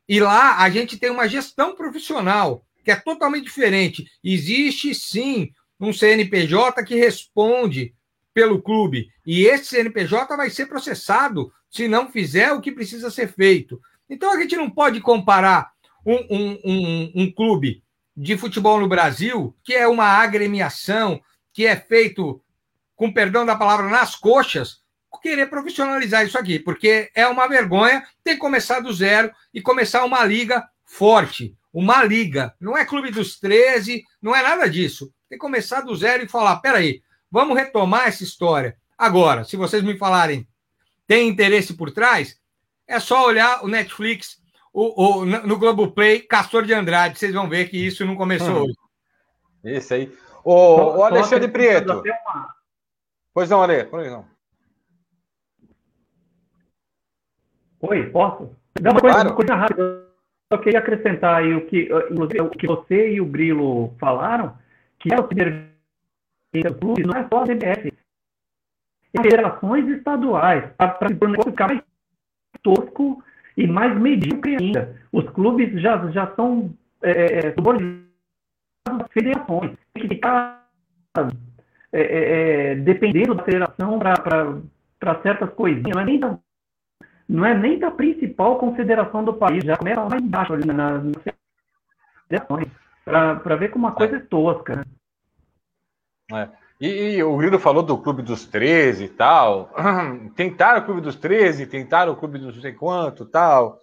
[0.07, 4.05] E lá a gente tem uma gestão profissional que é totalmente diferente.
[4.23, 7.93] Existe sim um CNPJ que responde
[8.33, 9.09] pelo clube.
[9.25, 13.81] E esse CNPJ vai ser processado se não fizer o que precisa ser feito.
[14.07, 15.71] Então a gente não pode comparar
[16.05, 17.83] um, um, um, um clube
[18.15, 21.19] de futebol no Brasil, que é uma agremiação,
[21.51, 22.39] que é feito,
[22.95, 24.83] com perdão da palavra, nas coxas,
[25.19, 30.03] querer profissionalizar isso aqui, porque é uma vergonha ter que começar do zero e começar
[30.03, 32.53] uma liga forte, uma liga.
[32.59, 35.11] Não é clube dos 13, não é nada disso.
[35.29, 37.01] Tem que começar do zero e falar: peraí,
[37.31, 38.77] vamos retomar essa história.
[38.97, 40.47] Agora, se vocês me falarem,
[41.07, 42.39] tem interesse por trás,
[42.87, 44.41] é só olhar o Netflix,
[44.71, 48.63] o, o, no Globoplay, Castor de Andrade, vocês vão ver que isso não começou Hum.
[48.63, 48.73] hoje.
[49.63, 50.17] Esse aí.
[50.43, 51.93] O, Só- o só Alexandre Prieto.
[52.01, 52.55] uma-
[53.33, 53.85] Pois não, Ale.
[53.85, 54.25] Pois não.
[57.81, 58.49] Oi, posso?
[58.79, 59.29] Dá uma coisa, Claro.
[59.29, 59.81] uma coisa rápida.
[59.81, 64.57] Eu só queria acrescentar aí o que, eh, o que você e o Grilo falaram,
[64.99, 65.67] que é o primeiro
[66.79, 67.93] clube, não é só a CBF.
[69.15, 71.81] É federações estaduais, para o negócio ficar mais
[72.63, 73.23] tosco
[73.55, 74.99] e mais medíocre ainda.
[75.11, 78.07] Os clubes já, já são é, é, subordinados
[78.87, 79.77] às federações.
[79.93, 80.67] Tem que ficar
[81.91, 85.93] é, é, é, dependendo da federação para certas coisinhas.
[85.93, 86.39] Não é nem da,
[87.29, 91.13] não é nem da principal confederação do país, já começa lá embaixo ali na- nas
[92.27, 92.67] federações,
[93.05, 94.77] para ver como uma coisa é tosca.
[94.77, 94.83] né?
[96.31, 96.62] É.
[96.83, 99.73] E, e o Grilo falou do Clube dos 13 e tal.
[100.35, 103.79] Tentaram o Clube dos 13, tentaram o Clube dos não sei quanto tal.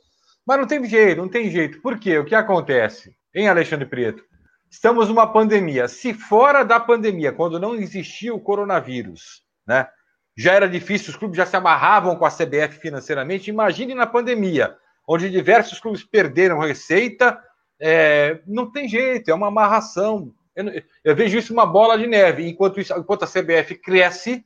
[0.47, 1.81] Mas não tem jeito, não tem jeito.
[1.81, 2.19] Por quê?
[2.19, 3.17] O que acontece?
[3.35, 4.23] Hein, Alexandre Preto?
[4.71, 5.89] Estamos numa pandemia.
[5.89, 9.89] Se fora da pandemia, quando não existia o coronavírus, né?
[10.37, 13.49] Já era difícil, os clubes já se amarravam com a CBF financeiramente.
[13.49, 14.77] Imagine na pandemia,
[15.09, 17.43] onde diversos clubes perderam receita.
[17.81, 20.35] é, não tem jeito, é uma amarração.
[20.55, 22.47] Eu, eu vejo isso uma bola de neve.
[22.49, 24.45] Enquanto, isso, enquanto a CBF cresce,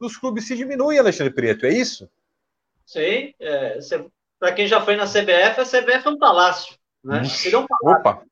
[0.00, 2.08] os clubes se diminuem, Alexandre Preto, é isso?
[2.84, 3.78] Sim, é,
[4.38, 6.76] para quem já foi na CBF, a CBF é um palácio.
[7.02, 7.22] Né?
[7.44, 8.22] Ele é um palácio, Opa!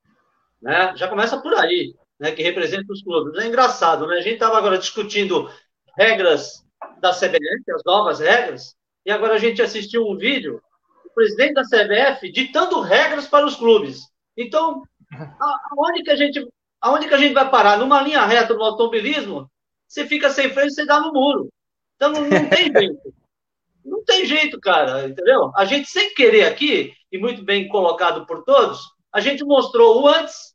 [0.61, 0.93] né?
[0.95, 2.31] Já começa por aí, né?
[2.31, 3.41] que representa os clubes.
[3.41, 4.17] É engraçado, né?
[4.17, 5.49] A gente estava agora discutindo
[5.97, 6.63] regras
[6.99, 8.75] da CBF, as novas regras,
[9.05, 10.61] e agora a gente assistiu um vídeo
[11.03, 14.01] do presidente da CBF ditando regras para os clubes.
[14.37, 16.47] Então, a- aonde que a gente,
[16.85, 17.77] aonde que a gente vai parar?
[17.77, 19.49] Numa linha reta no automobilismo,
[19.87, 21.49] você fica sem freio, você dá no muro.
[21.95, 23.13] Então não, não tem jeito.
[23.83, 25.51] Não tem jeito, cara, entendeu?
[25.55, 28.81] A gente, sem querer aqui, e muito bem colocado por todos,
[29.11, 30.53] a gente mostrou o antes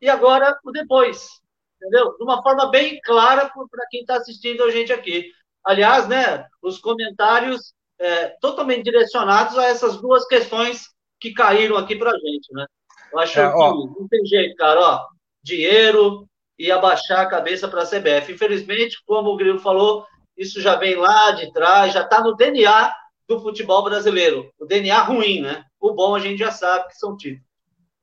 [0.00, 1.28] e agora o depois,
[1.76, 2.16] entendeu?
[2.16, 5.26] De uma forma bem clara para quem está assistindo a gente aqui.
[5.64, 10.86] Aliás, né, os comentários é, totalmente direcionados a essas duas questões
[11.20, 12.64] que caíram aqui para a gente, né?
[13.12, 13.74] Eu acho É, que ó.
[13.74, 15.06] não tem jeito, cara, ó,
[15.42, 16.26] dinheiro
[16.58, 18.32] e abaixar a cabeça para a CBF.
[18.32, 20.04] Infelizmente, como o Grilo falou,
[20.36, 22.92] isso já vem lá de trás, já está no DNA
[23.28, 24.50] do futebol brasileiro.
[24.58, 25.62] O DNA ruim, né?
[25.80, 27.46] O bom a gente já sabe que são títulos.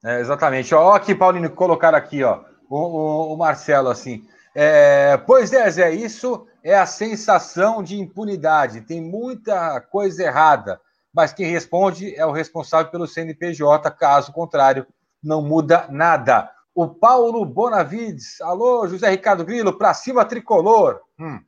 [0.04, 0.74] É, exatamente.
[0.76, 4.24] Ó, aqui, Paulinho, colocaram aqui, ó, o, o- o Marcelo, assim.
[4.54, 8.82] É, pois é, Zé, isso é a sensação de impunidade.
[8.82, 10.80] Tem muita coisa errada,
[11.14, 13.90] mas quem responde é o responsável pelo CNPJ.
[13.92, 14.86] Caso contrário,
[15.24, 16.50] não muda nada.
[16.76, 21.00] O Paulo Bonavides, alô, José Ricardo Grilo, pra cima tricolor.
[21.18, 21.40] Hum.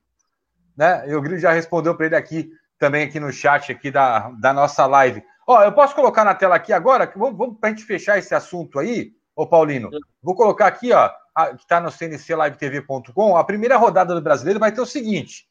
[0.76, 1.10] Né?
[1.10, 2.50] E o Grilo já respondeu para ele aqui,
[2.80, 5.22] também aqui no chat aqui da, da nossa live.
[5.46, 7.06] Ó, eu posso colocar na tela aqui agora?
[7.06, 9.90] que Vamos, vamos para a gente fechar esse assunto aí, ô Paulino.
[10.24, 13.36] Vou colocar aqui, ó, a- que está no cnclivetv.com.
[13.36, 15.46] A primeira rodada do brasileiro vai ter o seguinte: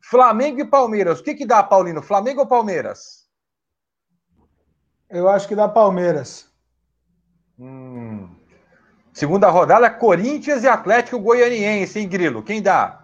[0.00, 1.20] Flamengo e Palmeiras.
[1.20, 2.00] O que, que dá, Paulino?
[2.00, 3.28] Flamengo ou Palmeiras?
[5.10, 6.50] Eu acho que dá Palmeiras.
[7.58, 8.37] Hum.
[9.18, 12.40] Segunda rodada, Corinthians e Atlético Goianiense, hein, Grilo?
[12.40, 13.02] Quem dá?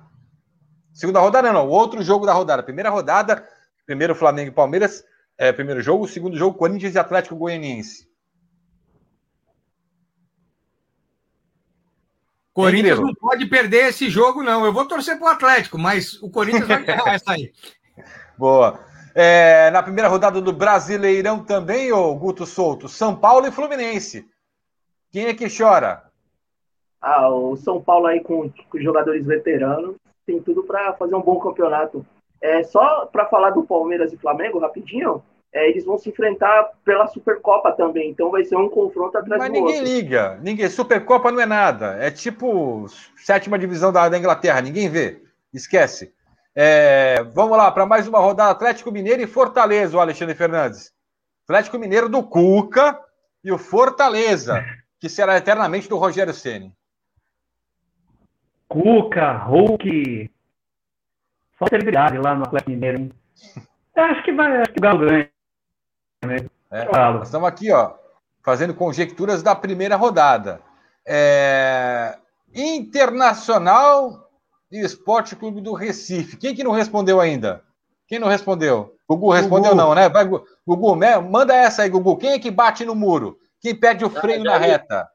[0.92, 2.62] Segunda rodada, não, o outro jogo da rodada.
[2.62, 3.44] Primeira rodada,
[3.84, 5.04] primeiro Flamengo e Palmeiras,
[5.36, 6.06] é, primeiro jogo.
[6.06, 8.08] Segundo jogo, Corinthians e Atlético Goianiense.
[12.52, 14.64] Corinthians não pode perder esse jogo, não.
[14.64, 17.52] Eu vou torcer pro Atlético, mas o Corinthians vai ganhar essa aí.
[18.38, 18.78] Boa.
[19.16, 24.32] É, na primeira rodada do Brasileirão também, ô Guto Souto, São Paulo e Fluminense.
[25.14, 26.02] Quem é que chora?
[27.00, 29.94] Ah, o São Paulo aí com, com jogadores veteranos
[30.26, 32.04] tem tudo para fazer um bom campeonato.
[32.42, 37.06] É, só para falar do Palmeiras e Flamengo, rapidinho, é, eles vão se enfrentar pela
[37.06, 39.88] Supercopa também, então vai ser um confronto atrás Mas do ninguém outro.
[39.88, 40.40] liga.
[40.42, 40.68] Ninguém.
[40.68, 41.96] Supercopa não é nada.
[42.00, 42.86] É tipo
[43.16, 44.60] sétima divisão da, da Inglaterra.
[44.62, 45.22] Ninguém vê.
[45.52, 46.12] Esquece.
[46.56, 48.50] É, vamos lá para mais uma rodada.
[48.50, 50.92] Atlético Mineiro e Fortaleza, o Alexandre Fernandes.
[51.44, 52.98] Atlético Mineiro do Cuca
[53.44, 54.64] e o Fortaleza,
[55.04, 56.72] que será eternamente do Rogério Ceni.
[58.66, 60.30] Cuca, Hulk.
[61.58, 62.98] Só celebridade lá no Atlético Mineiro.
[63.00, 63.12] hein?
[63.94, 65.28] Acho que vai, acho que o Galo ganha.
[66.24, 66.36] Né?
[66.70, 67.92] É, nós estamos aqui, ó,
[68.42, 70.60] fazendo conjecturas da primeira rodada.
[71.06, 72.18] É,
[72.52, 74.30] Internacional
[74.72, 76.38] Esporte Clube do Recife.
[76.38, 77.62] Quem que não respondeu ainda?
[78.08, 78.96] Quem não respondeu?
[79.06, 79.82] Gugu respondeu Gugu.
[79.82, 80.08] não, né?
[80.08, 80.24] Vai,
[80.66, 82.16] Gugu, manda essa aí, Gugu.
[82.16, 83.38] Quem é que bate no muro?
[83.64, 85.08] Quem perde o tá, freio na reta?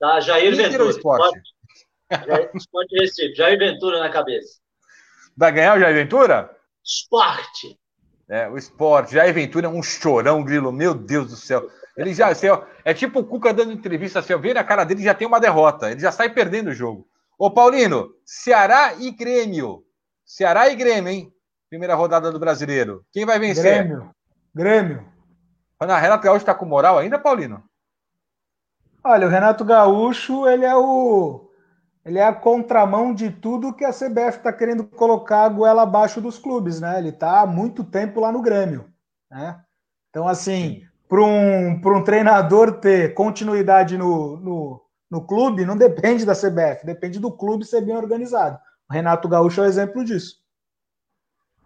[0.00, 0.90] Tá, Jair Quem Ventura.
[0.90, 1.40] Esporte?
[2.10, 3.34] Jair, esporte Recife.
[3.36, 4.58] Jair Ventura na cabeça.
[5.36, 6.50] Vai ganhar o Jair Ventura?
[6.84, 7.78] Esporte.
[8.28, 9.14] É, o esporte.
[9.14, 10.72] Jair Ventura é um chorão, Grilo.
[10.72, 11.70] Meu Deus do céu.
[11.96, 14.82] Ele já, assim, ó, é tipo o Cuca dando entrevista, assim, ó, vê na cara
[14.82, 15.88] dele já tem uma derrota.
[15.88, 17.06] Ele já sai perdendo o jogo.
[17.38, 19.84] Ô, Paulino, Ceará e Grêmio.
[20.26, 21.32] Ceará e Grêmio, hein?
[21.70, 23.06] Primeira rodada do Brasileiro.
[23.12, 23.84] Quem vai vencer?
[23.84, 24.10] Grêmio.
[24.52, 25.12] Grêmio.
[25.80, 27.62] Na Renato Gaúcho tá com moral ainda, Paulino?
[29.04, 31.48] Olha, o Renato Gaúcho, ele é o
[32.04, 36.20] ele é a contramão de tudo que a CBF está querendo colocar a goela abaixo
[36.20, 36.98] dos clubes, né?
[36.98, 38.86] Ele está há muito tempo lá no Grêmio,
[39.30, 39.60] né?
[40.10, 46.34] Então, assim, para um, um treinador ter continuidade no, no, no clube, não depende da
[46.34, 48.58] CBF, depende do clube ser bem organizado.
[48.90, 50.42] O Renato Gaúcho é um exemplo disso.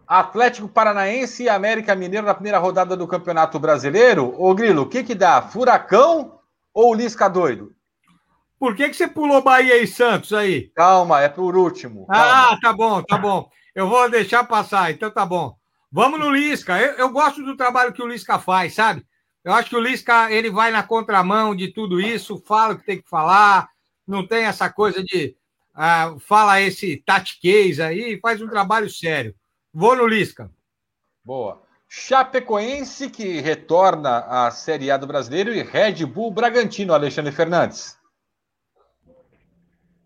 [0.07, 4.33] Atlético Paranaense e América Mineiro na primeira rodada do Campeonato Brasileiro.
[4.37, 5.41] Ô Grilo, o que que dá?
[5.41, 6.36] Furacão
[6.77, 7.75] ou Lisca doido?
[8.59, 10.69] Por que, que você pulou Bahia e Santos aí?
[10.75, 12.05] Calma, é por último.
[12.05, 12.53] Calma.
[12.53, 13.49] Ah, tá bom, tá bom.
[13.73, 15.57] Eu vou deixar passar, então tá bom.
[15.91, 16.79] Vamos no Lisca.
[16.79, 19.03] Eu, eu gosto do trabalho que o Lisca faz, sabe?
[19.43, 22.85] Eu acho que o Lisca ele vai na contramão de tudo isso, fala o que
[22.85, 23.69] tem que falar,
[24.07, 25.35] não tem essa coisa de
[25.73, 29.33] uh, fala esse tatiquês aí, faz um trabalho sério.
[29.73, 30.51] Vou no Lisca.
[31.25, 31.59] Boa.
[31.87, 37.97] Chapecoense, que retorna à Série A do Brasileiro, e Red Bull Bragantino, Alexandre Fernandes.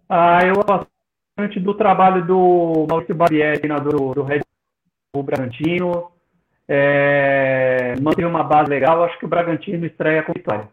[0.07, 4.41] Ah, eu bastante do trabalho do Maurício Barbieri, do, do Red
[5.13, 6.11] Bull Bragantino.
[6.67, 10.69] É, uma base legal, acho que o Bragantino estreia com vitória.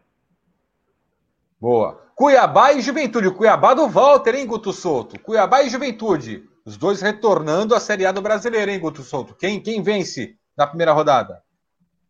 [1.61, 2.06] Boa.
[2.14, 3.28] Cuiabá e Juventude.
[3.28, 5.18] O Cuiabá do Walter, hein, Guto Souto?
[5.20, 6.44] Cuiabá e Juventude.
[6.64, 9.34] Os dois retornando à Série A do Brasileiro, hein, Guto Souto?
[9.34, 11.40] Quem, quem vence na primeira rodada?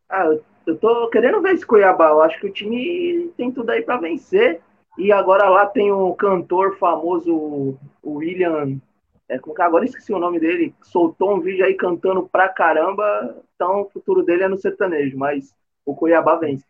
[0.09, 0.25] Ah,
[0.67, 2.09] eu tô querendo ver esse Cuiabá.
[2.09, 4.61] Eu acho que o time tem tudo aí para vencer.
[4.97, 8.81] E agora lá tem um cantor famoso, o William.
[9.29, 10.75] É, agora esqueci o nome dele.
[10.83, 13.37] Soltou um vídeo aí cantando pra caramba.
[13.55, 16.65] Então o futuro dele é no sertanejo, mas o Cuiabá vence.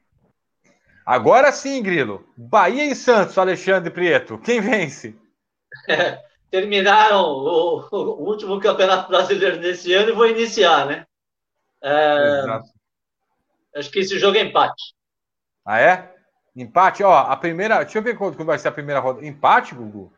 [1.06, 2.24] Agora sim, Grilo.
[2.36, 4.36] Bahia e Santos, Alexandre Prieto.
[4.38, 5.16] Quem vence?
[5.88, 6.18] É,
[6.50, 11.06] terminaram o, o, último campeonato brasileiro desse ano e vou iniciar, né?
[11.82, 12.60] É,
[13.76, 14.94] acho que esse jogo é empate.
[15.64, 16.14] Ah, é?
[16.56, 17.84] Empate, ó, a primeira.
[17.84, 19.24] Deixa eu ver quando vai ser a primeira roda.
[19.24, 20.12] Empate, Gugu?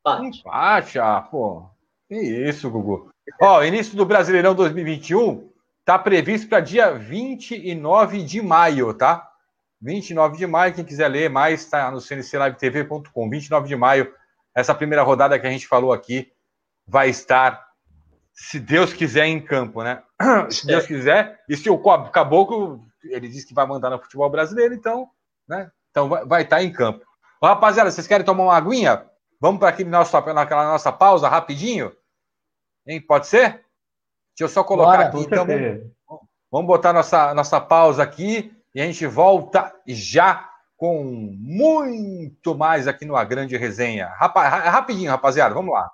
[0.00, 0.38] Empate.
[0.38, 1.68] Empate, ah, pô.
[2.08, 3.10] Que isso, Gugu.
[3.40, 5.50] Ó, início do Brasileirão 2021
[5.84, 9.28] tá previsto para dia 29 de maio, tá?
[9.80, 13.30] 29 de maio, quem quiser ler mais, está no cnclivetv.com.
[13.30, 14.12] 29 de maio,
[14.54, 16.32] essa primeira rodada que a gente falou aqui
[16.86, 17.66] vai estar,
[18.32, 20.02] se Deus quiser, em campo, né?
[20.50, 21.78] Se Deus quiser, e se o
[22.10, 25.10] Caboclo, ele disse que vai mandar no futebol brasileiro, então
[25.48, 25.70] né?
[25.90, 27.04] Então vai, vai estar tá em campo.
[27.40, 29.06] Ô, rapaziada, vocês querem tomar uma aguinha?
[29.40, 31.92] Vamos para aquele nosso, naquela nossa pausa rapidinho?
[32.86, 33.00] Hein?
[33.00, 33.64] Pode ser?
[34.36, 35.18] Deixa eu só colocar Bora, aqui.
[35.20, 35.82] Então, vamos,
[36.50, 43.04] vamos botar nossa, nossa pausa aqui e a gente volta já com muito mais aqui
[43.04, 44.08] no A Grande Resenha.
[44.18, 45.90] Rapa, rapidinho, rapaziada, vamos lá.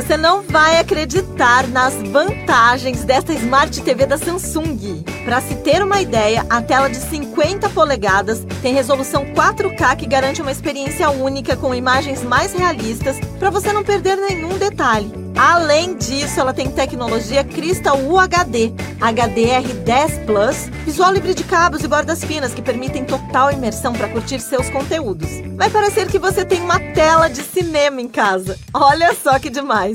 [0.00, 5.04] Você não vai acreditar nas vantagens desta Smart TV da Samsung.
[5.24, 10.40] Para se ter uma ideia, a tela de 50 polegadas tem resolução 4K que garante
[10.40, 15.12] uma experiência única com imagens mais realistas para você não perder nenhum detalhe.
[15.36, 22.24] Além disso, ela tem tecnologia Crystal UHD, HDR10 Plus, visual livre de cabos e bordas
[22.24, 25.28] finas que permitem total imersão para curtir seus conteúdos.
[25.56, 28.58] Vai parecer que você tem uma tela de cinema em casa.
[28.72, 29.94] Olha só que demais!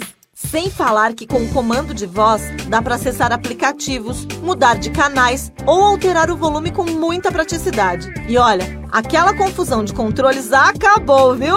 [0.49, 5.51] Sem falar que com o comando de voz dá para acessar aplicativos, mudar de canais
[5.65, 8.13] ou alterar o volume com muita praticidade.
[8.27, 11.55] E olha, aquela confusão de controles acabou, viu?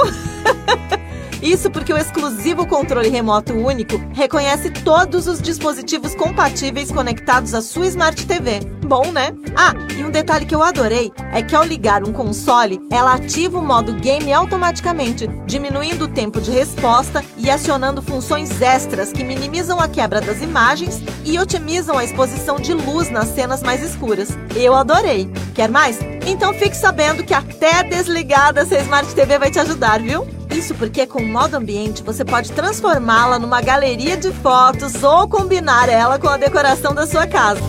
[1.42, 7.86] Isso porque o exclusivo controle remoto único reconhece todos os dispositivos compatíveis conectados à sua
[7.86, 8.77] Smart TV.
[8.88, 9.34] Bom, né?
[9.54, 13.58] Ah, e um detalhe que eu adorei é que ao ligar um console, ela ativa
[13.58, 19.78] o modo game automaticamente, diminuindo o tempo de resposta e acionando funções extras que minimizam
[19.78, 24.30] a quebra das imagens e otimizam a exposição de luz nas cenas mais escuras.
[24.56, 25.30] Eu adorei.
[25.54, 25.98] Quer mais?
[26.26, 30.26] Então fique sabendo que até desligada essa Smart TV vai te ajudar, viu?
[30.50, 35.90] Isso porque com o modo ambiente você pode transformá-la numa galeria de fotos ou combinar
[35.90, 37.60] ela com a decoração da sua casa.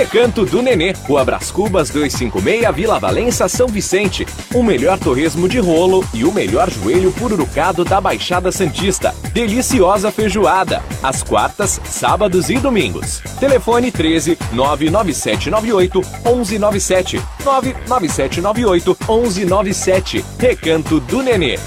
[0.00, 4.26] Recanto do Nenê, Rua Brás Cubas 256, Vila Valença, São Vicente.
[4.54, 9.14] O melhor torresmo de rolo e o melhor joelho pururucado da Baixada Santista.
[9.34, 13.20] Deliciosa feijoada, às quartas, sábados e domingos.
[13.38, 20.24] Telefone 13 99798 1197 99798 1197.
[20.38, 21.58] Recanto do Nenê.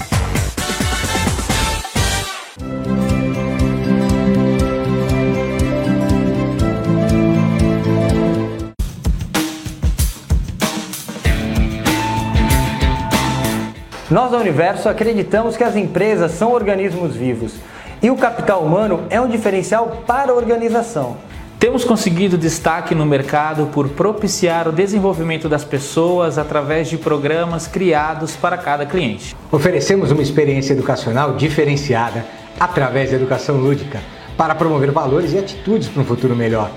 [14.14, 17.54] Nós da Universo acreditamos que as empresas são organismos vivos
[18.00, 21.16] e o capital humano é um diferencial para a organização.
[21.58, 28.36] Temos conseguido destaque no mercado por propiciar o desenvolvimento das pessoas através de programas criados
[28.36, 29.34] para cada cliente.
[29.50, 32.24] Oferecemos uma experiência educacional diferenciada
[32.60, 34.00] através da educação lúdica
[34.36, 36.70] para promover valores e atitudes para um futuro melhor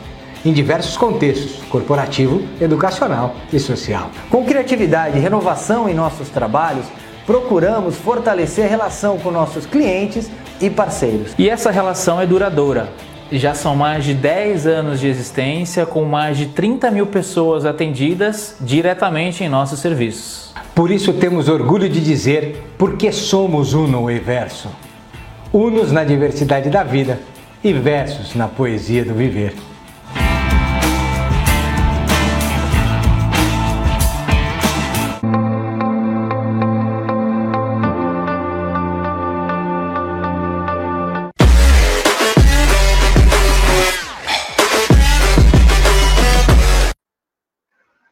[0.45, 4.09] em diversos contextos corporativo, educacional e social.
[4.29, 6.85] Com criatividade e renovação em nossos trabalhos,
[7.27, 11.33] procuramos fortalecer a relação com nossos clientes e parceiros.
[11.37, 12.89] E essa relação é duradoura.
[13.29, 18.55] Já são mais de 10 anos de existência, com mais de 30 mil pessoas atendidas
[18.61, 20.53] diretamente em nossos serviços.
[20.73, 24.69] Por isso temos orgulho de dizer porque somos Uno e Verso.
[25.51, 27.19] Unos na diversidade da vida
[27.61, 29.53] e versos na poesia do viver.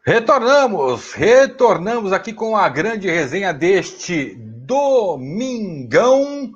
[0.08, 6.52] Retornamos, retornamos aqui com a grande resenha deste domingão,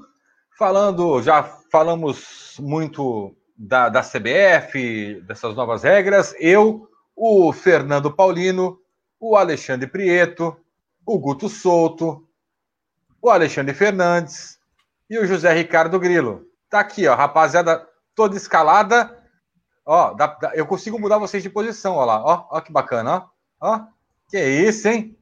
[0.55, 8.79] falando, já falamos muito da, da CBF, dessas novas regras, eu, o Fernando Paulino,
[9.19, 10.55] o Alexandre Prieto,
[11.03, 12.29] o Guto Souto,
[13.19, 14.59] o Alexandre Fernandes
[15.09, 16.45] e o José Ricardo Grilo.
[16.69, 17.83] Tá aqui, ó, rapaziada,
[18.13, 19.17] toda escalada.
[19.83, 23.15] Ó, dá, dá, eu consigo mudar vocês de posição, ó lá, ó, ó que bacana,
[23.15, 23.38] ó.
[23.61, 23.81] Ó,
[24.29, 25.15] que isso, hein?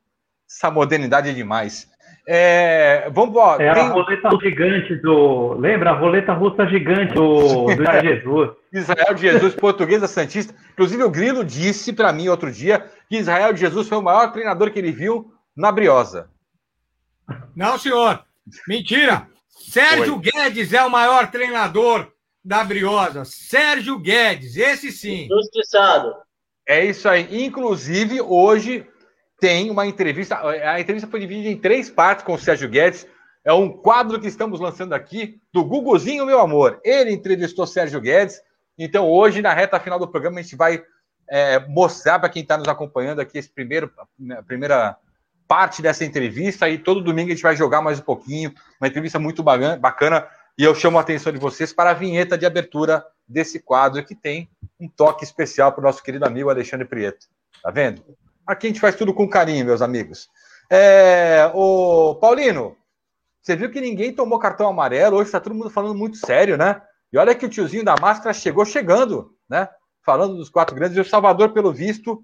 [0.50, 1.90] Essa modernidade é demais.
[2.30, 3.64] É, vamos embora.
[3.64, 3.84] É tem...
[3.84, 5.54] a roleta gigante do.
[5.54, 5.92] Lembra?
[5.92, 8.50] A roleta russa gigante do, do Israel Jesus.
[8.74, 10.54] Israel de Jesus, portuguesa Santista.
[10.74, 14.34] Inclusive, o Grilo disse para mim outro dia que Israel de Jesus foi o maior
[14.34, 16.30] treinador que ele viu na Briosa.
[17.56, 18.24] Não, senhor.
[18.68, 19.28] Mentira.
[19.50, 20.22] Sérgio Oi.
[20.22, 22.12] Guedes é o maior treinador
[22.44, 23.24] da Briosa.
[23.26, 25.28] Sérgio Guedes, esse sim.
[25.30, 26.14] Justiçado.
[26.68, 27.46] É isso aí.
[27.46, 28.86] Inclusive, hoje
[29.40, 30.38] tem uma entrevista.
[30.46, 33.08] A entrevista foi dividida em três partes com o Sérgio Guedes.
[33.46, 36.82] É um quadro que estamos lançando aqui do Guguzinho, meu amor.
[36.84, 38.42] Ele entrevistou Sérgio Guedes.
[38.78, 40.84] Então, hoje, na reta final do programa, a gente vai
[41.30, 43.90] é, mostrar para quem está nos acompanhando aqui esse primeiro,
[44.38, 44.98] a primeira
[45.48, 46.68] parte dessa entrevista.
[46.70, 48.54] E todo domingo a gente vai jogar mais um pouquinho.
[48.82, 50.28] Uma entrevista muito bacana.
[50.58, 54.16] E eu chamo a atenção de vocês para a vinheta de abertura desse quadro que
[54.16, 54.50] tem
[54.80, 57.28] um toque especial para o nosso querido amigo Alexandre Prieto.
[57.62, 58.04] Tá vendo?
[58.46, 60.30] Aqui a gente faz tudo com carinho, meus amigos.
[60.70, 62.78] É, o Paulino,
[63.42, 66.82] você viu que ninguém tomou cartão amarelo, hoje está todo mundo falando muito sério, né?
[67.12, 69.70] E olha que o tiozinho da máscara chegou chegando, né?
[70.06, 70.98] Falando dos quatro grandes.
[70.98, 72.24] E o Salvador, pelo visto,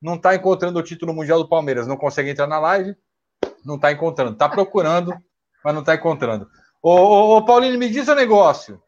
[0.00, 1.86] não está encontrando o título mundial do Palmeiras.
[1.86, 2.96] Não consegue entrar na live,
[3.64, 4.32] não está encontrando.
[4.32, 5.14] Está procurando,
[5.64, 6.48] mas não está encontrando.
[6.82, 8.81] Ô, ô, ô, Paulino, me diz o um negócio.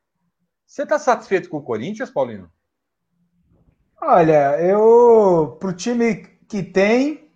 [0.74, 2.50] Você está satisfeito com o Corinthians, Paulino?
[4.02, 6.16] Olha, eu pro time
[6.48, 7.30] que tem,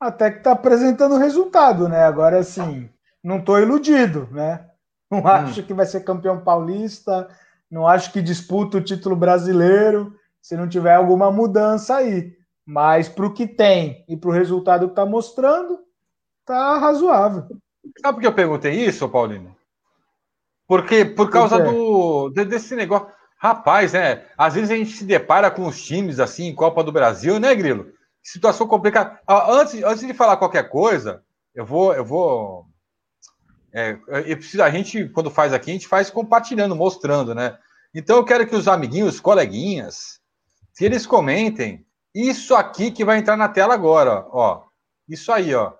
[0.00, 2.02] até que está apresentando resultado, né?
[2.04, 2.88] Agora, assim,
[3.22, 4.70] não estou iludido, né?
[5.10, 5.26] Não hum.
[5.26, 7.28] acho que vai ser campeão paulista,
[7.70, 12.34] não acho que disputa o título brasileiro, se não tiver alguma mudança aí.
[12.64, 15.78] Mas para o que tem e para o resultado que está mostrando,
[16.46, 17.42] tá razoável.
[18.00, 19.54] Sabe por que eu perguntei isso, Paulino?
[20.72, 23.08] Porque por causa do desse negócio.
[23.36, 24.24] Rapaz, né?
[24.38, 27.54] Às vezes a gente se depara com os times assim em Copa do Brasil, né,
[27.54, 27.92] Grilo?
[28.22, 29.20] Situação complicada.
[29.26, 31.22] Ah, antes, antes de falar qualquer coisa,
[31.54, 32.64] eu vou, eu vou.
[33.70, 37.58] É, eu preciso, a gente, quando faz aqui, a gente faz compartilhando, mostrando, né?
[37.94, 40.20] Então eu quero que os amiguinhos, os coleguinhas,
[40.74, 41.84] que eles comentem
[42.14, 44.62] isso aqui que vai entrar na tela agora, ó.
[45.06, 45.74] Isso aí, ó.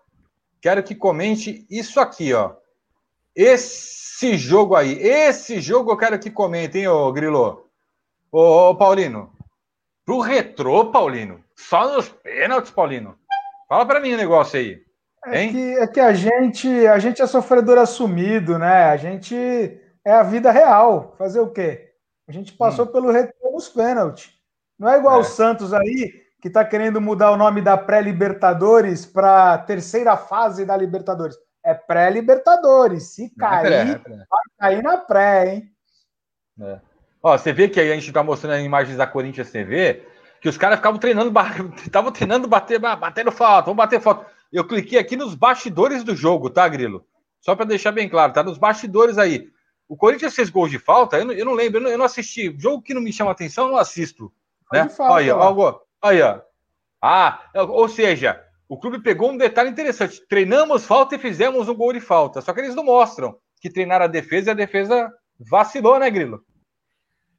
[0.61, 2.61] Quero que comente isso aqui, ó.
[3.35, 7.67] Esse jogo aí, esse jogo eu quero que comentem, ô Grilo.
[8.31, 9.33] Ô, ô Paulino.
[10.05, 11.43] Pro retrô, Paulino.
[11.57, 13.17] Só nos pênaltis, Paulino.
[13.69, 14.83] Fala para mim o um negócio aí.
[15.25, 18.87] É que, é que, a gente a gente é sofredor assumido, né?
[18.87, 19.37] A gente
[20.05, 21.15] é a vida real.
[21.17, 21.93] Fazer o quê?
[22.27, 22.89] A gente passou hum.
[22.89, 24.33] pelo retorno nos pênaltis.
[24.79, 25.21] Não é igual é.
[25.21, 30.77] o Santos aí, que está querendo mudar o nome da pré-Libertadores para terceira fase da
[30.77, 31.37] Libertadores.
[31.65, 33.15] É pré-Libertadores.
[33.15, 34.17] Se cair, é pré, é pré.
[34.29, 35.73] vai cair na pré, hein?
[36.61, 36.81] É.
[37.23, 40.05] Ó, você vê que a gente está mostrando as imagens da Corinthians TV,
[40.41, 41.33] que os caras ficavam treinando,
[41.85, 44.27] estavam treinando bater, batendo falta, vamos bater falta.
[44.53, 47.07] Eu cliquei aqui nos bastidores do jogo, tá, Grilo?
[47.41, 49.49] Só para deixar bem claro, tá nos bastidores aí.
[49.89, 52.05] O Corinthians fez gols de falta, eu não, eu não lembro, eu não, eu não,
[52.05, 52.55] assisti.
[52.59, 54.33] Jogo que não me chama atenção, eu não assisto.
[54.73, 54.89] Né?
[54.89, 56.41] Falta, aí, ó, aí, ó.
[57.01, 58.43] Ah, ou seja,
[58.73, 60.27] o clube pegou um detalhe interessante.
[60.27, 62.41] Treinamos falta e fizemos um gol de falta.
[62.41, 66.43] Só que eles não mostram que treinaram a defesa e a defesa vacilou, né, Grilo?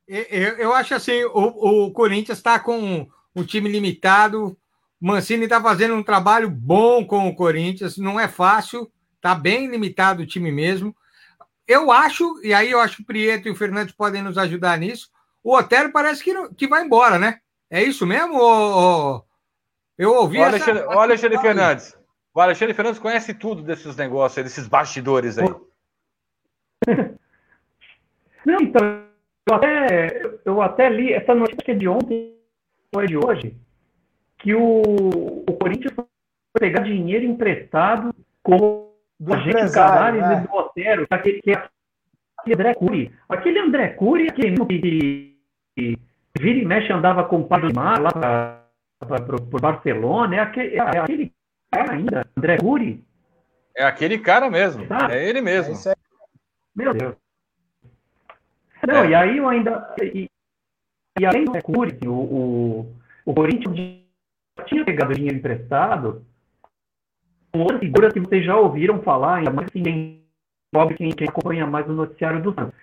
[0.07, 4.55] Eu, eu acho assim, o, o Corinthians está com um time limitado.
[5.01, 7.97] Mancini está fazendo um trabalho bom com o Corinthians.
[7.97, 10.95] Não é fácil, está bem limitado o time mesmo.
[11.67, 14.77] Eu acho, e aí eu acho que o Prieto e o Fernandes podem nos ajudar
[14.77, 15.09] nisso.
[15.43, 17.39] O Otero parece que, que vai embora, né?
[17.71, 18.35] É isso mesmo?
[18.35, 19.25] Ou,
[19.97, 20.39] eu ouvi.
[20.39, 20.71] Olha, essa...
[20.71, 21.97] Alexandre, Alexandre Fernandes.
[22.33, 25.47] O Alexandre Fernandes conhece tudo desses negócios, desses bastidores aí.
[28.45, 29.03] Não, então,
[29.47, 32.35] eu até, eu até li essa notícia de ontem,
[32.93, 33.55] ou de hoje,
[34.39, 34.81] que o,
[35.47, 36.05] o Corinthians foi
[36.59, 40.43] pegar dinheiro emprestado com do agente Cavares né?
[40.43, 41.69] e do Otero, aquele, que é
[42.37, 43.11] aquele André Cury.
[43.29, 45.37] Aquele André Cury, aquele que,
[45.75, 45.97] que
[46.39, 48.62] vira e mexe andava com o Pablo Mar lá para
[49.03, 51.33] o Barcelona, é aquele, é aquele
[51.71, 53.03] cara ainda, André Cury.
[53.75, 55.73] É aquele cara mesmo, é ele mesmo.
[55.89, 55.95] É
[56.75, 57.15] Meu Deus.
[58.87, 59.09] Não, é.
[59.09, 59.95] e aí eu ainda.
[60.01, 60.29] E,
[61.19, 64.03] e além do Cury, o, o, o Corinthians
[64.65, 66.25] tinha pegado dinheiro emprestado
[67.61, 71.93] outra figura que vocês já ouviram falar, ainda mais quem, quem, quem acompanha mais o
[71.93, 72.73] noticiário do Santos.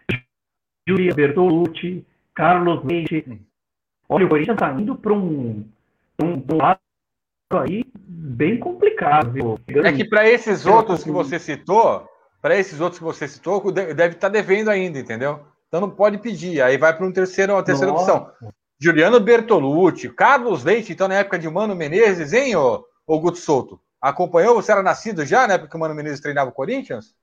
[0.89, 3.41] Julia Bertolucci, Carlos Leite.
[4.09, 5.65] Olha, o Corinthians está indo para um,
[6.23, 6.81] um, um lado
[7.53, 9.33] aí bem complicado.
[9.33, 9.59] Viu?
[9.85, 12.07] É que para esses outros que você citou,
[12.41, 15.41] para esses outros que você citou, deve estar tá devendo ainda, entendeu?
[15.69, 16.61] Então não pode pedir.
[16.63, 18.13] Aí vai para um terceiro, uma terceira Nossa.
[18.13, 18.53] opção.
[18.79, 23.79] Juliano Bertolucci, Carlos Leite, então na época de Mano Menezes, hein, ô, ô Guto Souto?
[24.01, 24.55] Acompanhou?
[24.55, 25.59] Você era nascido já, né?
[25.59, 27.15] Porque o Mano Menezes treinava o Corinthians?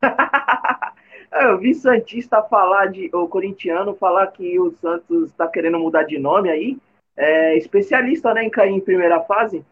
[1.32, 3.10] Eu vi Santista falar de.
[3.12, 6.78] O corintiano falar que o Santos está querendo mudar de nome aí.
[7.16, 9.64] É especialista, né, em cair em primeira fase?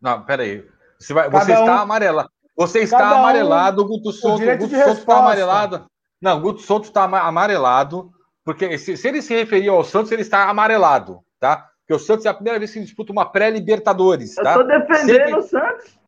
[0.00, 0.66] Não, peraí.
[0.98, 2.28] Você, vai, você está um, amarela.
[2.56, 4.42] Você está amarelado, um, Guto Souto.
[4.42, 5.86] O Guto Souto está amarelado.
[6.20, 8.10] Não, Guto Souto está amarelado,
[8.44, 11.70] porque se, se ele se referir ao Santos, ele está amarelado, tá?
[11.80, 14.34] Porque o Santos é a primeira vez que disputa uma pré-Libertadores.
[14.36, 14.54] Tá?
[14.54, 15.34] Eu tô defendendo Sempre...
[15.34, 15.98] o Santos.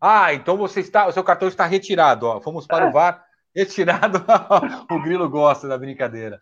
[0.00, 2.26] Ah, então você está, o seu cartão está retirado.
[2.26, 2.40] Ó.
[2.40, 2.88] Fomos para é.
[2.88, 4.24] o VAR, retirado.
[4.90, 6.40] o Grilo gosta da brincadeira.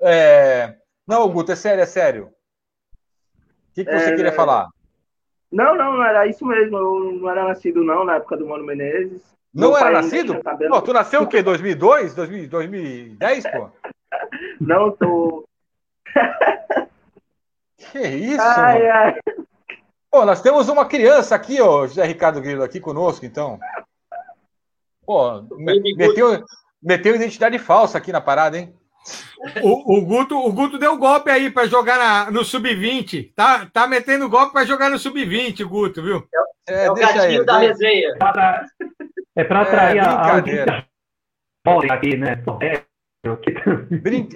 [0.00, 0.74] É...
[1.06, 2.30] Não, Guto, é sério, é sério.
[3.82, 4.16] O que, que você é...
[4.16, 4.68] queria falar?
[5.50, 6.76] Não, não, não era isso mesmo.
[6.76, 9.22] Eu não era nascido, não, na época do Mano Menezes.
[9.52, 10.40] Não Meu era nascido?
[10.68, 11.42] Pô, tu nasceu o quê?
[11.42, 12.14] 2002?
[12.14, 13.70] 2010, pô?
[14.60, 15.44] Não, tô.
[17.92, 18.42] Que isso?
[18.42, 19.18] Ai, ai.
[20.10, 23.58] Pô, nós temos uma criança aqui, ó, José Ricardo Grilo, aqui conosco, então.
[25.06, 25.42] Pô,
[25.96, 26.44] meteu,
[26.82, 28.74] meteu identidade falsa aqui na parada, hein?
[29.62, 33.32] O, o, Guto, o Guto deu golpe aí para jogar na, no sub-20.
[33.34, 36.26] Tá, tá metendo golpe para jogar no sub-20, Guto, viu?
[36.68, 38.14] É, é o gatinho da resenha.
[39.36, 40.90] É para atrair é, a audiência
[41.90, 42.42] aqui, né?
[44.02, 44.28] Brin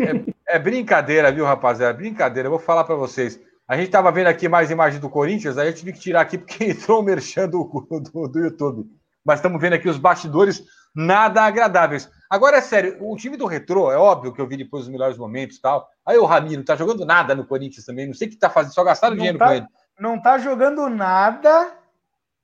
[0.47, 1.97] é, é, brincadeira, viu, rapaziada?
[1.97, 2.47] Brincadeira.
[2.47, 3.41] Eu vou falar para vocês.
[3.67, 6.37] A gente estava vendo aqui mais imagens do Corinthians, aí eu tive que tirar aqui
[6.37, 8.85] porque entrou o merchan do, do, do YouTube.
[9.25, 10.63] Mas estamos vendo aqui os bastidores
[10.95, 12.11] nada agradáveis.
[12.35, 15.17] Agora é sério, o time do Retrô, é óbvio que eu vi depois os melhores
[15.17, 15.89] momentos e tal.
[16.05, 18.75] Aí o Ramiro tá jogando nada no Corinthians também, não sei o que tá fazendo,
[18.75, 19.67] só gastaram dinheiro tá, com ele.
[20.01, 21.73] Não tá jogando nada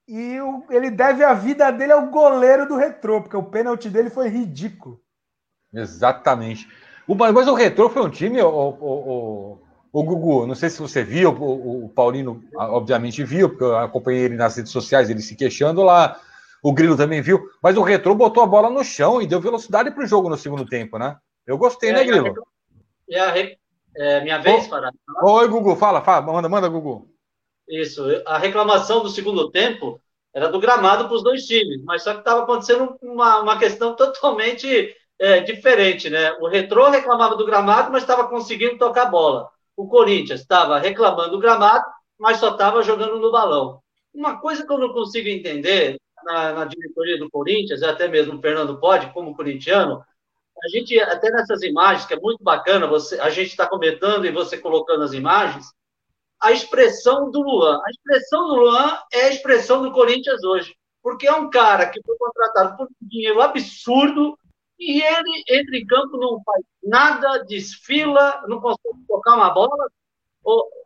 [0.07, 4.11] e o, ele deve a vida dele ao goleiro do Retrô, porque o pênalti dele
[4.11, 5.01] foi ridículo.
[5.75, 6.69] Exatamente.
[7.05, 9.59] O, mas o Retrô foi um time, o, o,
[9.93, 13.77] o, o Gugu, não sei se você viu, o, o Paulino obviamente viu, porque eu
[13.77, 16.17] acompanhei ele nas redes sociais, ele se queixando lá,
[16.63, 19.91] o Grilo também viu, mas o Retrô botou a bola no chão e deu velocidade
[19.91, 21.17] para o jogo no segundo tempo, né?
[21.47, 22.47] Eu gostei, né, é, né, Grilo?
[23.13, 23.35] A,
[23.97, 24.91] é, minha vez, Pará?
[25.23, 27.09] Oi, Gugu, fala, fala, manda, manda, Gugu.
[27.69, 30.01] Isso, a reclamação do segundo tempo
[30.35, 33.97] era do gramado para os dois times, mas só que estava acontecendo uma, uma questão
[33.97, 36.33] totalmente é, diferente, né?
[36.41, 39.49] O Retrô reclamava do gramado, mas estava conseguindo tocar bola.
[39.77, 41.85] O Corinthians estava reclamando do gramado,
[42.19, 43.81] mas só estava jogando no balão.
[44.13, 48.41] Uma coisa que eu não consigo entender na, na diretoria do Corinthians, até mesmo o
[48.41, 50.05] Fernando pode, como corintiano,
[50.63, 54.33] a gente, até nessas imagens, que é muito bacana, você, a gente está comentando e
[54.33, 55.67] você colocando as imagens,
[56.41, 57.81] a expressão do Luan.
[57.85, 60.75] A expressão do Luan é a expressão do Corinthians hoje.
[61.03, 64.39] Porque é um cara que foi contratado por um dinheiro absurdo
[64.79, 69.91] e ele entra em campo, não faz nada, desfila, não consegue tocar uma bola.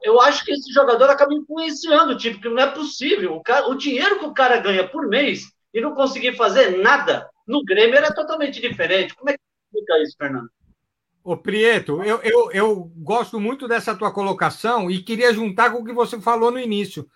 [0.02, 3.36] Eu acho que esse jogador acaba influenciando o time, porque não é possível.
[3.36, 7.28] O, cara, o dinheiro que o cara ganha por mês e não conseguir fazer nada
[7.47, 9.14] no Grêmio era totalmente diferente.
[9.14, 9.40] Como é que
[9.72, 10.48] explica isso, Fernando?
[11.22, 15.85] Ô, Prieto, eu, eu, eu gosto muito dessa tua colocação e queria juntar com o
[15.85, 17.09] que você falou no início.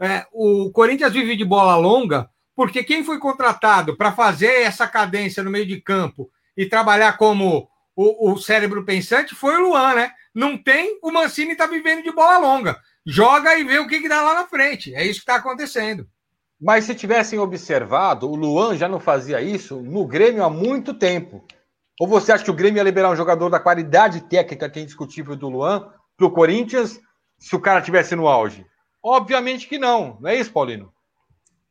[0.00, 5.42] É, o Corinthians vive de bola longa porque quem foi contratado para fazer essa cadência
[5.42, 10.12] no meio de campo e trabalhar como o, o, cérebro pensante foi o Luan, né?
[10.34, 12.76] Não tem, o Mancini está vivendo de bola longa.
[13.04, 14.94] Joga e vê o que, que dá lá na frente.
[14.94, 16.08] É isso que está acontecendo.
[16.60, 21.44] Mas se tivessem observado, o Luan já não fazia isso no Grêmio há muito tempo.
[21.98, 24.82] Ou você acha que o Grêmio ia liberar um jogador da qualidade técnica que é
[24.82, 27.00] indiscutível do Luan para o Corinthians
[27.38, 28.66] se o cara tivesse no auge?
[29.02, 30.92] Obviamente que não, não é isso, Paulino?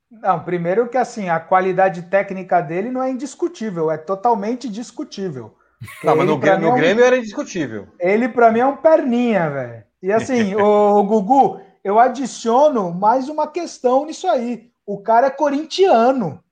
[0.10, 5.56] Não, primeiro que assim, a qualidade técnica dele não é indiscutível, é totalmente discutível.
[6.04, 6.76] Não, mas no, Grêmio, é um...
[6.76, 7.88] Grêmio, era indiscutível.
[8.00, 9.84] Ele, para mim, é um perninha, velho.
[10.02, 14.70] E assim, o, o Gugu, eu adiciono mais uma questão nisso aí.
[14.86, 16.44] O cara é corintiano.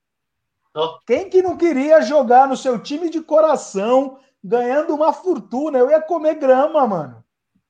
[1.05, 5.79] Quem que não queria jogar no seu time de coração, ganhando uma fortuna?
[5.79, 7.23] Eu ia comer grama, mano.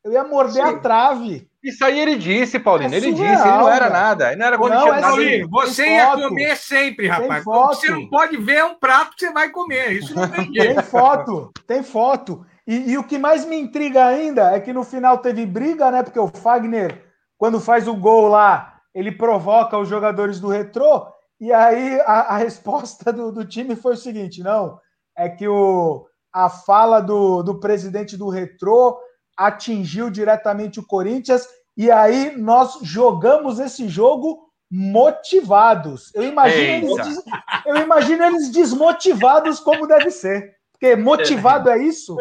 [0.03, 0.73] Eu ia morder Sim.
[0.73, 1.47] a trave.
[1.63, 2.93] Isso aí ele disse, Paulinho.
[2.93, 4.27] É ele surreal, disse, ele não era nada.
[4.27, 6.21] Ele não era não, é Paulinho, você ia foto.
[6.29, 7.43] comer sempre, rapaz.
[7.43, 9.93] Você não pode ver um prato que você vai comer.
[9.93, 10.75] Isso não tem jeito.
[10.75, 12.45] Tem foto, tem foto.
[12.65, 16.03] E, e, o que mais me intriga ainda é que no final teve briga, né?
[16.03, 17.01] Porque o Fagner,
[17.38, 21.07] quando faz o gol lá, ele provoca os jogadores do retrô
[21.39, 24.79] e aí a, a resposta do, do, time foi o seguinte: não,
[25.15, 28.97] é que o, a fala do, do presidente do Retrô
[29.38, 36.14] atingiu diretamente o Corinthians, e aí nós jogamos esse jogo motivados.
[36.14, 37.23] Eu imagino, eles,
[37.65, 40.57] eu imagino eles desmotivados como deve ser.
[40.72, 42.15] Porque motivado é isso?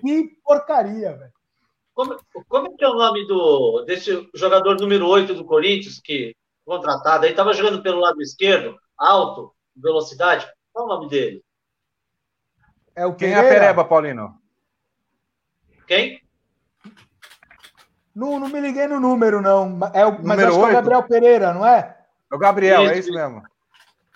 [0.00, 1.32] Que porcaria, velho.
[1.94, 2.16] Como,
[2.48, 6.34] como é que é o nome do, desse jogador número 8 do Corinthians, que
[6.66, 10.46] contratado, aí estava jogando pelo lado esquerdo, alto, velocidade.
[10.72, 11.42] Qual é o nome dele?
[12.94, 14.34] É o Quem é a Pereba, Paulino?
[15.86, 16.25] Quem?
[18.16, 19.78] Não, não me liguei no número, não.
[19.92, 20.60] É o, mas acho 8?
[20.60, 21.98] que é o Gabriel Pereira, não é?
[22.32, 23.42] É o Gabriel, isso, é isso mesmo.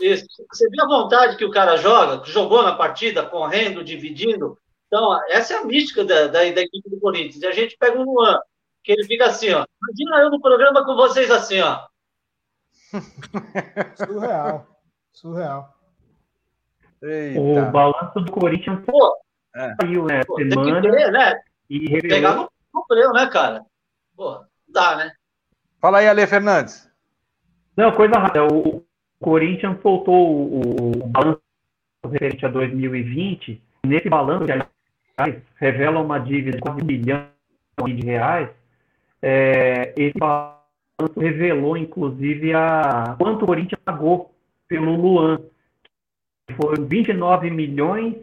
[0.00, 0.26] Isso.
[0.50, 4.56] Você viu a vontade que o cara joga, que jogou na partida, correndo, dividindo.
[4.86, 7.42] Então, essa é a mística da, da, da equipe do Corinthians.
[7.42, 8.40] E a gente pega o Luan,
[8.82, 9.66] que ele fica assim, ó.
[9.82, 11.86] Imagina eu no programa com vocês assim, ó.
[13.96, 14.66] Surreal.
[15.12, 15.74] Surreal.
[17.02, 17.38] Eita.
[17.38, 19.14] O balanço do Corinthians Pô,
[19.54, 19.74] é.
[19.78, 20.22] saiu, né?
[20.24, 21.38] Pô, semana crer, né?
[21.68, 22.08] E revelou...
[22.08, 23.66] Pegar no, no né, cara?
[24.20, 24.38] Pô,
[24.68, 25.12] dá, né?
[25.80, 26.86] Fala aí, Ale Fernandes.
[27.74, 28.44] Não, coisa rápida.
[28.44, 28.84] O
[29.18, 31.40] Corinthians soltou o, o balanço
[32.04, 33.62] referente a 2020.
[33.86, 37.30] Nesse balanço, que revela uma dívida de 4 milhões
[37.82, 38.50] de reais.
[39.22, 44.34] É, esse balanço revelou, inclusive, a quanto o Corinthians pagou
[44.68, 45.40] pelo Luan.
[46.60, 48.16] Foram 29 milhões,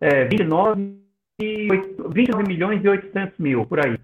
[0.00, 0.98] é, 29,
[1.38, 3.98] 29 milhões e 800 mil, por aí.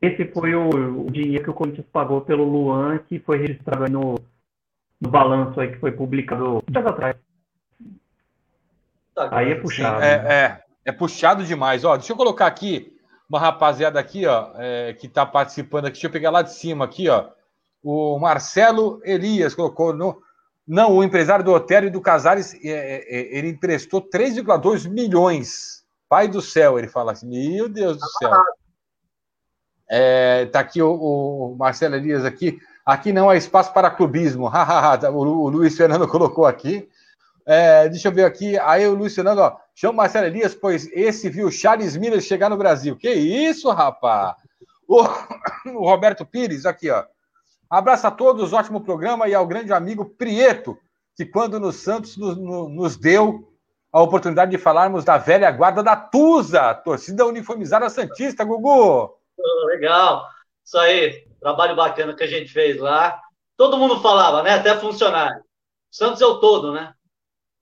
[0.00, 4.14] Esse foi o, o, dinheiro que o Corinthians pagou pelo Luan, que foi registrado no,
[5.00, 7.16] no balanço aí que foi publicado dias atrás.
[9.12, 10.00] Tá, aí é puxado.
[10.00, 10.34] É, né?
[10.34, 11.84] é, é, puxado demais.
[11.84, 12.96] Ó, deixa eu colocar aqui
[13.28, 15.94] uma rapaziada aqui, ó, é, que está participando aqui.
[15.94, 17.30] Deixa eu pegar lá de cima aqui, ó.
[17.82, 20.22] O Marcelo Elias colocou no.
[20.66, 25.84] Não, o empresário do Otero e do Casares, é, é, é ele emprestou 3,2 milhões.
[26.08, 27.26] Pai do céu, ele fala assim.
[27.28, 28.30] Meu Deus do céu.
[29.88, 32.58] É, tá aqui o, o, Marcelo Elias aqui.
[32.84, 34.48] Aqui não há espaço para clubismo.
[35.12, 36.88] o, o Luiz Fernando colocou aqui.
[37.46, 38.58] É, deixa eu ver aqui.
[38.58, 42.50] Aí o Luiz Fernando, ó, chama o Marcelo Elias, pois esse viu Charles Miller chegar
[42.50, 42.96] no Brasil.
[42.96, 44.36] Que isso, rapaz?
[44.86, 45.02] O,
[45.74, 47.04] o Roberto Pires, aqui, ó.
[47.70, 50.78] Abraço a todos, ótimo programa e ao grande amigo Prieto,
[51.14, 53.46] que quando no Santos nos, nos deu
[53.92, 59.17] a oportunidade de falarmos da velha guarda da Tusa, torcida uniformizada Santista, Gugu.
[59.66, 60.28] Legal,
[60.64, 63.20] isso aí, trabalho bacana que a gente fez lá.
[63.56, 64.54] todo mundo falava, né?
[64.54, 65.42] Até funcionário.
[65.90, 66.92] Santos é o todo, né?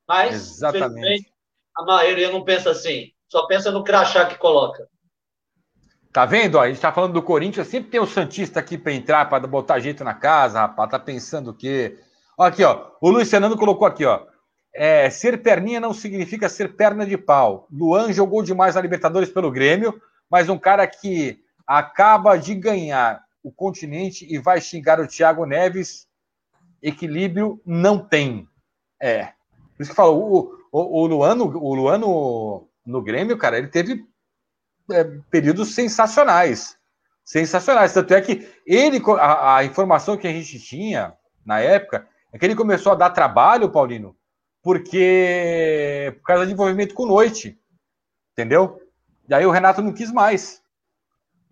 [0.09, 1.31] Mas, Exatamente.
[1.77, 3.13] a maioria não pensa assim.
[3.29, 4.89] Só pensa no crachá que coloca.
[6.13, 6.57] Tá vendo?
[6.57, 9.47] Ó, a gente tá falando do Corinthians, sempre tem o Santista aqui para entrar, para
[9.47, 10.91] botar jeito na casa, rapaz.
[10.91, 11.99] Tá pensando o quê?
[12.39, 12.91] Ó, aqui, ó.
[13.01, 14.25] O Luiz Fernando colocou aqui, ó.
[14.75, 17.67] É, ser perninha não significa ser perna de pau.
[17.71, 20.01] Luan jogou demais na Libertadores pelo Grêmio,
[20.31, 26.07] mas um cara que acaba de ganhar o continente e vai xingar o Thiago Neves,
[26.83, 28.49] equilíbrio não tem.
[29.01, 29.27] É.
[29.77, 33.69] Por isso que falo, o, o, o Luan, no, o no, no Grêmio, cara, ele
[33.69, 34.07] teve
[34.91, 36.77] é, períodos sensacionais.
[37.25, 37.93] Sensacionais.
[37.93, 41.15] Tanto é que ele, a, a informação que a gente tinha
[41.45, 44.17] na época, é que ele começou a dar trabalho, Paulino,
[44.63, 47.59] porque por causa de envolvimento com noite,
[48.33, 48.83] entendeu?
[49.29, 50.61] E aí o Renato não quis mais.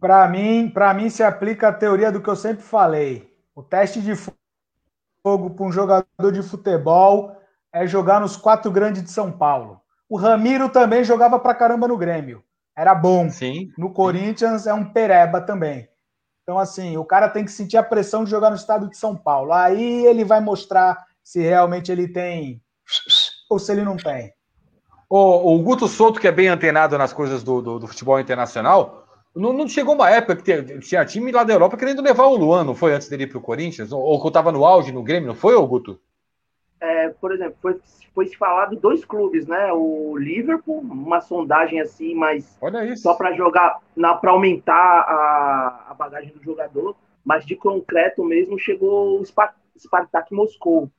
[0.04, 3.34] Para mim, para mim se aplica a teoria do que eu sempre falei.
[3.54, 7.34] O teste de fogo para um jogador de futebol
[7.72, 9.80] é jogar nos quatro grandes de São Paulo.
[10.06, 12.44] O Ramiro também jogava pra caramba no Grêmio.
[12.76, 13.30] Era bom.
[13.30, 13.70] Sim.
[13.78, 15.88] No Corinthians é um pereba também.
[16.42, 19.16] Então, assim, o cara tem que sentir a pressão de jogar no estado de São
[19.16, 19.54] Paulo.
[19.54, 22.60] Aí ele vai mostrar se realmente ele tem
[23.48, 24.34] ou se ele não tem.
[25.08, 29.03] O, o Guto Souto, que é bem antenado nas coisas do, do, do futebol internacional,
[29.34, 32.64] não, não, chegou uma época que tinha time lá da Europa querendo levar o Luan,
[32.64, 33.92] não foi antes dele ir para o Corinthians?
[33.92, 36.00] Ou, ou que eu estava no auge no Grêmio, não foi, ô Guto?
[36.80, 37.80] É, por exemplo, foi,
[38.14, 39.72] foi se falado dois clubes, né?
[39.72, 42.58] O Liverpool, uma sondagem assim, mas
[42.96, 43.80] só para jogar,
[44.20, 46.94] para aumentar a, a bagagem do jogador,
[47.24, 50.90] mas de concreto mesmo chegou o Spartak Moscou.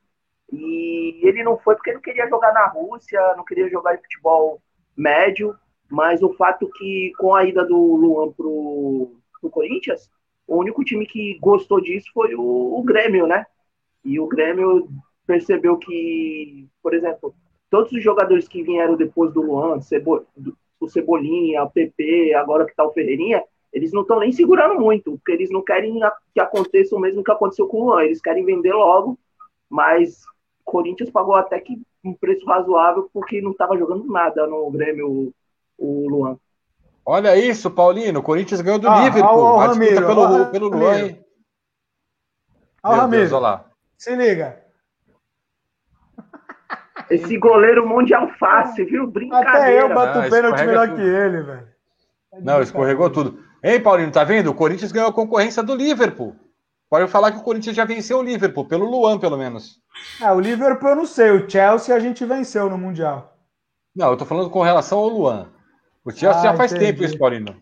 [0.52, 4.62] E ele não foi porque não queria jogar na Rússia, não queria jogar em futebol
[4.96, 5.56] médio,
[5.90, 10.10] mas o fato que com a ida do Luan pro, pro Corinthians,
[10.48, 13.46] o único time que gostou disso foi o, o Grêmio, né?
[14.04, 14.88] E o Grêmio
[15.26, 17.34] percebeu que, por exemplo,
[17.70, 19.80] todos os jogadores que vieram depois do Luan,
[20.80, 23.44] o Cebolinha, o PP, agora que tá o Ferreirinha,
[23.74, 26.00] eles não estão nem segurando muito, porque eles não querem
[26.34, 29.18] que aconteça o mesmo que aconteceu com o Luan, eles querem vender logo,
[29.70, 30.24] mas
[30.64, 35.34] Corinthians pagou até que um preço razoável porque não estava jogando nada no Grêmio
[35.78, 36.38] o Luan.
[37.06, 38.20] Olha isso, Paulino.
[38.20, 39.40] O Corinthians ganhou do ah, Liverpool.
[39.40, 41.00] Ó, ó, Ramiro, pelo, ó, pelo Luan.
[41.00, 41.26] Hein?
[42.84, 43.28] Ó, Ramiro.
[43.28, 43.66] Deus, lá.
[43.98, 44.64] Se liga.
[47.10, 49.08] Esse goleiro mundial fácil, viu?
[49.08, 49.60] Brincadeira.
[49.60, 50.98] Até eu bato o pênalti melhor tudo.
[50.98, 51.68] que ele, velho.
[52.42, 53.40] Não, escorregou tudo.
[53.64, 54.50] Hein, Paulinho, tá vendo?
[54.50, 56.36] O Corinthians ganhou a concorrência do Liverpool.
[56.90, 59.80] Pode falar que o Corinthians já venceu o Liverpool, pelo Luan, pelo menos.
[60.22, 61.32] Ah, o Liverpool eu não sei.
[61.32, 63.38] O Chelsea a gente venceu no Mundial.
[63.96, 65.50] Não, eu tô falando com relação ao Luan.
[66.06, 66.92] O Chelsea ah, já faz entendi.
[66.92, 67.56] tempo isso, Paulino.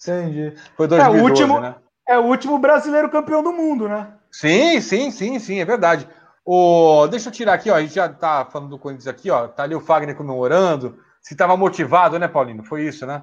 [0.00, 0.54] Entendi.
[0.76, 1.74] Foi 2012, é o último, né?
[2.08, 4.08] É o último brasileiro campeão do mundo, né?
[4.30, 6.08] Sim, sim, sim, sim, é verdade.
[6.44, 7.76] O, deixa eu tirar aqui, ó.
[7.76, 9.46] A gente já tá falando do Corinthians aqui, ó.
[9.46, 10.98] Tá ali o Fagner comemorando.
[11.20, 12.64] Se tava motivado, né, Paulino?
[12.64, 13.22] Foi isso, né?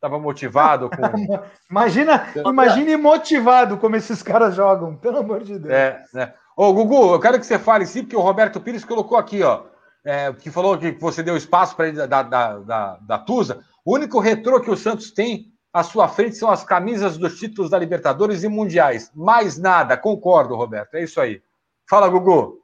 [0.00, 0.96] Tava motivado com.
[1.68, 5.74] imagina, imagine motivado como esses caras jogam, pelo amor de Deus.
[5.74, 6.34] É, né?
[6.56, 9.62] Ô, Gugu, eu quero que você fale sim, porque o Roberto Pires colocou aqui, ó.
[10.04, 13.62] É, que falou que você deu espaço para ele da, da, da, da Tusa.
[13.90, 17.72] O único retrô que o Santos tem à sua frente são as camisas dos títulos
[17.72, 19.10] da Libertadores e Mundiais.
[19.16, 20.94] Mais nada, concordo, Roberto.
[20.94, 21.42] É isso aí.
[21.88, 22.60] Fala, Gugu.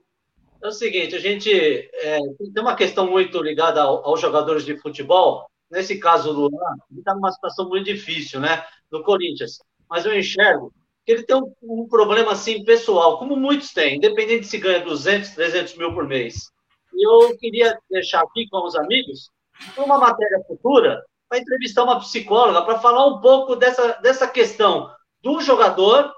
[0.62, 2.20] É o seguinte, a gente é,
[2.54, 5.44] tem uma questão muito ligada ao, aos jogadores de futebol.
[5.68, 8.64] Nesse caso, o Luan, ele está numa situação muito difícil, né?
[8.88, 9.58] No Corinthians.
[9.90, 10.72] Mas eu enxergo
[11.04, 15.30] que ele tem um, um, problema, assim, pessoal, como muitos têm, independente se ganha 200,
[15.30, 16.52] 300 mil por mês.
[16.94, 19.32] E eu queria deixar aqui com os amigos
[19.76, 24.90] uma matéria futura para entrevistar uma psicóloga para falar um pouco dessa, dessa questão
[25.22, 26.12] do jogador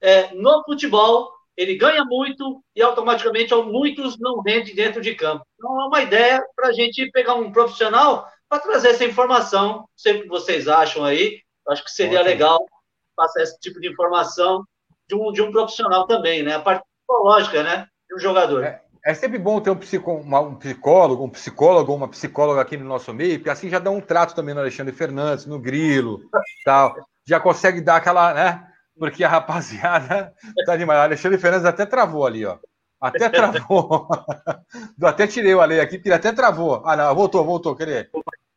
[0.00, 5.44] é, no futebol ele ganha muito e automaticamente muitos não rende dentro de campo.
[5.56, 9.86] Então é uma ideia para a gente pegar um profissional para trazer essa informação.
[9.94, 12.30] Sempre que vocês acham aí, acho que seria Ótimo.
[12.30, 12.66] legal
[13.14, 14.64] passar esse tipo de informação
[15.06, 16.54] de um, de um profissional também, né?
[16.54, 17.86] A parte psicológica, né?
[18.08, 18.64] De um jogador.
[18.64, 22.60] É, é sempre bom ter um, psico, uma, um psicólogo, um psicólogo ou uma psicóloga
[22.60, 25.58] aqui no nosso meio, porque assim já dá um trato também no Alexandre Fernandes, no
[25.58, 26.20] Grilo,
[26.64, 26.94] tal.
[27.26, 28.70] Já consegue dar aquela, né?
[29.00, 30.34] porque a rapaziada
[30.66, 31.00] tá demais.
[31.00, 32.58] O Alexandre Fernandes até travou ali, ó.
[33.00, 34.06] Até travou.
[35.02, 36.82] até tirei o Ale aqui, porque até travou.
[36.84, 38.10] Ah, não, voltou, voltou, querer.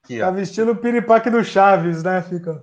[0.03, 2.61] Aqui, tá vestindo o piripaque do Chaves, né, Fica?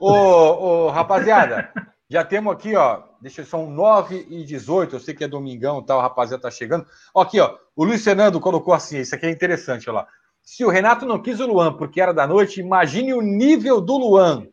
[0.00, 1.70] ô, ô, rapaziada,
[2.08, 3.02] já temos aqui, ó.
[3.20, 4.96] Deixa são 9 e 18.
[4.96, 6.86] Eu sei que é domingão tal, tá, o rapaziada tá chegando.
[7.14, 7.56] Ó, aqui, ó.
[7.74, 10.06] O Luiz Fernando colocou assim: isso aqui é interessante, ó lá.
[10.42, 13.96] Se o Renato não quis o Luan porque era da noite, imagine o nível do
[13.96, 14.46] Luan.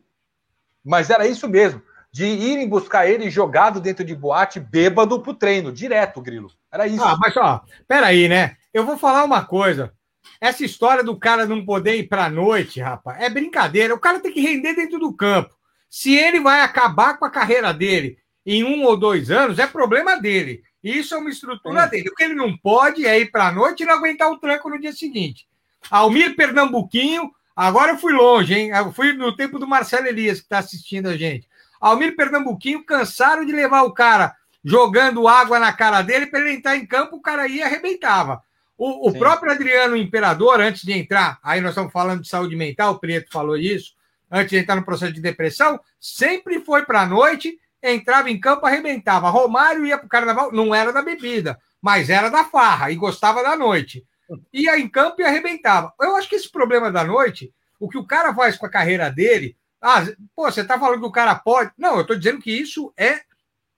[0.84, 1.80] Mas era isso mesmo.
[2.14, 6.48] de irem buscar ele jogado dentro de boate, bêbado pro treino, direto, Grilo.
[6.70, 7.02] Era isso.
[7.02, 8.56] Ah, mas ó, peraí, né?
[8.72, 9.92] Eu vou falar uma coisa.
[10.40, 13.92] Essa história do cara não poder ir pra noite, rapaz, é brincadeira.
[13.92, 15.56] O cara tem que render dentro do campo.
[15.94, 20.20] Se ele vai acabar com a carreira dele em um ou dois anos, é problema
[20.20, 20.60] dele.
[20.82, 22.08] Isso é uma estrutura dele.
[22.08, 24.68] O que ele não pode é ir para a noite e não aguentar o tranco
[24.68, 25.46] no dia seguinte.
[25.88, 28.70] Almir Pernambuquinho, agora eu fui longe, hein?
[28.70, 31.48] Eu fui no tempo do Marcelo Elias, que está assistindo a gente.
[31.80, 34.34] Almir Pernambuquinho cansaram de levar o cara
[34.64, 38.42] jogando água na cara dele para ele entrar em campo, o cara ia e arrebentava.
[38.76, 42.94] O, o próprio Adriano Imperador, antes de entrar, aí nós estamos falando de saúde mental,
[42.94, 43.93] o Prieto falou isso,
[44.30, 47.58] antes de entrar no processo de depressão, sempre foi para a noite
[47.92, 49.28] entrava em campo, arrebentava.
[49.28, 53.42] Romário ia para o carnaval, não era da bebida, mas era da farra e gostava
[53.42, 54.04] da noite.
[54.52, 55.92] Ia em campo e arrebentava.
[56.00, 59.10] Eu acho que esse problema da noite, o que o cara faz com a carreira
[59.10, 59.56] dele.
[59.80, 60.02] Ah,
[60.34, 61.72] pô, você está falando que o cara pode.
[61.76, 63.20] Não, eu estou dizendo que isso é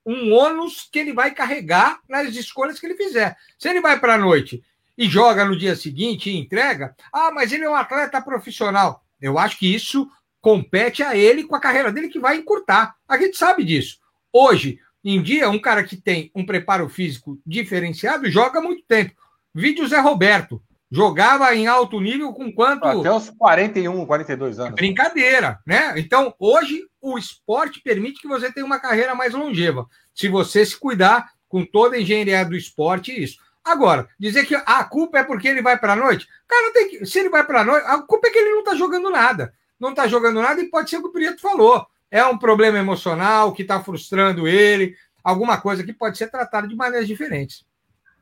[0.04, 3.36] um ônus que ele vai carregar nas escolhas que ele fizer.
[3.58, 4.62] Se ele vai para a noite
[4.96, 9.04] e joga no dia seguinte e entrega, ah, mas ele é um atleta profissional.
[9.20, 10.08] Eu acho que isso
[10.46, 12.94] compete a ele com a carreira dele que vai encurtar.
[13.08, 13.98] A gente sabe disso.
[14.32, 19.12] Hoje, em dia, um cara que tem um preparo físico diferenciado joga muito tempo.
[19.52, 20.62] Vídeo Zé Roberto.
[20.88, 22.86] Jogava em alto nível com quanto?
[22.86, 24.74] Até uns 41, 42 anos.
[24.76, 25.94] Brincadeira, né?
[25.96, 29.88] Então, hoje, o esporte permite que você tenha uma carreira mais longeva.
[30.14, 33.40] Se você se cuidar com toda a engenharia do esporte, isso.
[33.64, 37.04] Agora, dizer que a culpa é porque ele vai para a noite, cara, tem que,
[37.04, 39.52] se ele vai para a noite, a culpa é que ele não está jogando nada
[39.78, 41.86] não está jogando nada e pode ser o que o Prieto falou.
[42.10, 46.76] É um problema emocional que está frustrando ele, alguma coisa que pode ser tratada de
[46.76, 47.64] maneiras diferentes.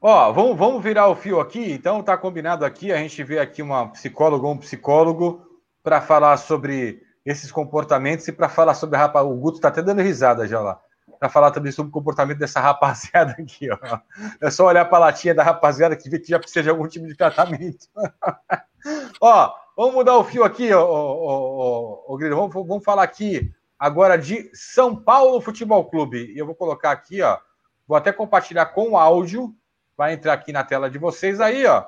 [0.01, 1.73] Ó, vamos, vamos virar o fio aqui.
[1.73, 5.43] Então tá combinado aqui, a gente vê aqui uma psicóloga ou um psicólogo
[5.83, 9.27] para falar sobre esses comportamentos e para falar sobre a rapaz.
[9.27, 10.79] O Guto está até dando risada já lá.
[11.19, 13.99] Para falar também sobre o comportamento dessa rapaziada aqui, ó.
[14.41, 16.87] É só olhar para a latinha da rapaziada que vê que já precisa de algum
[16.87, 17.87] tipo de tratamento.
[19.21, 22.37] ó, Vamos mudar o fio aqui, ô, ô, Grilo.
[22.37, 26.33] Vamos, vamos falar aqui agora de São Paulo Futebol Clube.
[26.33, 27.39] E eu vou colocar aqui, ó.
[27.87, 29.53] Vou até compartilhar com o áudio.
[29.97, 31.85] Vai entrar aqui na tela de vocês aí, ó.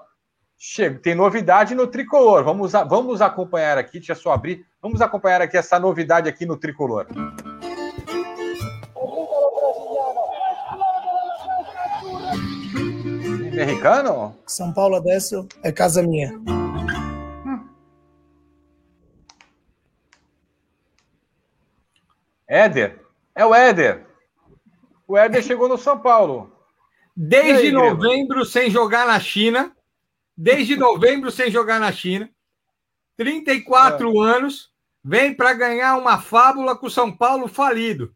[0.59, 2.43] Chega, tem novidade no tricolor.
[2.43, 4.67] Vamos, vamos acompanhar aqui, deixa eu só abrir.
[4.83, 7.07] Vamos acompanhar aqui essa novidade aqui no tricolor.
[13.53, 14.37] Americano?
[14.47, 16.66] São Paulo adesso é casa minha.
[22.49, 23.01] Éder?
[23.35, 24.07] É o Éder.
[25.07, 26.53] O Éder chegou no São Paulo.
[27.15, 29.75] Desde aí, novembro sem jogar na China.
[30.37, 32.29] Desde novembro sem jogar na China.
[33.17, 34.29] 34 é.
[34.37, 34.71] anos.
[35.03, 38.13] Vem para ganhar uma fábula com o São Paulo falido.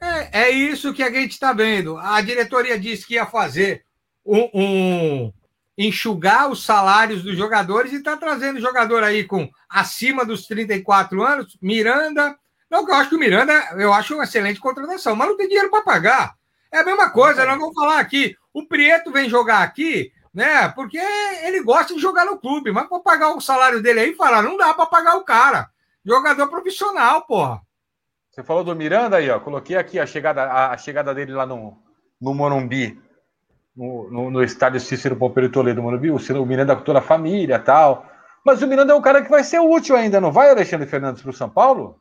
[0.00, 1.98] É, é isso que a gente está vendo.
[1.98, 3.84] A diretoria disse que ia fazer
[4.24, 5.32] um, um
[5.76, 11.58] enxugar os salários dos jogadores e está trazendo jogador aí com acima dos 34 anos,
[11.60, 12.36] Miranda,
[12.70, 15.70] não, eu acho que o Miranda, eu acho uma excelente contratação, mas não tem dinheiro
[15.70, 16.34] para pagar.
[16.72, 18.36] É a mesma coisa, nós vamos falar aqui.
[18.52, 20.68] O Prieto vem jogar aqui, né?
[20.70, 24.42] Porque ele gosta de jogar no clube, mas para pagar o salário dele aí, falar,
[24.42, 25.68] não dá para pagar o cara.
[26.04, 27.60] Jogador profissional, porra.
[28.30, 29.38] Você falou do Miranda aí, ó.
[29.38, 31.78] Coloquei aqui a chegada, a, chegada dele lá no,
[32.20, 33.00] no Morumbi,
[33.76, 36.10] no, no, no estádio Cícero Pompeu Toledo, Morumbi.
[36.10, 38.04] O, o Miranda com toda a família tal.
[38.44, 41.22] Mas o Miranda é um cara que vai ser útil ainda, não vai, Alexandre Fernandes,
[41.22, 42.00] para o São Paulo?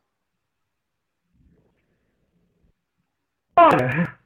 [3.55, 4.17] Olha,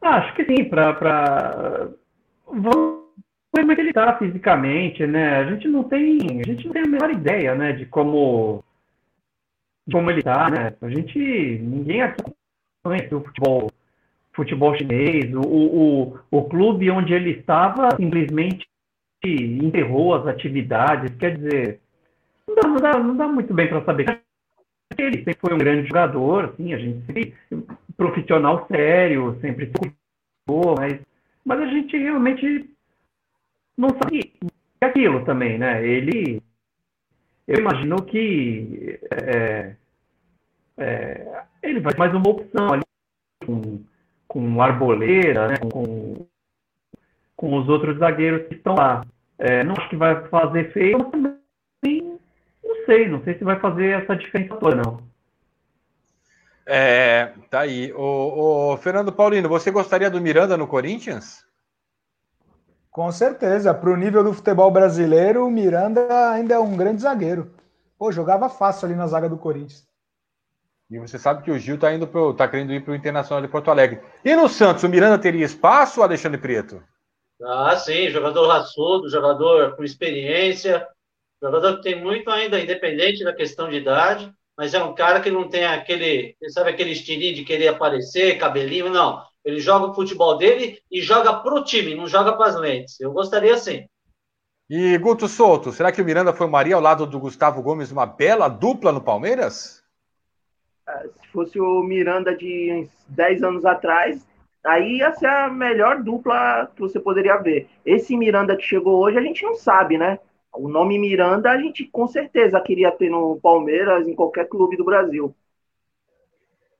[0.00, 0.94] acho que sim, para.
[0.94, 1.88] Pra...
[2.46, 3.04] Vamos
[3.54, 5.36] ver como é que ele está fisicamente, né?
[5.36, 6.40] A gente não tem.
[6.40, 8.64] A gente não tem a menor ideia, né, de como.
[9.86, 10.74] De como ele está, né?
[10.80, 11.18] A gente.
[11.18, 12.22] Ninguém aqui
[12.82, 13.70] conhece o futebol,
[14.32, 15.32] futebol chinês.
[15.34, 18.66] O, o, o clube onde ele estava simplesmente
[19.24, 21.16] enterrou as atividades.
[21.16, 21.80] Quer dizer,
[22.46, 24.20] não dá, não dá, não dá muito bem para saber
[24.98, 27.34] ele sempre foi um grande jogador, assim, a gente sempre
[27.96, 31.00] profissional sério, sempre se cuidou, mas,
[31.44, 32.70] mas a gente realmente
[33.76, 34.32] não sabe
[34.80, 35.84] é aquilo também, né?
[35.86, 36.42] Ele,
[37.46, 39.76] eu imagino que é,
[40.76, 42.82] é, ele vai mais uma opção ali
[43.44, 43.82] com,
[44.28, 45.56] com Arboleda, né?
[45.72, 46.26] com,
[47.36, 49.04] com os outros zagueiros que estão lá.
[49.38, 52.18] É, não acho que vai fazer feio, mas também
[52.62, 55.13] não sei, não sei se vai fazer essa diferença toda, não.
[56.66, 57.92] É, tá aí.
[57.92, 61.44] O, o, Fernando Paulino, você gostaria do Miranda no Corinthians?
[62.90, 63.74] Com certeza.
[63.74, 67.54] Para o nível do futebol brasileiro, o Miranda ainda é um grande zagueiro.
[67.98, 69.86] Pô, jogava fácil ali na zaga do Corinthians.
[70.90, 73.42] E você sabe que o Gil está indo pro, tá querendo ir para o Internacional
[73.42, 74.00] de Porto Alegre.
[74.24, 76.82] E no Santos, o Miranda teria espaço, Alexandre Preto?
[77.42, 80.86] Ah, sim, jogador raçudo, jogador com experiência,
[81.42, 85.30] jogador que tem muito ainda, independente da questão de idade, mas é um cara que
[85.30, 89.22] não tem aquele, sabe, aquele estilinho de querer aparecer, cabelinho, não.
[89.44, 92.98] Ele joga o futebol dele e joga pro time, não joga para as lentes.
[93.00, 93.86] Eu gostaria sim.
[94.70, 98.06] E Guto Souto, será que o Miranda foi Maria ao lado do Gustavo Gomes, uma
[98.06, 99.84] bela dupla no Palmeiras?
[100.88, 104.26] É, se fosse o Miranda de uns 10 anos atrás,
[104.64, 107.68] aí ia ser a melhor dupla que você poderia ver.
[107.84, 110.18] Esse Miranda que chegou hoje, a gente não sabe, né?
[110.54, 114.84] O nome Miranda a gente com certeza queria ter no Palmeiras, em qualquer clube do
[114.84, 115.34] Brasil.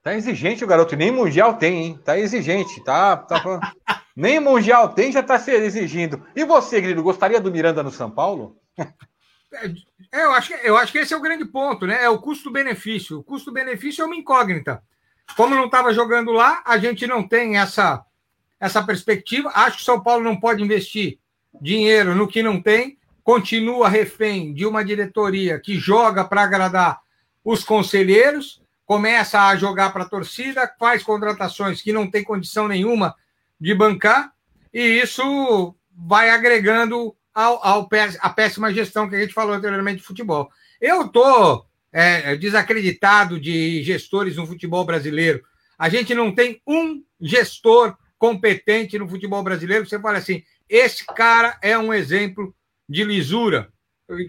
[0.01, 1.99] Tá exigente o garoto, nem mundial tem, hein?
[2.03, 3.17] Tá exigente, tá.
[3.17, 3.73] tá
[4.15, 6.23] nem mundial tem, já tá se exigindo.
[6.35, 8.55] E você, Grilo, gostaria do Miranda no São Paulo?
[10.11, 12.03] É, eu, acho que, eu acho que esse é o grande ponto, né?
[12.03, 13.19] É o custo-benefício.
[13.19, 14.83] O custo-benefício é uma incógnita.
[15.35, 18.05] Como não estava jogando lá, a gente não tem essa,
[18.59, 19.51] essa perspectiva.
[19.53, 21.19] Acho que o São Paulo não pode investir
[21.59, 27.01] dinheiro no que não tem, continua refém de uma diretoria que joga para agradar
[27.43, 33.15] os conselheiros começa a jogar para a torcida, faz contratações que não tem condição nenhuma
[33.59, 34.31] de bancar,
[34.71, 37.89] e isso vai agregando ao, ao
[38.19, 40.49] a péssima gestão que a gente falou anteriormente de futebol.
[40.79, 45.41] Eu estou é, desacreditado de gestores no futebol brasileiro.
[45.77, 49.87] A gente não tem um gestor competente no futebol brasileiro.
[49.87, 52.53] Você fala assim: esse cara é um exemplo
[52.87, 53.69] de lisura,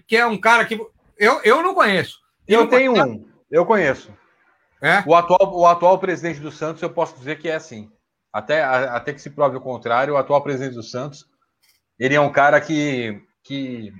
[0.07, 0.79] que é um cara que
[1.17, 2.19] eu, eu não conheço.
[2.47, 3.09] Eu, eu tenho conheço.
[3.09, 4.13] um, eu conheço.
[4.81, 5.03] É?
[5.07, 7.91] O, atual, o atual presidente do Santos, eu posso dizer que é assim.
[8.31, 11.25] Até, até que se prove o contrário, o atual presidente do Santos,
[11.97, 13.91] ele é um cara que, que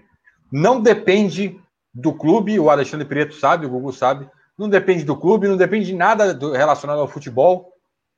[0.52, 1.60] não depende
[1.94, 5.88] do clube, o Alexandre Preto sabe, o Gugu sabe, não depende do clube, não depende
[5.88, 7.74] de nada do, relacionado ao futebol.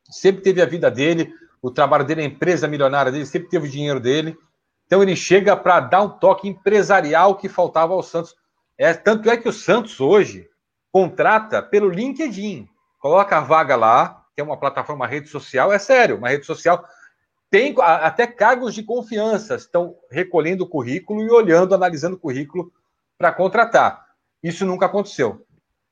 [0.10, 3.72] Sempre teve a vida dele, o trabalho dele, a empresa milionária dele, sempre teve o
[3.72, 4.38] dinheiro dele.
[4.90, 8.36] Então ele chega para dar um toque empresarial que faltava ao Santos.
[8.76, 10.50] É, tanto é que o Santos hoje
[10.92, 12.68] contrata pelo LinkedIn.
[12.98, 16.44] Coloca a vaga lá, que é uma plataforma, uma rede social, é sério, uma rede
[16.44, 16.84] social.
[17.52, 22.74] Tem até cargos de confiança, estão recolhendo o currículo e olhando, analisando o currículo
[23.16, 24.04] para contratar.
[24.42, 25.46] Isso nunca aconteceu.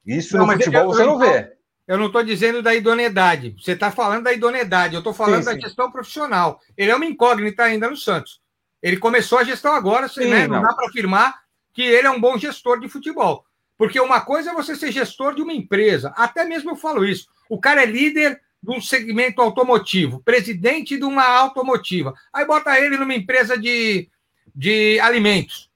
[0.04, 1.54] Isso não, no futebol eu, você não vê.
[1.88, 3.56] Eu não estou dizendo da idoneidade.
[3.62, 4.96] Você está falando da idoneidade.
[4.96, 5.62] Eu estou falando sim, da sim.
[5.62, 6.60] gestão profissional.
[6.76, 8.42] Ele é uma incógnita ainda no Santos.
[8.82, 10.48] Ele começou a gestão agora, sim, né?
[10.48, 10.62] não.
[10.62, 11.36] dá para afirmar
[11.74, 13.46] que ele é um bom gestor de futebol.
[13.78, 17.28] Porque uma coisa é você ser gestor de uma empresa, até mesmo eu falo isso.
[17.50, 22.14] O cara é líder de um segmento automotivo, presidente de uma automotiva.
[22.34, 24.10] Aí bota ele numa empresa de,
[24.56, 25.70] de alimentos.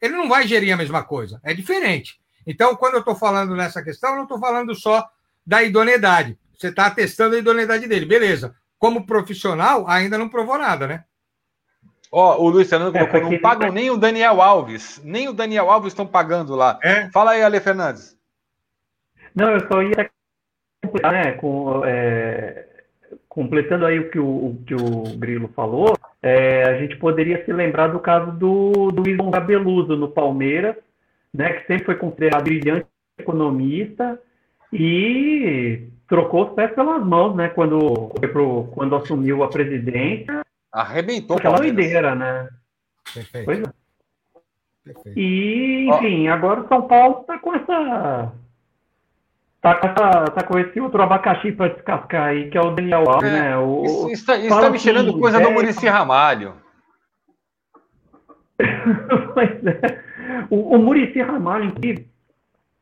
[0.00, 2.20] Ele não vai gerir a mesma coisa, é diferente.
[2.46, 5.06] Então, quando eu estou falando nessa questão, eu não estou falando só
[5.46, 6.38] da idoneidade.
[6.56, 8.54] Você está testando a idoneidade dele, beleza.
[8.78, 11.04] Como profissional, ainda não provou nada, né?
[12.10, 15.00] Ó, oh, o Luiz Fernando é, colocou, não pagam nem o Daniel Alves.
[15.04, 16.78] Nem o Daniel Alves estão pagando lá.
[16.82, 17.10] É?
[17.10, 18.16] Fala aí, Ale Fernandes.
[19.34, 20.10] Não, eu só ia
[20.82, 22.66] completar, né, com, é,
[23.28, 27.52] completando aí o que o, o, que o Grilo falou, é, a gente poderia se
[27.52, 30.76] lembrar do caso do, do Luiz Cabeluso no Palmeiras,
[31.32, 32.86] né, que sempre foi considerado brilhante
[33.18, 34.18] economista
[34.72, 38.10] e trocou os pés pelas mãos, né, quando,
[38.72, 40.42] quando assumiu a presidência
[40.72, 42.48] Arrebentou Aquela doideira, né?
[43.14, 43.44] Perfeito.
[43.44, 43.78] Pois é.
[44.84, 45.18] Perfeito.
[45.18, 48.32] E, enfim, agora o São Paulo está com essa.
[49.60, 53.28] Tá, tá, tá com esse outro abacaxi para descascar aí, que é o Daniel Alves,
[53.28, 53.58] é, né?
[53.58, 55.42] O, isso, está, isso tá me cheirando assim, coisa é...
[55.42, 56.54] do Murici Ramalho.
[59.34, 60.02] pois é.
[60.48, 61.74] O, o Murici Ramalho,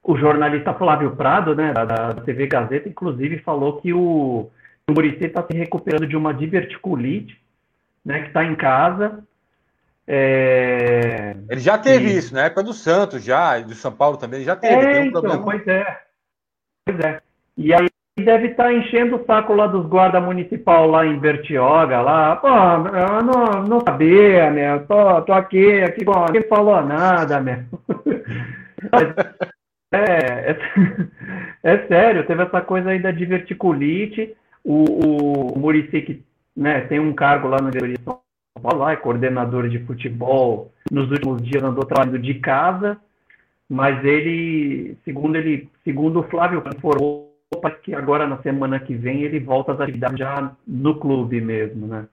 [0.04, 4.50] o jornalista Flávio Prado, né, da, da TV Gazeta, inclusive falou que o,
[4.88, 7.40] o Murici está se recuperando de uma diverticulite
[8.06, 9.24] né, que está em casa.
[10.06, 11.34] É...
[11.50, 12.16] Ele já teve e...
[12.16, 14.74] isso, na época do Santos, já, e do São Paulo também, já teve.
[14.74, 15.44] É, um então, problema.
[15.44, 16.00] Pois é.
[16.86, 17.20] Pois é.
[17.58, 22.00] E aí deve estar tá enchendo o saco lá dos guarda municipal lá em Bertioga,
[22.00, 22.36] lá.
[22.36, 24.86] Pô, eu não, não sabia, meu.
[24.86, 27.56] Tô, tô aqui, aqui, bom, ninguém falou nada, meu.
[29.92, 30.56] é, é,
[31.64, 34.36] é, sério, teve essa coisa aí da diverticulite.
[34.62, 36.24] O, o, o Murici, que
[36.56, 38.20] né, tem um cargo lá no diretoria de São
[38.62, 40.72] Paulo, lá, é coordenador de futebol.
[40.90, 42.98] Nos últimos dias andou trabalhando de casa,
[43.68, 47.26] mas ele, segundo ele, segundo o Flávio informou,
[47.82, 52.06] que agora na semana que vem ele volta às atividades já no clube mesmo, né?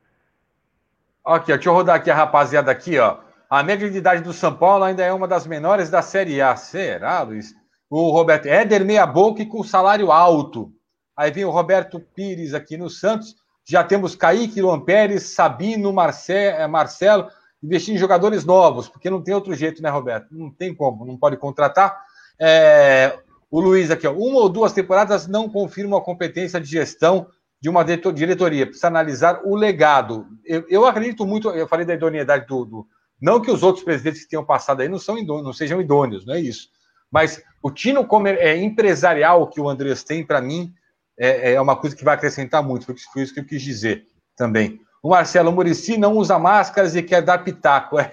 [1.25, 3.17] Ó, deixa eu rodar aqui a rapaziada aqui, ó.
[3.49, 6.55] A média de idade do São Paulo ainda é uma das menores da Série A.
[6.55, 7.55] Será, Luiz?
[7.89, 10.71] O Roberto Éder meia boca e com salário alto.
[11.15, 13.35] Aí vem o Roberto Pires aqui no Santos.
[13.65, 17.29] Já temos Kaique, Luan Pérez, Sabino, Marce, eh, Marcelo,
[17.63, 20.27] investir em jogadores novos, porque não tem outro jeito, né, Roberto?
[20.31, 21.97] Não tem como, não pode contratar.
[22.39, 23.17] É,
[23.49, 27.27] o Luiz aqui, ó, uma ou duas temporadas não confirmam a competência de gestão
[27.61, 28.65] de uma diretoria.
[28.65, 30.27] Precisa analisar o legado.
[30.43, 32.87] Eu, eu acredito muito, eu falei da idoneidade do, do,
[33.21, 36.25] Não que os outros presidentes que tenham passado aí não, são idôneos, não sejam idôneos,
[36.25, 36.67] não é isso.
[37.09, 38.05] Mas o tino
[38.39, 40.73] é, empresarial que o Andrés tem, para mim,
[41.17, 42.85] é, é, uma coisa que vai acrescentar muito.
[42.85, 44.79] Foi isso que eu quis dizer também.
[45.01, 47.97] O Marcelo Murici não usa máscaras e quer dar pitaco.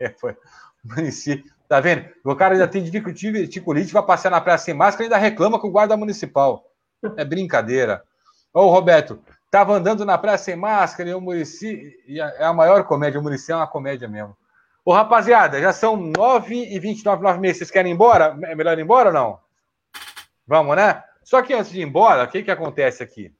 [0.00, 0.34] É, foi.
[0.82, 2.06] Murici, tá vendo?
[2.24, 5.68] O cara ainda tem dificuldade vai passear na praia sem máscara e ainda reclama com
[5.68, 6.64] o guarda municipal.
[7.18, 8.02] É brincadeira.
[8.52, 9.18] Ô, Roberto,
[9.50, 11.92] tava andando na praia sem máscara e o Murici.
[12.08, 13.20] É a maior comédia.
[13.20, 14.34] O Murici é uma comédia mesmo.
[14.84, 17.58] Ô, rapaziada, já são 9 e 29, 9 meses.
[17.58, 18.38] Vocês querem ir embora?
[18.44, 19.38] É melhor ir embora ou não?
[20.46, 21.02] Vamos, né?
[21.24, 23.32] Só que antes de ir embora, o que, que acontece aqui?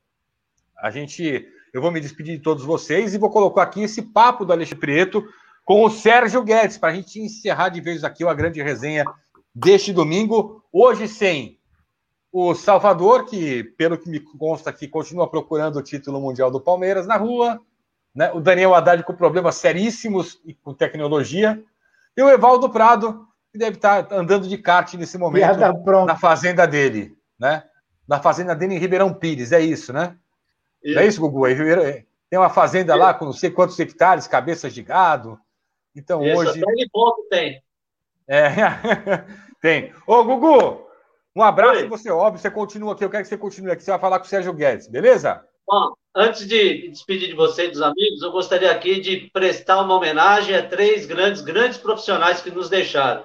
[0.79, 1.47] A gente.
[1.73, 4.81] Eu vou me despedir de todos vocês e vou colocar aqui esse papo do Alexandre
[4.81, 5.25] Prieto
[5.65, 9.05] com o Sérgio Guedes, para a gente encerrar de vez aqui a grande resenha
[9.55, 10.63] deste domingo.
[10.73, 11.59] Hoje sem
[12.33, 17.07] o Salvador, que, pelo que me consta aqui, continua procurando o título mundial do Palmeiras
[17.07, 17.61] na rua.
[18.15, 18.33] Né?
[18.33, 21.63] O Daniel Haddad com problemas seríssimos com tecnologia.
[22.17, 25.59] E o Evaldo Prado, que deve estar andando de kart nesse momento
[26.07, 27.17] na fazenda dele.
[27.39, 27.63] Né?
[28.07, 30.17] Na fazenda dele em Ribeirão Pires, é isso, né?
[30.83, 30.95] Isso.
[30.95, 31.47] Não é isso, Gugu?
[31.47, 35.39] É, tem uma fazenda lá com não sei quantos hectares, cabeças de gado.
[35.95, 36.63] Então isso, hoje.
[36.63, 37.63] Até pouco tem.
[38.27, 38.49] É,
[39.61, 39.93] tem.
[40.07, 40.87] Ô, Gugu,
[41.35, 41.89] um abraço Oi.
[41.89, 44.27] você, óbvio, você continua aqui, eu quero que você continue aqui, você vai falar com
[44.27, 45.45] o Sérgio Guedes, beleza?
[45.67, 49.95] Bom, antes de despedir de você e dos amigos, eu gostaria aqui de prestar uma
[49.95, 53.25] homenagem a três grandes, grandes profissionais que nos deixaram.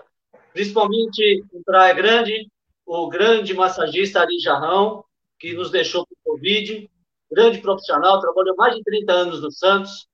[0.54, 2.50] Principalmente em Praia Grande,
[2.90, 5.06] o grande massagista Ari Jarrão,
[5.38, 6.90] que nos deixou com Covid,
[7.32, 10.07] grande profissional, trabalhou mais de 30 anos no Santos.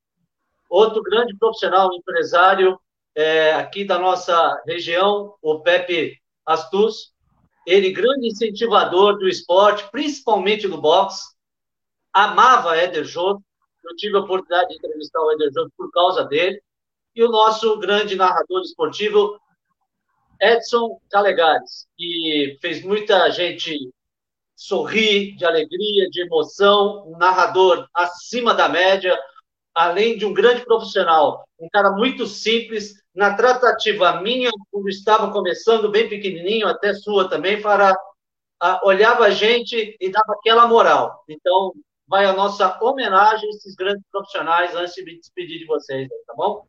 [0.69, 2.77] Outro grande profissional, empresário
[3.15, 7.14] é, aqui da nossa região, o Pepe Astus.
[7.65, 11.34] Ele, grande incentivador do esporte, principalmente do boxe.
[12.11, 13.41] Amava Éder Jô.
[13.85, 16.61] Eu tive a oportunidade de entrevistar o Éder Jô por causa dele.
[17.15, 19.39] E o nosso grande narrador esportivo,
[20.41, 23.78] Edson Calegares, que fez muita gente
[24.56, 29.18] sorrir de alegria, de emoção, um narrador acima da média,
[29.74, 35.91] além de um grande profissional, um cara muito simples, na tratativa minha, quando estava começando,
[35.91, 37.95] bem pequenininho, até sua também, para
[38.60, 41.24] a, olhava a gente e dava aquela moral.
[41.28, 41.74] Então,
[42.07, 46.34] vai a nossa homenagem a esses grandes profissionais antes de me despedir de vocês, tá
[46.36, 46.66] bom?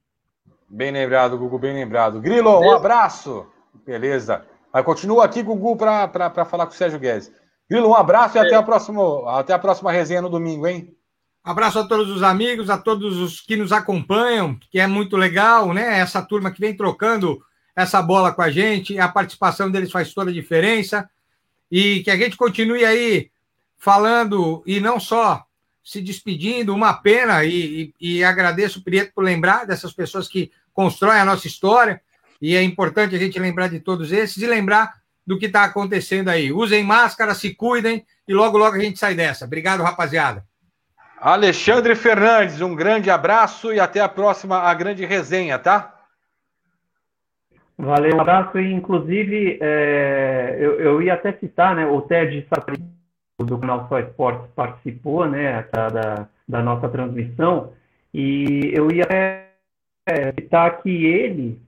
[0.68, 2.20] Bem lembrado, Gugu, bem lembrado.
[2.20, 3.46] Grilo, um abraço.
[3.84, 4.44] Beleza.
[4.72, 7.32] Mas continua aqui, Gugu, para falar com o Sérgio Guedes.
[7.68, 10.94] Grilo, um abraço e até a, próxima, até a próxima resenha no domingo, hein?
[11.42, 15.72] Abraço a todos os amigos, a todos os que nos acompanham, que é muito legal,
[15.72, 15.98] né?
[15.98, 17.40] Essa turma que vem trocando
[17.74, 21.08] essa bola com a gente, a participação deles faz toda a diferença.
[21.70, 23.30] E que a gente continue aí
[23.76, 25.44] falando e não só
[25.82, 30.50] se despedindo, uma pena, e, e, e agradeço o Prieto por lembrar dessas pessoas que
[30.74, 32.00] constroem a nossa história
[32.40, 34.94] e é importante a gente lembrar de todos esses e lembrar
[35.26, 36.52] do que está acontecendo aí.
[36.52, 39.44] Usem máscara, se cuidem e logo, logo a gente sai dessa.
[39.44, 40.44] Obrigado, rapaziada.
[41.18, 45.94] Alexandre Fernandes, um grande abraço e até a próxima, a grande resenha, tá?
[47.78, 48.58] Valeu, um abraço.
[48.58, 52.46] E, inclusive, é, eu, eu, ia até citar, né, o Ted
[53.38, 57.72] do canal Só Esportes participou, né, da, da nossa transmissão,
[58.12, 59.50] e eu ia até
[60.38, 61.60] citar que ele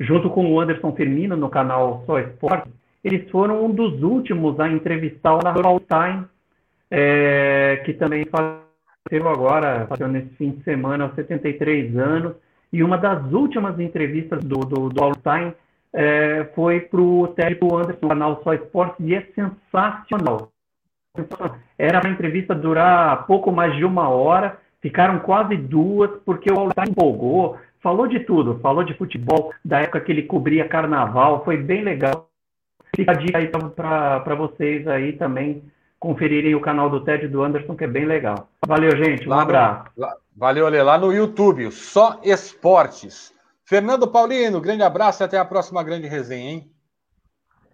[0.00, 2.70] junto com o Anderson Firmino no canal Só Esporte,
[3.02, 6.24] eles foram um dos últimos a entrevistar o narrador Time,
[6.90, 12.34] é, que também faleceu agora, faleceu nesse fim de semana, aos 73 anos,
[12.72, 15.54] e uma das últimas entrevistas do, do, do Time
[15.92, 20.50] é, foi para o técnico Anderson no canal Só Esporte, e é sensacional.
[21.78, 26.90] Era uma entrevista durar pouco mais de uma hora, ficaram quase duas, porque o Time
[26.90, 31.82] empolgou, falou de tudo, falou de futebol, da época que ele cobria carnaval, foi bem
[31.82, 32.28] legal.
[32.94, 35.62] Fica a dica aí para vocês aí também
[35.98, 38.48] conferirem o canal do Ted do Anderson, que é bem legal.
[38.66, 39.26] Valeu, gente.
[39.26, 39.90] Um lá abraço.
[39.96, 40.82] No, lá, valeu, Ale.
[40.82, 43.32] Lá no YouTube, só esportes.
[43.64, 46.70] Fernando Paulino, grande abraço e até a próxima grande resenha, hein?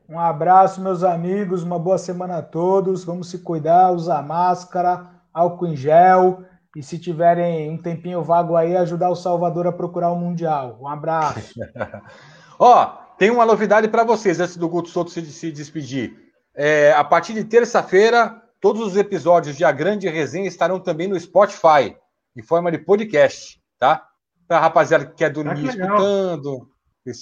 [0.09, 1.63] Um abraço, meus amigos.
[1.63, 3.05] Uma boa semana a todos.
[3.05, 6.45] Vamos se cuidar, usar máscara, álcool em gel
[6.77, 10.79] e se tiverem um tempinho vago aí, ajudar o Salvador a procurar o Mundial.
[10.81, 11.53] Um abraço.
[12.59, 12.87] Ó,
[13.19, 16.17] tem uma novidade para vocês antes do Guto Souto se, se despedir.
[16.55, 21.19] É, a partir de terça-feira, todos os episódios de A Grande Resenha estarão também no
[21.19, 21.97] Spotify,
[22.37, 24.07] em forma de podcast, tá?
[24.47, 26.69] Pra rapaziada que quer dormir Ah, que escutando.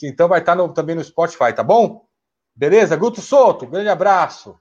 [0.05, 2.05] Então vai estar no- também no Spotify, tá bom?
[2.55, 2.97] Beleza?
[2.97, 4.57] Guto Souto, grande abraço.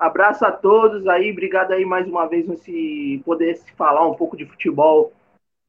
[0.00, 4.34] Abraço a todos aí, obrigado aí mais uma vez nesse poder se falar um pouco
[4.34, 5.12] de futebol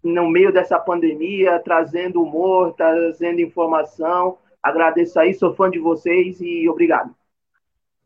[0.01, 4.37] no meio dessa pandemia, trazendo humor, trazendo informação.
[4.63, 7.13] Agradeço aí, sou fã de vocês e obrigado.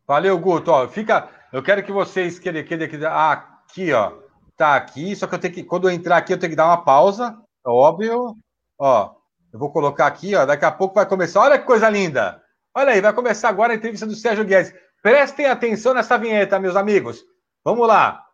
[0.04, 0.72] Valeu, Guto.
[0.72, 1.28] Ó, fica.
[1.52, 2.74] Eu quero que vocês querem que
[3.06, 4.14] ah, aqui, ó.
[4.56, 6.66] Tá aqui, só que eu tenho que quando eu entrar aqui eu tenho que dar
[6.66, 8.34] uma pausa, é óbvio.
[8.80, 9.14] Ó,
[9.52, 10.44] eu vou colocar aqui, ó.
[10.44, 11.40] Daqui a pouco vai começar.
[11.42, 12.42] Olha que coisa linda.
[12.74, 14.74] Olha aí, vai começar agora a entrevista do Sérgio Guedes.
[15.06, 17.24] Prestem atenção nessa vinheta, meus amigos.
[17.64, 18.26] Vamos lá.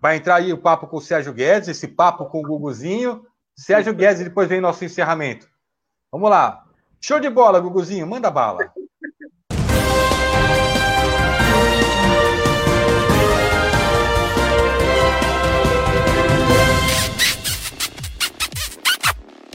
[0.00, 3.26] Vai entrar aí o papo com o Sérgio Guedes, esse papo com o Guguzinho.
[3.56, 5.48] Sérgio Guedes, depois vem nosso encerramento.
[6.12, 6.66] Vamos lá.
[7.00, 8.72] Show de bola, Guguzinho, manda bala.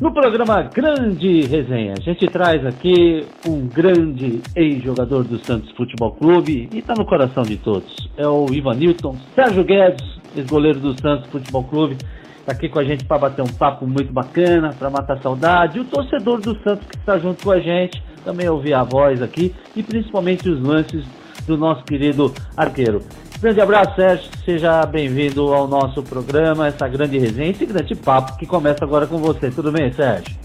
[0.01, 6.69] No programa Grande Resenha, a gente traz aqui um grande ex-jogador do Santos Futebol Clube
[6.73, 8.07] e está no coração de todos.
[8.15, 11.97] É o Ivan Newton, Sérgio Guedes, ex-goleiro do Santos Futebol Clube.
[12.39, 15.81] Está aqui com a gente para bater um papo muito bacana, para matar saudade.
[15.81, 19.53] O torcedor do Santos que está junto com a gente, também ouvir a voz aqui
[19.75, 21.03] e principalmente os lances
[21.45, 23.01] do nosso querido arqueiro.
[23.41, 24.29] Grande abraço, Sérgio.
[24.43, 29.17] Seja bem-vindo ao nosso programa, essa grande resenha, esse grande papo que começa agora com
[29.17, 29.49] você.
[29.49, 30.35] Tudo bem, Sérgio?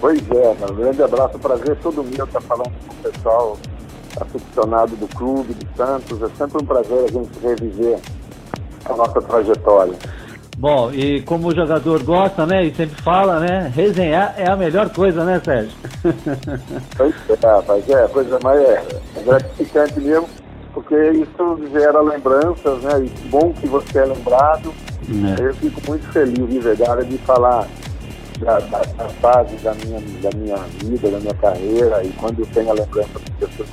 [0.00, 0.56] Pois é.
[0.70, 3.58] Um grande abraço, prazer todo meu estar falando com o pessoal
[4.18, 6.22] aficionado do clube, do Santos.
[6.22, 7.98] É sempre um prazer a gente reviver
[8.86, 9.94] a nossa trajetória.
[10.56, 14.88] Bom, e como o jogador gosta, né, e sempre fala, né, resenhar é a melhor
[14.90, 15.76] coisa, né, Sérgio?
[16.96, 18.84] Pois é, rapaz, é, a coisa mais é
[19.24, 20.28] gratificante mesmo,
[20.72, 23.04] porque isso gera lembranças, né?
[23.04, 24.72] E que bom que você é lembrado.
[25.40, 27.66] Eu fico muito feliz, de verdade, de falar
[28.38, 32.46] da, da, da fase da minha, da minha vida, da minha carreira, e quando eu
[32.46, 33.68] tenho a lembrança de pessoas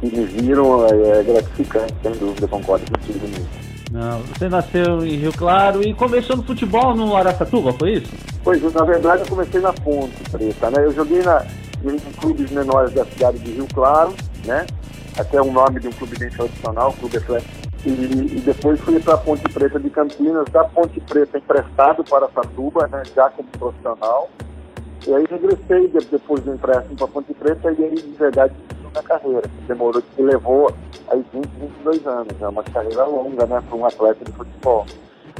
[0.00, 3.66] que, que me viram, é, é gratificante, sem dúvida, concordo contigo nisso.
[3.90, 8.12] Não, você nasceu em Rio Claro e começou no futebol no Araçatuba, foi isso?
[8.42, 10.84] Pois, na verdade, eu comecei na Ponte Preta, né?
[10.84, 11.44] Eu joguei na,
[11.84, 14.12] em clubes menores da cidade de Rio Claro,
[14.44, 14.66] né?
[15.18, 17.52] Até o nome de um clube bem tradicional, Clube Atlético.
[17.86, 22.28] E, e depois fui para a Ponte Preta de Campinas, da Ponte Preta emprestado para
[22.28, 23.02] Satuba, né?
[23.14, 24.28] Já como profissional.
[25.06, 28.52] E aí regressei de- depois do empréstimo para Ponte Preta e aí, de verdade,
[28.94, 29.42] na carreira.
[29.68, 30.70] Demorou, que levou
[31.10, 32.32] aí 20, 22 anos.
[32.40, 33.62] É uma carreira longa, né?
[33.68, 34.84] Para um atleta de futebol.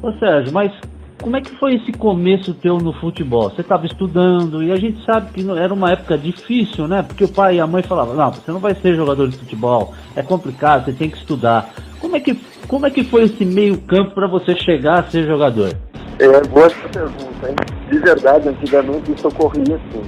[0.02, 0.72] Ô Sérgio, mas
[1.20, 3.50] como é que foi esse começo teu no futebol?
[3.50, 7.02] Você estava estudando e a gente sabe que era uma época difícil, né?
[7.02, 9.94] Porque o pai e a mãe falavam, não, você não vai ser jogador de futebol,
[10.14, 11.72] é complicado, você tem que estudar.
[12.00, 12.34] Como é que,
[12.68, 15.74] como é que foi esse meio campo para você chegar a ser jogador?
[16.18, 17.56] É, boa essa pergunta, hein?
[17.90, 20.02] De verdade, antigamente isso ocorria assim.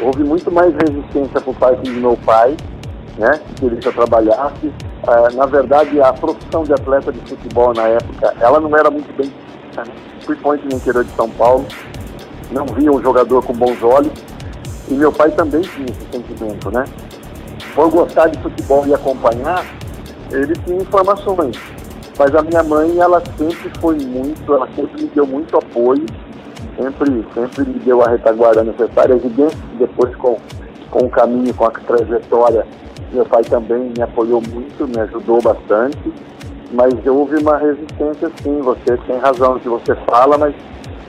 [0.00, 2.56] Houve muito mais resistência por parte do meu pai,
[3.18, 3.40] né?
[3.56, 4.72] Que que eu trabalhasse.
[5.06, 9.12] Ah, na verdade, a profissão de atleta de futebol na época, ela não era muito
[9.16, 9.30] bem
[9.70, 10.09] vista, né?
[10.30, 11.66] Principalmente no interior de São Paulo.
[12.52, 14.12] Não via um jogador com bons olhos.
[14.88, 16.84] E meu pai também tinha esse sentimento, né?
[17.74, 19.64] Por gostar de futebol e acompanhar,
[20.30, 21.56] ele tinha informações.
[22.18, 26.04] Mas a minha mãe, ela sempre foi muito, ela sempre me deu muito apoio,
[26.76, 30.36] sempre, sempre me deu a retaguarda necessária, é evidente que depois com,
[30.90, 32.66] com o caminho, com a trajetória,
[33.12, 36.12] meu pai também me apoiou muito, me ajudou bastante,
[36.72, 40.54] mas houve uma resistência sim, você tem razão no que você fala, mas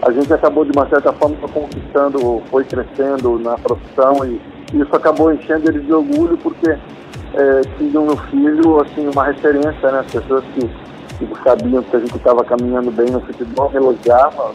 [0.01, 4.41] a gente acabou de uma certa forma conquistando, foi crescendo na profissão e
[4.73, 9.99] isso acabou enchendo ele de orgulho porque é, tinham no filho assim, uma referência, né?
[9.99, 14.51] As pessoas que, que sabiam que a gente estava caminhando bem no futebol elogiavam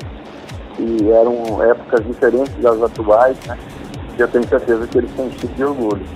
[0.78, 3.56] e eram épocas diferentes das atuais, né?
[4.18, 6.06] E eu tenho certeza que eles se enchiam de orgulho.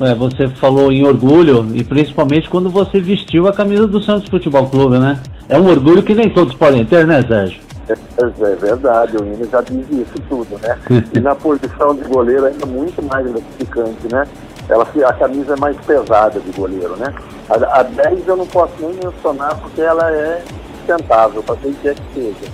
[0.00, 4.68] É, você falou em orgulho e principalmente quando você vestiu a camisa do Santos Futebol
[4.68, 5.20] Clube, né?
[5.48, 7.60] É um orgulho que nem todos podem ter, né, Sérgio?
[7.88, 10.78] É, é verdade, o Ine já diz isso tudo, né?
[11.12, 14.24] E na posição de goleiro ainda muito mais gratificante, né?
[14.68, 17.12] Ela, a camisa é mais pesada de goleiro, né?
[17.48, 20.44] A, a 10 eu não posso nem mencionar porque ela é
[20.76, 22.52] sustentável, para quem quer que seja.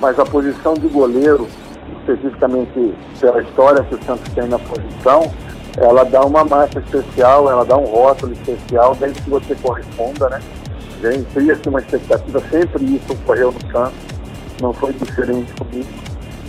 [0.00, 1.46] Mas a posição de goleiro,
[1.98, 5.30] especificamente pela história que o Santos tem na posição,
[5.80, 10.40] ela dá uma marca especial, ela dá um rótulo especial, desde que você corresponda, né?
[11.32, 13.98] Cria-se uma expectativa, sempre isso ocorreu no Santos,
[14.60, 15.88] não foi diferente comigo.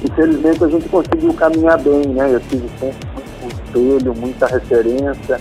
[0.03, 2.33] Infelizmente a gente conseguiu caminhar bem, né?
[2.33, 3.07] Eu tive sempre
[3.41, 5.39] muito espelho, muita referência.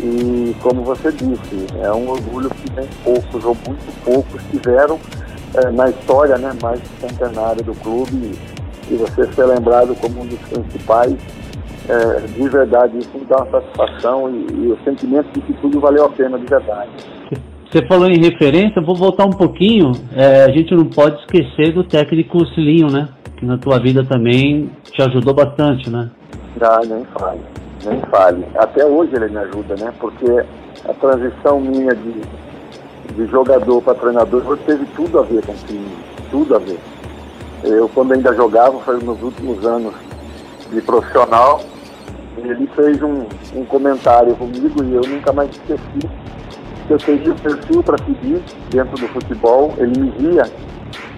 [0.00, 4.98] E como você disse, é um orgulho que nem poucos ou muito poucos tiveram
[5.54, 8.36] é, na história né, mais centenária do clube
[8.90, 11.14] e você ser lembrado como um dos principais,
[11.88, 15.80] é, de verdade, isso me dá uma satisfação e, e o sentimento de que tudo
[15.80, 16.90] valeu a pena de verdade.
[17.70, 19.92] Você falou em referência, vou voltar um pouquinho.
[20.14, 23.08] É, a gente não pode esquecer do técnico Cilinho, né?
[23.36, 26.10] Que na tua vida também te ajudou bastante, né?
[26.60, 27.40] Ah, nem fale,
[27.84, 28.46] nem fale.
[28.54, 29.92] Até hoje ele me ajuda, né?
[30.00, 30.26] Porque
[30.88, 32.22] a transição minha de,
[33.14, 35.98] de jogador para treinador teve tudo a ver com o Cilinho,
[36.30, 36.78] tudo a ver.
[37.64, 39.92] Eu, quando ainda jogava, foi nos últimos anos
[40.72, 41.60] de profissional,
[42.36, 46.08] ele fez um, um comentário comigo e eu nunca mais esqueci
[46.88, 50.44] eu teria o perfil para seguir dentro do futebol, ele me via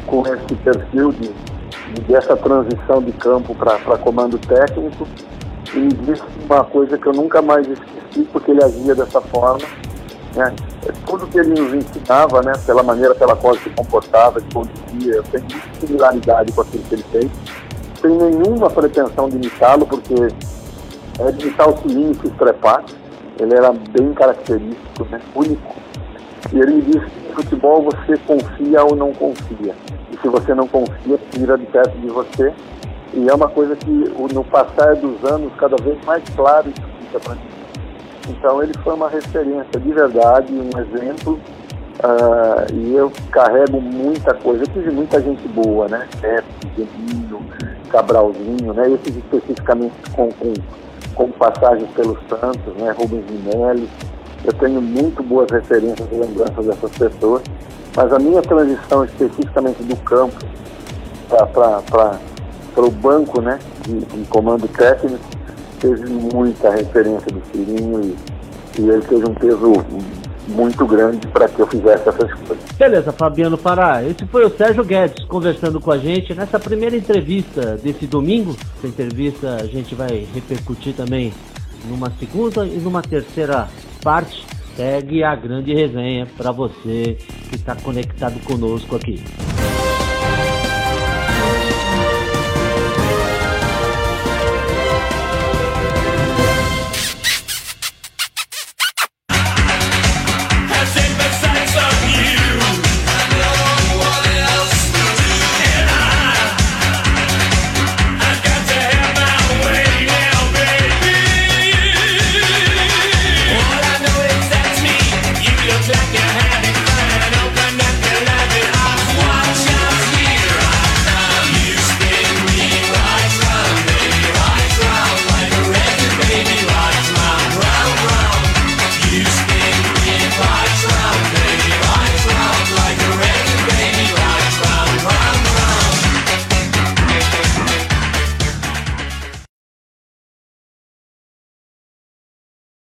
[0.06, 5.06] com esse perfil de, de dessa transição de campo para comando técnico
[5.74, 9.66] e me disse uma coisa que eu nunca mais esqueci, porque ele agia dessa forma.
[10.34, 10.54] Né?
[11.06, 15.16] Tudo que ele nos ensinava, né, pela maneira pela qual ele se comportava, de conduzia,
[15.16, 17.30] eu tenho muita similaridade com aquilo que ele fez.
[18.00, 20.14] Sem nenhuma pretensão de imitá-lo, porque
[21.20, 22.84] é de imitar o Silinho se estrepar
[23.38, 25.20] ele era bem característico, né?
[25.34, 25.76] único.
[26.52, 29.74] E ele me disse que futebol você confia ou não confia.
[30.10, 32.52] E se você não confia, tira de perto de você.
[33.14, 33.90] E é uma coisa que
[34.34, 37.40] no passar dos anos, cada vez mais claro isso fica para mim.
[38.28, 41.38] Então ele foi uma referência de verdade, um exemplo.
[42.00, 44.62] Uh, e eu carrego muita coisa.
[44.64, 46.06] Eu tive muita gente boa, né?
[46.20, 46.46] Pepe,
[46.76, 47.40] Geninho,
[47.88, 48.90] Cabralzinho, né?
[48.90, 50.52] Esses especificamente com, com
[51.18, 53.90] como passagens pelos Santos, né, Rubens Minelli.
[54.44, 57.42] Eu tenho muito boas referências e lembranças dessas pessoas,
[57.96, 60.36] mas a minha transição especificamente do campo
[61.28, 65.18] para o banco né, de, de, comando técnico
[65.80, 69.72] teve muita referência do Cirinho e, e ele teve um peso
[70.48, 72.58] muito grande para que eu fizesse essas coisas.
[72.78, 74.02] Beleza, Fabiano Pará.
[74.02, 78.56] Esse foi o Sérgio Guedes conversando com a gente nessa primeira entrevista desse domingo.
[78.78, 81.32] Essa entrevista a gente vai repercutir também
[81.84, 83.68] numa segunda e numa terceira
[84.02, 84.44] parte.
[84.74, 87.18] Segue a grande resenha para você
[87.48, 89.22] que está conectado conosco aqui.